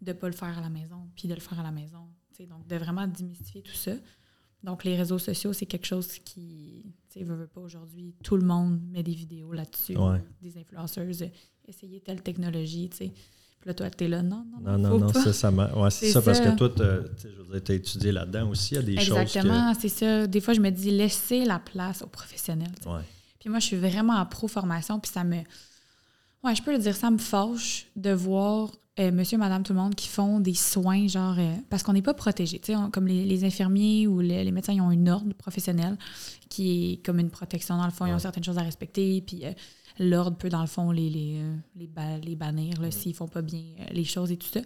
[0.00, 2.08] de ne pas le faire à la maison, puis de le faire à la maison.
[2.48, 3.92] Donc, de vraiment démystifier tout ça.
[4.62, 8.14] Donc, les réseaux sociaux, c'est quelque chose qui, tu sais, veut, pas aujourd'hui.
[8.22, 9.96] Tout le monde met des vidéos là-dessus,
[10.42, 11.26] des influenceuses,
[11.66, 13.12] essayer telle technologie, tu sais.
[13.60, 14.78] Puis là, toi, tu es là, non, non, non.
[14.78, 18.74] Non, non, ça, ça ouais, c'est ça, parce que toi, tu as étudié là-dedans aussi.
[18.74, 19.36] Il y a des Exactement, choses.
[19.36, 20.26] Exactement, c'est ça.
[20.26, 22.72] Des fois, je me dis, laisser la place aux professionnels.
[22.86, 23.02] Ouais.
[23.38, 25.42] Puis moi, je suis vraiment en pro-formation, puis ça me.
[26.42, 29.78] Ouais, je peux le dire, ça me fâche de voir euh, monsieur, madame, tout le
[29.78, 31.36] monde qui font des soins, genre.
[31.38, 32.58] Euh, parce qu'on n'est pas protégé.
[32.58, 35.96] Tu sais, comme les, infirmiers ou les, médecins, ils ont une ordre professionnelle
[36.48, 37.76] qui est comme une protection.
[37.76, 39.22] Dans le fond, ils ont certaines choses à respecter.
[39.22, 39.44] Puis.
[39.44, 39.52] Euh,
[39.98, 43.62] l'ordre peut, dans le fond, les, les, euh, les, bannir s'ils ne font pas bien
[43.80, 44.60] euh, les choses et tout ça.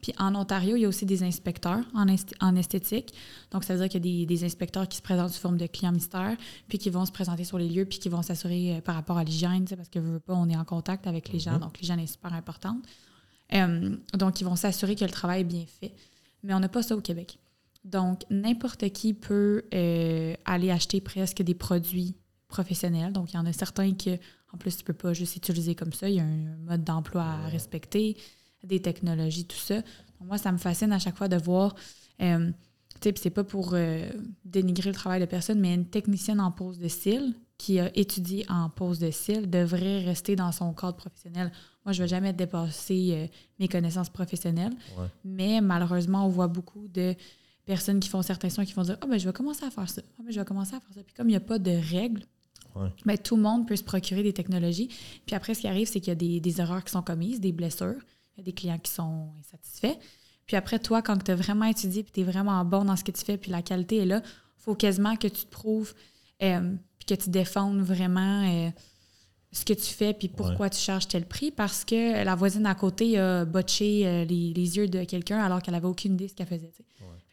[0.00, 2.06] Puis en Ontario, il y a aussi des inspecteurs en,
[2.40, 3.14] en esthétique.
[3.50, 5.66] Donc, ça veut dire qu'il y a des, inspecteurs qui se présentent sous forme de
[5.66, 6.36] clients mystères,
[6.68, 9.18] puis qui vont se présenter sur les lieux, puis qui vont s'assurer euh, par rapport
[9.18, 11.60] à l'hygiène, parce que veut pas, on est en contact avec les gens, mm-hmm.
[11.60, 12.82] donc l'hygiène est super importante.
[14.14, 15.92] donc, ils vont s'assurer que le travail est bien fait.
[16.42, 17.38] Mais on n'a pas ça au Québec.
[17.84, 22.14] Donc, n'importe qui peut euh, aller acheter presque des produits
[22.48, 23.12] professionnels.
[23.12, 24.18] Donc, il y en a certains que,
[24.52, 26.08] en plus, tu ne peux pas juste utiliser comme ça.
[26.08, 28.16] Il y a un mode d'emploi à respecter,
[28.64, 29.76] des technologies, tout ça.
[29.76, 31.74] Donc, moi, ça me fascine à chaque fois de voir.
[32.20, 32.50] Euh,
[33.00, 34.10] tu sais, c'est pas pour euh,
[34.44, 38.44] dénigrer le travail de personne, mais une technicienne en pose de cils qui a étudié
[38.48, 41.52] en pose de cils devrait rester dans son cadre professionnel.
[41.84, 44.72] Moi, je ne vais jamais dépasser mes connaissances professionnelles,
[45.24, 47.14] mais malheureusement, on voit beaucoup de
[47.64, 49.88] personnes qui font certains soins qui vont dire Ah, ben, je vais commencer à faire
[49.88, 50.02] ça.
[50.18, 51.02] Ah, ben, je vais commencer à faire ça.
[51.02, 52.22] Puis comme il n'y a pas de règles,
[53.04, 54.88] ben, tout le monde peut se procurer des technologies.
[55.26, 57.40] Puis après, ce qui arrive, c'est qu'il y a des, des, erreurs qui sont commises,
[57.40, 58.00] des blessures.
[58.36, 59.98] Il y a des clients qui sont insatisfaits.
[60.46, 63.04] Puis après, toi, quand tu as vraiment étudié, puis tu es vraiment bon dans ce
[63.04, 65.94] que tu fais, puis la qualité est là, il faut quasiment que tu te prouves,
[66.42, 68.70] euh, puis que tu défendes vraiment euh,
[69.52, 72.74] ce que tu fais, puis pourquoi tu charges tel prix, parce que la voisine à
[72.74, 76.30] côté a botché euh, les, les, yeux de quelqu'un alors qu'elle n'avait aucune idée de
[76.30, 76.72] ce qu'elle faisait.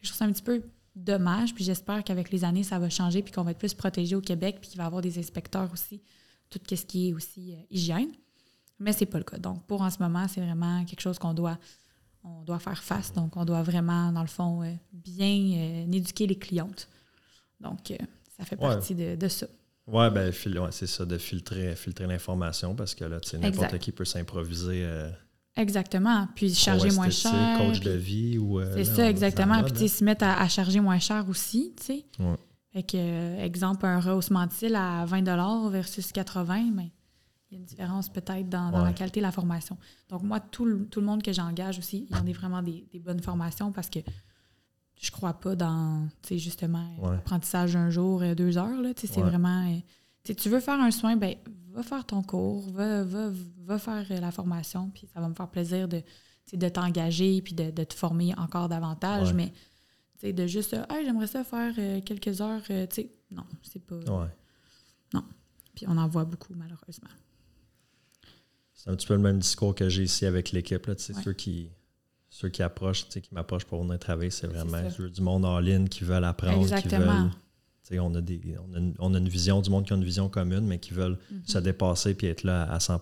[0.00, 0.62] Je trouve ça un petit peu
[0.98, 4.14] dommage, puis j'espère qu'avec les années, ça va changer, puis qu'on va être plus protégé
[4.14, 6.02] au Québec, puis qu'il va y avoir des inspecteurs aussi,
[6.50, 8.10] tout ce qui est aussi euh, hygiène.
[8.78, 9.38] Mais c'est pas le cas.
[9.38, 11.58] Donc, pour en ce moment, c'est vraiment quelque chose qu'on doit,
[12.22, 13.12] on doit faire face.
[13.12, 16.88] Donc, on doit vraiment, dans le fond, euh, bien euh, éduquer les clientes.
[17.60, 17.92] Donc,
[18.36, 19.46] ça fait partie de, de, ça.
[19.88, 20.32] Oui, ben,
[20.70, 24.86] c'est ça, de filtrer, filtrer l'information parce que là, n'importe qui peut s'improviser
[25.58, 26.28] Exactement.
[26.36, 27.58] Puis charger moins cher.
[27.58, 28.60] coach de vie ou.
[28.60, 29.62] Euh, c'est ça, exactement.
[29.64, 32.06] Puis tu se mettre à, charger moins cher aussi, tu sais.
[32.20, 32.36] Ouais.
[32.72, 36.92] Fait que, euh, exemple, un rehaussement de à 20 versus 80, mais
[37.50, 39.76] il y a une différence peut-être dans, la qualité de la formation.
[40.10, 42.62] Donc, moi, tout le, tout le monde que j'engage aussi, il y en a vraiment
[42.62, 44.00] des, bonnes formations parce que
[45.00, 48.94] je crois pas dans, tu sais, justement, apprentissage d'un jour, deux heures, là.
[48.94, 49.80] Tu sais, c'est vraiment.
[50.28, 51.36] Euh, tu veux faire un soin, ben
[51.72, 53.30] va faire ton cours, va, va,
[53.64, 56.02] va, faire la formation, puis ça va me faire plaisir de,
[56.52, 59.32] de t'engager puis de, te former encore davantage.
[59.32, 59.52] Mais
[60.22, 64.00] de juste, hey, j'aimerais ça faire euh, quelques heures, euh, tu sais, non, c'est pas.
[65.14, 65.24] Non.
[65.74, 67.10] Puis on en voit beaucoup, malheureusement.
[68.74, 70.86] C'est un petit peu le même discours que j'ai ici avec l'équipe.
[70.86, 71.70] Là, ceux, qui,
[72.30, 76.02] ceux qui approchent, qui m'approchent pour venir travailler, c'est vraiment du monde en ligne qui
[76.02, 76.98] veulent apprendre, Exactement.
[76.98, 77.30] qui veulent
[77.98, 78.40] on a, des,
[78.98, 81.42] on, a une, vision du monde qui a une vision commune, mais qui veulent mhm.
[81.46, 83.00] se dépasser et être là à 100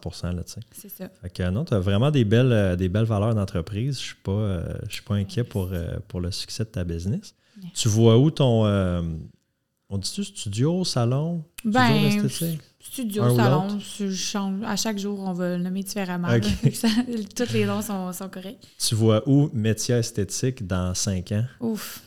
[0.72, 1.08] C'est ça.
[1.20, 4.00] Fait que non, tu as vraiment des belles, euh, des belles valeurs d'entreprise.
[4.00, 7.34] Je ne euh, suis, pas inquiet pour, euh, pour le succès de ta business.
[7.74, 8.66] Tu vois où ton.
[9.88, 11.42] on dit-tu studio, salon?
[11.64, 12.28] Ben,
[12.78, 13.78] studio, salon,
[14.64, 16.28] à chaque jour, on va le nommer différemment.
[17.34, 18.68] tous les noms sont, sont, corrects.
[18.78, 21.44] Tu vois où métier esthétique dans cinq ans?
[21.60, 22.05] Ouf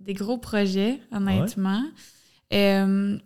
[0.00, 1.84] des gros projets, honnêtement.
[2.52, 3.18] Euh,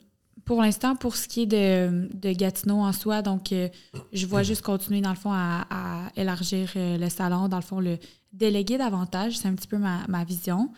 [0.44, 3.68] pour l'instant, pour ce qui est de, de Gatineau en soi, donc euh,
[4.12, 7.80] je vois juste continuer, dans le fond, à, élargir euh, le salon, dans le fond,
[7.80, 7.98] le
[8.32, 10.70] déléguer davantage, c'est un petit peu ma, vision,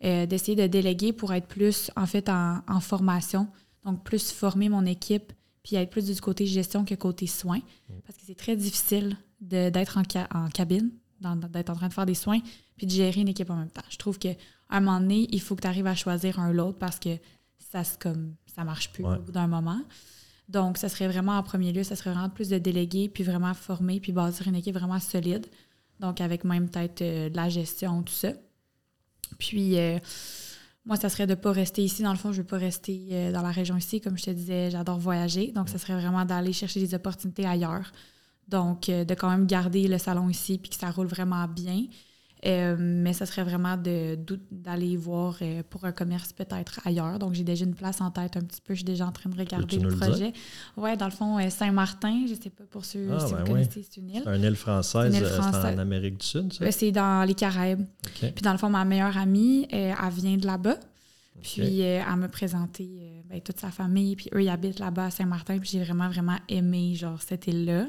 [0.00, 3.48] d'essayer de déléguer pour être plus, en fait, en, formation,
[3.84, 5.32] donc plus former mon équipe,
[5.62, 7.60] puis être plus du côté gestion que côté soins,
[8.06, 10.02] parce que c'est très difficile d'être en,
[10.38, 10.90] en cabine,
[11.20, 12.40] d'être en train de faire des soins,
[12.76, 13.82] puis de gérer une équipe en même temps.
[13.88, 16.52] Je trouve que à un moment donné, il faut que tu arrives à choisir un
[16.52, 17.10] l'autre parce que
[17.58, 19.80] ça se comme ça marche plus au bout d'un moment.
[20.48, 23.54] Donc, ça serait vraiment en premier lieu, ça serait vraiment plus de déléguer, puis vraiment
[23.54, 25.46] former, puis bâtir une équipe vraiment solide.
[26.00, 28.32] Donc, avec même peut-être euh, de la gestion, tout ça.
[29.38, 29.98] Puis, euh,
[30.84, 32.02] moi, ça serait de ne pas rester ici.
[32.02, 34.00] Dans le fond, je ne veux pas rester euh, dans la région ici.
[34.00, 35.52] Comme je te disais, j'adore voyager.
[35.52, 37.92] Donc, ça serait vraiment d'aller chercher des opportunités ailleurs.
[38.50, 41.84] Donc, de quand même garder le salon ici, puis que ça roule vraiment bien.
[42.46, 47.18] Euh, mais ça serait vraiment d'aller voir euh, pour un commerce peut-être ailleurs.
[47.18, 48.72] Donc, j'ai déjà une place en tête un petit peu.
[48.72, 50.32] Je suis déjà en train de regarder le projet.
[50.76, 53.38] Oui, dans le fond, euh, Saint-Martin, je ne sais pas pour ceux ah, si vous
[53.38, 54.22] ben connaissez, c'est une île.
[54.24, 56.72] C'est une île française, une en Amérique du Sud, ça?
[56.72, 57.84] C'est dans les Caraïbes.
[58.20, 60.78] Puis, dans le fond, ma meilleure amie, elle vient de là-bas.
[61.42, 64.16] Puis, elle m'a présenté ben, toute sa famille.
[64.16, 65.58] Puis, eux, ils habitent là-bas à Saint-Martin.
[65.58, 67.86] Puis, j'ai vraiment, vraiment aimé, genre, cette île-là.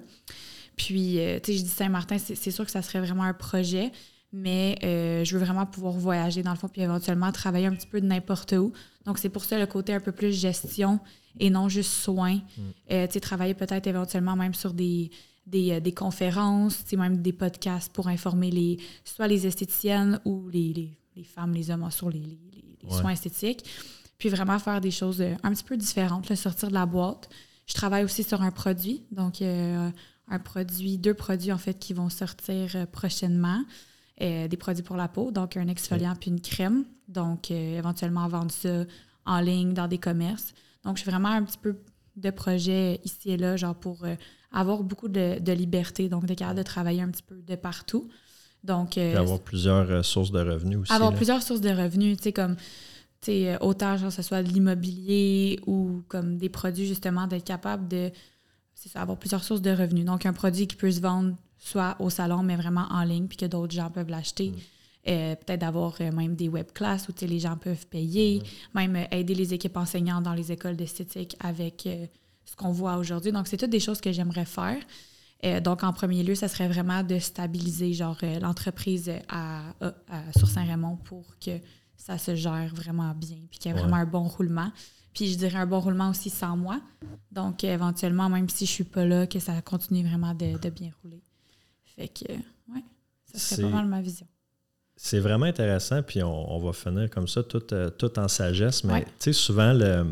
[0.85, 3.91] Puis, tu sais, je dis Saint-Martin, c'est sûr que ça serait vraiment un projet
[4.33, 7.87] mais euh, je veux vraiment pouvoir voyager dans le fond, puis éventuellement travailler un petit
[7.87, 8.71] peu de n'importe où.
[9.05, 10.99] Donc, c'est pour ça le côté un peu plus gestion
[11.39, 12.35] et non juste soins.
[12.35, 12.61] Mm.
[12.91, 15.11] Euh, tu sais, travailler peut-être éventuellement même sur des,
[15.45, 20.73] des, euh, des conférences, même des podcasts pour informer les, soit les esthéticiennes ou les,
[20.73, 22.19] les, les femmes, les hommes sur les,
[22.83, 23.65] les soins esthétiques.
[24.17, 27.27] Puis vraiment faire des choses un petit peu différentes, sortir de la boîte.
[27.65, 29.41] Je travaille aussi sur un produit, donc
[30.31, 33.61] un produit, deux produits en fait qui vont sortir prochainement.
[34.21, 36.83] Euh, des produits pour la peau, donc un exfoliant puis une crème.
[37.07, 38.83] Donc, euh, éventuellement vendre ça
[39.25, 40.53] en ligne dans des commerces.
[40.83, 41.77] Donc, je suis vraiment un petit peu
[42.17, 44.13] de projet ici et là, genre pour euh,
[44.51, 48.09] avoir beaucoup de, liberté, donc de capable de travailler un petit peu de partout.
[48.63, 50.93] Donc, avoir plusieurs sources de revenus aussi.
[50.93, 52.57] Avoir plusieurs sources de revenus, tu sais, comme
[53.61, 58.11] autant genre, que ce soit de l'immobilier ou comme des produits, justement, d'être capable de
[58.89, 60.05] ça, avoir plusieurs sources de revenus.
[60.05, 63.37] Donc, un produit qui peut se vendre soit au salon, mais vraiment en ligne, puis
[63.37, 64.49] que d'autres gens peuvent l'acheter.
[64.49, 64.55] Mm.
[65.07, 68.43] Euh, peut-être d'avoir euh, même des web classes où les gens peuvent payer, mm.
[68.79, 71.87] même euh, aider les équipes enseignantes dans les écoles d'esthétique avec
[72.45, 73.31] ce qu'on voit aujourd'hui.
[73.31, 74.77] Donc, c'est toutes des choses que j'aimerais faire.
[75.61, 79.61] donc, en premier lieu, ça serait vraiment de stabiliser genre l'entreprise à,
[80.37, 81.51] sur Saint-Raymond pour que
[81.97, 84.71] ça se gère vraiment bien, puis qu'il y ait vraiment un bon roulement.
[85.13, 86.79] Puis je dirais un bon roulement aussi sans moi.
[87.31, 91.21] Donc, éventuellement, même si je suis pas là, que ça continue vraiment de, bien rouler.
[91.83, 92.83] Fait que, ouais,
[93.25, 94.27] ça serait pas mal ma vision.
[94.95, 98.83] C'est vraiment intéressant, puis on, va finir comme ça, tout, euh, tout en sagesse.
[98.83, 100.05] Mais tu sais, souvent, le.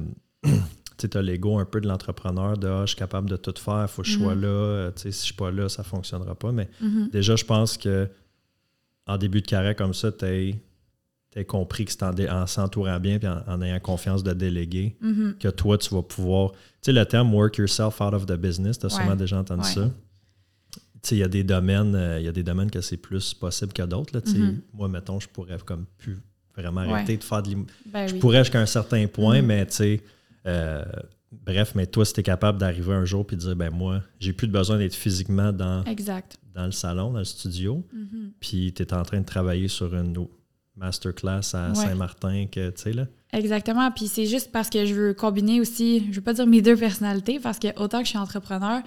[0.98, 3.84] tu as l'ego un peu de l'entrepreneur de ah, je suis capable de tout faire,
[3.84, 4.42] il faut que je sois mm-hmm.
[4.42, 6.52] là, euh, si je ne suis pas là, ça ne fonctionnera pas.
[6.52, 7.12] Mais mm-hmm.
[7.12, 8.10] déjà, je pense que
[9.08, 10.56] en début de carrière comme ça, tu es
[11.32, 15.38] tu as compris que c'est en, s'entourant bien et en, ayant confiance de déléguer mm-hmm.
[15.38, 16.52] que toi, tu vas pouvoir.
[16.52, 19.68] Tu sais, le terme work yourself out of the business, tu as sûrement déjà entendu
[19.68, 19.90] ça.
[21.02, 22.98] Tu sais, il y a des domaines, euh, il y a des domaines que c'est
[22.98, 24.18] plus possible que d'autres.
[24.18, 24.56] Mm-hmm.
[24.74, 26.18] Moi, mettons, je pourrais comme plus
[26.56, 29.46] vraiment arrêter de faire de ben Je pourrais jusqu'à un certain point, mm-hmm.
[29.46, 30.02] mais tu sais.
[30.46, 30.84] Euh,
[31.32, 34.02] bref, mais toi, si tu es capable d'arriver un jour et de dire, ben moi,
[34.20, 35.84] j'ai plus besoin d'être physiquement dans,
[36.56, 37.86] dans le salon, dans le studio,
[38.40, 40.14] puis tu es en train de travailler sur une,
[40.80, 43.06] masterclass à Saint-Martin que tu sais là.
[43.32, 43.92] Exactement.
[43.92, 46.76] Puis c'est juste parce que je veux combiner aussi, je veux pas dire mes deux
[46.76, 48.82] personnalités, parce que autant que je suis entrepreneur,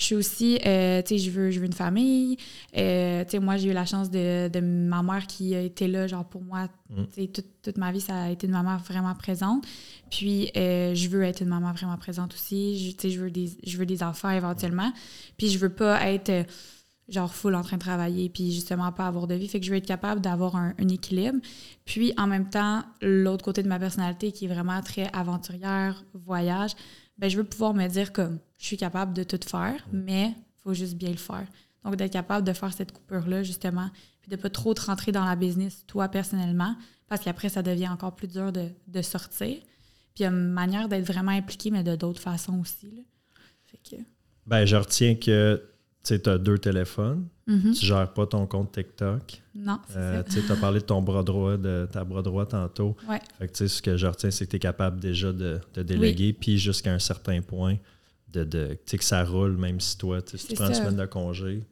[0.00, 2.38] je suis aussi, euh, tu sais, je veux, je veux une famille.
[2.74, 5.88] Euh, tu sais, moi, j'ai eu la chance de, de, ma mère qui a été
[5.88, 7.04] là, genre, pour moi, mm.
[7.12, 9.66] tu sais, toute, toute, ma vie, ça a été une maman vraiment présente.
[10.08, 12.94] Puis, euh, je veux être une maman vraiment présente aussi.
[12.98, 14.90] Tu sais, je veux des, je veux des enfants éventuellement.
[15.36, 16.46] Puis, je veux pas être
[17.10, 19.48] genre full en train de travailler, puis justement pas avoir de vie.
[19.48, 21.38] Fait que je veux être capable d'avoir un, équilibre.
[21.84, 26.72] Puis en même temps, l'autre côté de ma personnalité qui est vraiment très aventurière, voyage,
[27.18, 30.62] ben je veux pouvoir me dire comme je suis capable de tout faire, mais il
[30.62, 31.46] faut juste bien le faire.
[31.84, 35.24] Donc d'être capable de faire cette coupure-là, justement, puis de pas trop te rentrer dans
[35.24, 36.76] la business, toi personnellement,
[37.08, 39.56] parce qu'après, ça devient encore plus dur de, de sortir.
[40.14, 42.90] Puis il y a une manière d'être vraiment impliqué, mais de d'autres façons aussi.
[42.90, 43.02] Là.
[43.64, 44.02] Fait que...
[44.46, 45.69] Ben, je retiens que
[46.02, 47.78] tu as deux téléphones, mm-hmm.
[47.78, 49.42] tu gères pas ton compte TikTok.
[49.54, 52.96] Non, euh, Tu as parlé de ton bras droit, de ta bras droit tantôt.
[53.08, 53.20] Ouais.
[53.38, 56.58] Fait que, ce que je retiens, c'est que tu es capable déjà de, déléguer, puis
[56.58, 57.76] jusqu'à un certain point,
[58.28, 61.64] de, de que ça roule, même si toi, si tu prends une semaine de congé,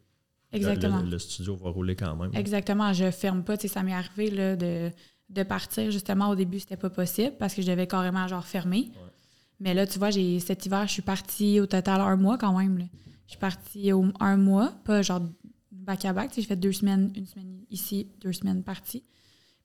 [0.51, 1.01] Exactement.
[1.01, 2.31] Le, studio va rouler quand même.
[2.33, 2.91] Exactement.
[2.93, 3.55] Je ferme pas.
[3.57, 4.91] Ça m'est arrivé là, de,
[5.29, 5.91] de, partir.
[5.91, 8.91] Justement, au début, c'était pas possible parce que je devais carrément genre fermer.
[9.59, 12.57] Mais là, tu vois, j'ai cet hiver, je suis partie au total un mois quand
[12.57, 12.77] même.
[12.77, 12.85] Là.
[13.29, 15.21] Je suis partie au, un mois, pas genre
[15.71, 16.31] back-à-back.
[16.35, 19.01] J'ai fait deux semaines, une semaine ici, deux semaines partie.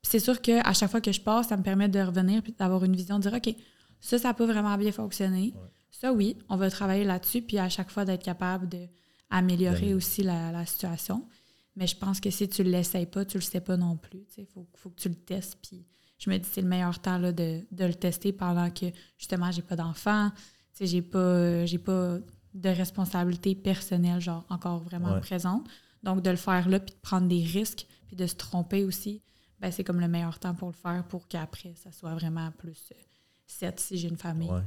[0.03, 2.53] Puis c'est sûr qu'à chaque fois que je passe, ça me permet de revenir et
[2.53, 3.57] d'avoir une vision, de dire OK,
[4.03, 5.55] ça, ça n'a pas vraiment bien fonctionné.
[5.91, 10.66] Ça, oui, on va travailler là-dessus, puis à chaque fois d'être capable d'améliorer aussi la,
[10.66, 11.27] situation.
[11.74, 13.97] Mais je pense que si tu ne l'essayes pas, tu ne le sais pas non
[13.97, 14.27] plus.
[14.36, 15.57] Il faut, faut, que tu le testes.
[15.62, 15.86] Puis
[16.19, 18.85] je me dis c'est le meilleur temps là, de, de, le tester pendant que
[19.16, 20.31] justement j'ai pas d'enfant.
[20.78, 22.19] J'ai pas, j'ai pas
[22.55, 25.66] de responsabilité personnelle, genre encore vraiment présente.
[26.02, 29.22] Donc, de le faire là, puis de prendre des risques, puis de se tromper aussi,
[29.60, 32.93] ben, c'est comme le meilleur temps pour le faire pour qu'après, ça soit vraiment plus
[32.93, 33.01] euh,
[33.47, 34.51] set si j'ai une famille.
[34.51, 34.60] Euh,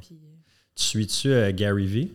[0.76, 2.14] tu suis-tu euh, Gary V?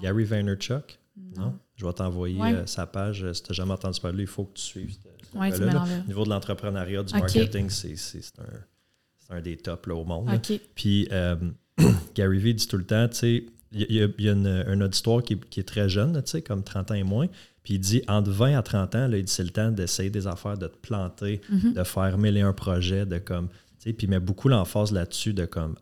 [0.00, 0.98] Gary Vaynerchuk?
[1.36, 1.58] Non.
[1.76, 3.32] Je vais t'envoyer sa page.
[3.32, 4.96] Si tu n'as jamais entendu parler, il faut que tu suives.
[5.34, 10.04] Oui, tu Au niveau de l'entrepreneuriat, du marketing, c'est un, un, des tops là, au
[10.04, 10.30] monde.
[10.74, 11.08] Puis
[12.14, 15.22] Gary V dit tout le temps, tu sais, il y a, y a une, auditoire
[15.22, 17.26] qui, est très jeune, comme 30 ans et moins.
[17.62, 20.10] Puis il dit entre 20 à 30 ans, là, il dit c'est le temps d'essayer
[20.10, 21.72] des affaires, de te planter, mm-hmm.
[21.72, 23.48] de faire mêler un projet, de comme.
[23.82, 25.74] Puis il met beaucoup l'emphase là-dessus de comme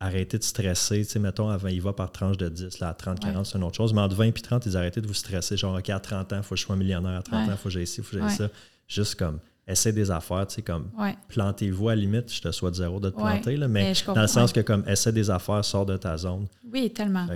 [0.00, 1.04] arrêter de stresser.
[1.04, 3.64] sais mettons, avant, il va par tranche de 10, là, à 30, 40, c'est une
[3.64, 3.94] autre chose.
[3.94, 5.56] Mais entre 20 et 30, ils arrêtaient de vous stresser.
[5.56, 7.18] Genre, OK, à 30 ans, il faut que je sois millionnaire.
[7.18, 8.50] À 30 ans, il faut que j'aille ici, il faut que j'aille ça.
[8.86, 10.90] Juste comme essaie des affaires, tu sais, comme
[11.28, 14.26] plantez-vous à la limite, je te souhaite zéro de te planter, là, mais, dans le
[14.26, 16.46] sens que comme essaie des affaires, sors de ta zone.
[16.72, 17.26] Oui, tellement.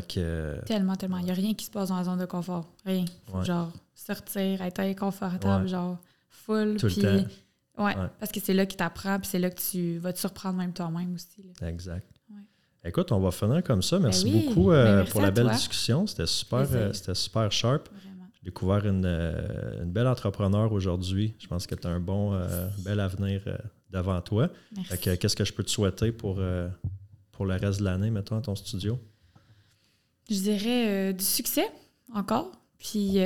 [0.67, 1.19] tellement, tellement.
[1.19, 2.69] Il n'y a rien qui se passe dans la zone de confort.
[2.85, 3.05] Rien.
[3.45, 5.99] genre sortir, être inconfortable, genre
[6.29, 6.77] full.
[6.79, 7.29] Tout le temps.
[7.79, 10.59] Ouais, parce que c'est là qu'il t'apprend, puis c'est là que tu vas te surprendre
[10.59, 11.53] même toi-même aussi.
[11.63, 12.07] Exact.
[12.85, 13.99] Écoute, on va finir comme ça.
[13.99, 16.07] Merci ben beaucoup euh, ben, pour la belle discussion.
[16.07, 17.89] C'était super, euh, c'était super sharp
[18.49, 21.35] découvert une, euh, une belle entrepreneur aujourd'hui.
[21.39, 23.59] Je pense que tu as un bon, euh, bel avenir euh,
[23.91, 24.49] devant toi.
[25.01, 26.41] Qu'est-ce que je peux te souhaiter pour,
[27.33, 28.99] pour le reste de l'année, mettons, à ton studio?
[30.31, 31.67] Je dirais du succès
[32.15, 32.53] encore.
[32.79, 33.19] Puis.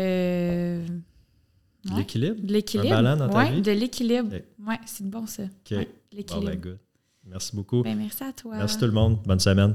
[1.96, 2.40] L'équilibre?
[2.40, 3.50] De l'équilibre.
[3.50, 3.62] Vie?
[3.62, 4.36] de l'équilibre.
[4.66, 5.42] Oui, c'est bon ça.
[5.42, 5.86] OK.
[6.12, 6.46] l'équilibre.
[6.46, 6.78] ben, good.
[7.24, 7.82] Merci beaucoup.
[7.82, 8.56] Ben, merci à toi.
[8.56, 9.18] Merci tout le monde.
[9.24, 9.74] Bonne semaine.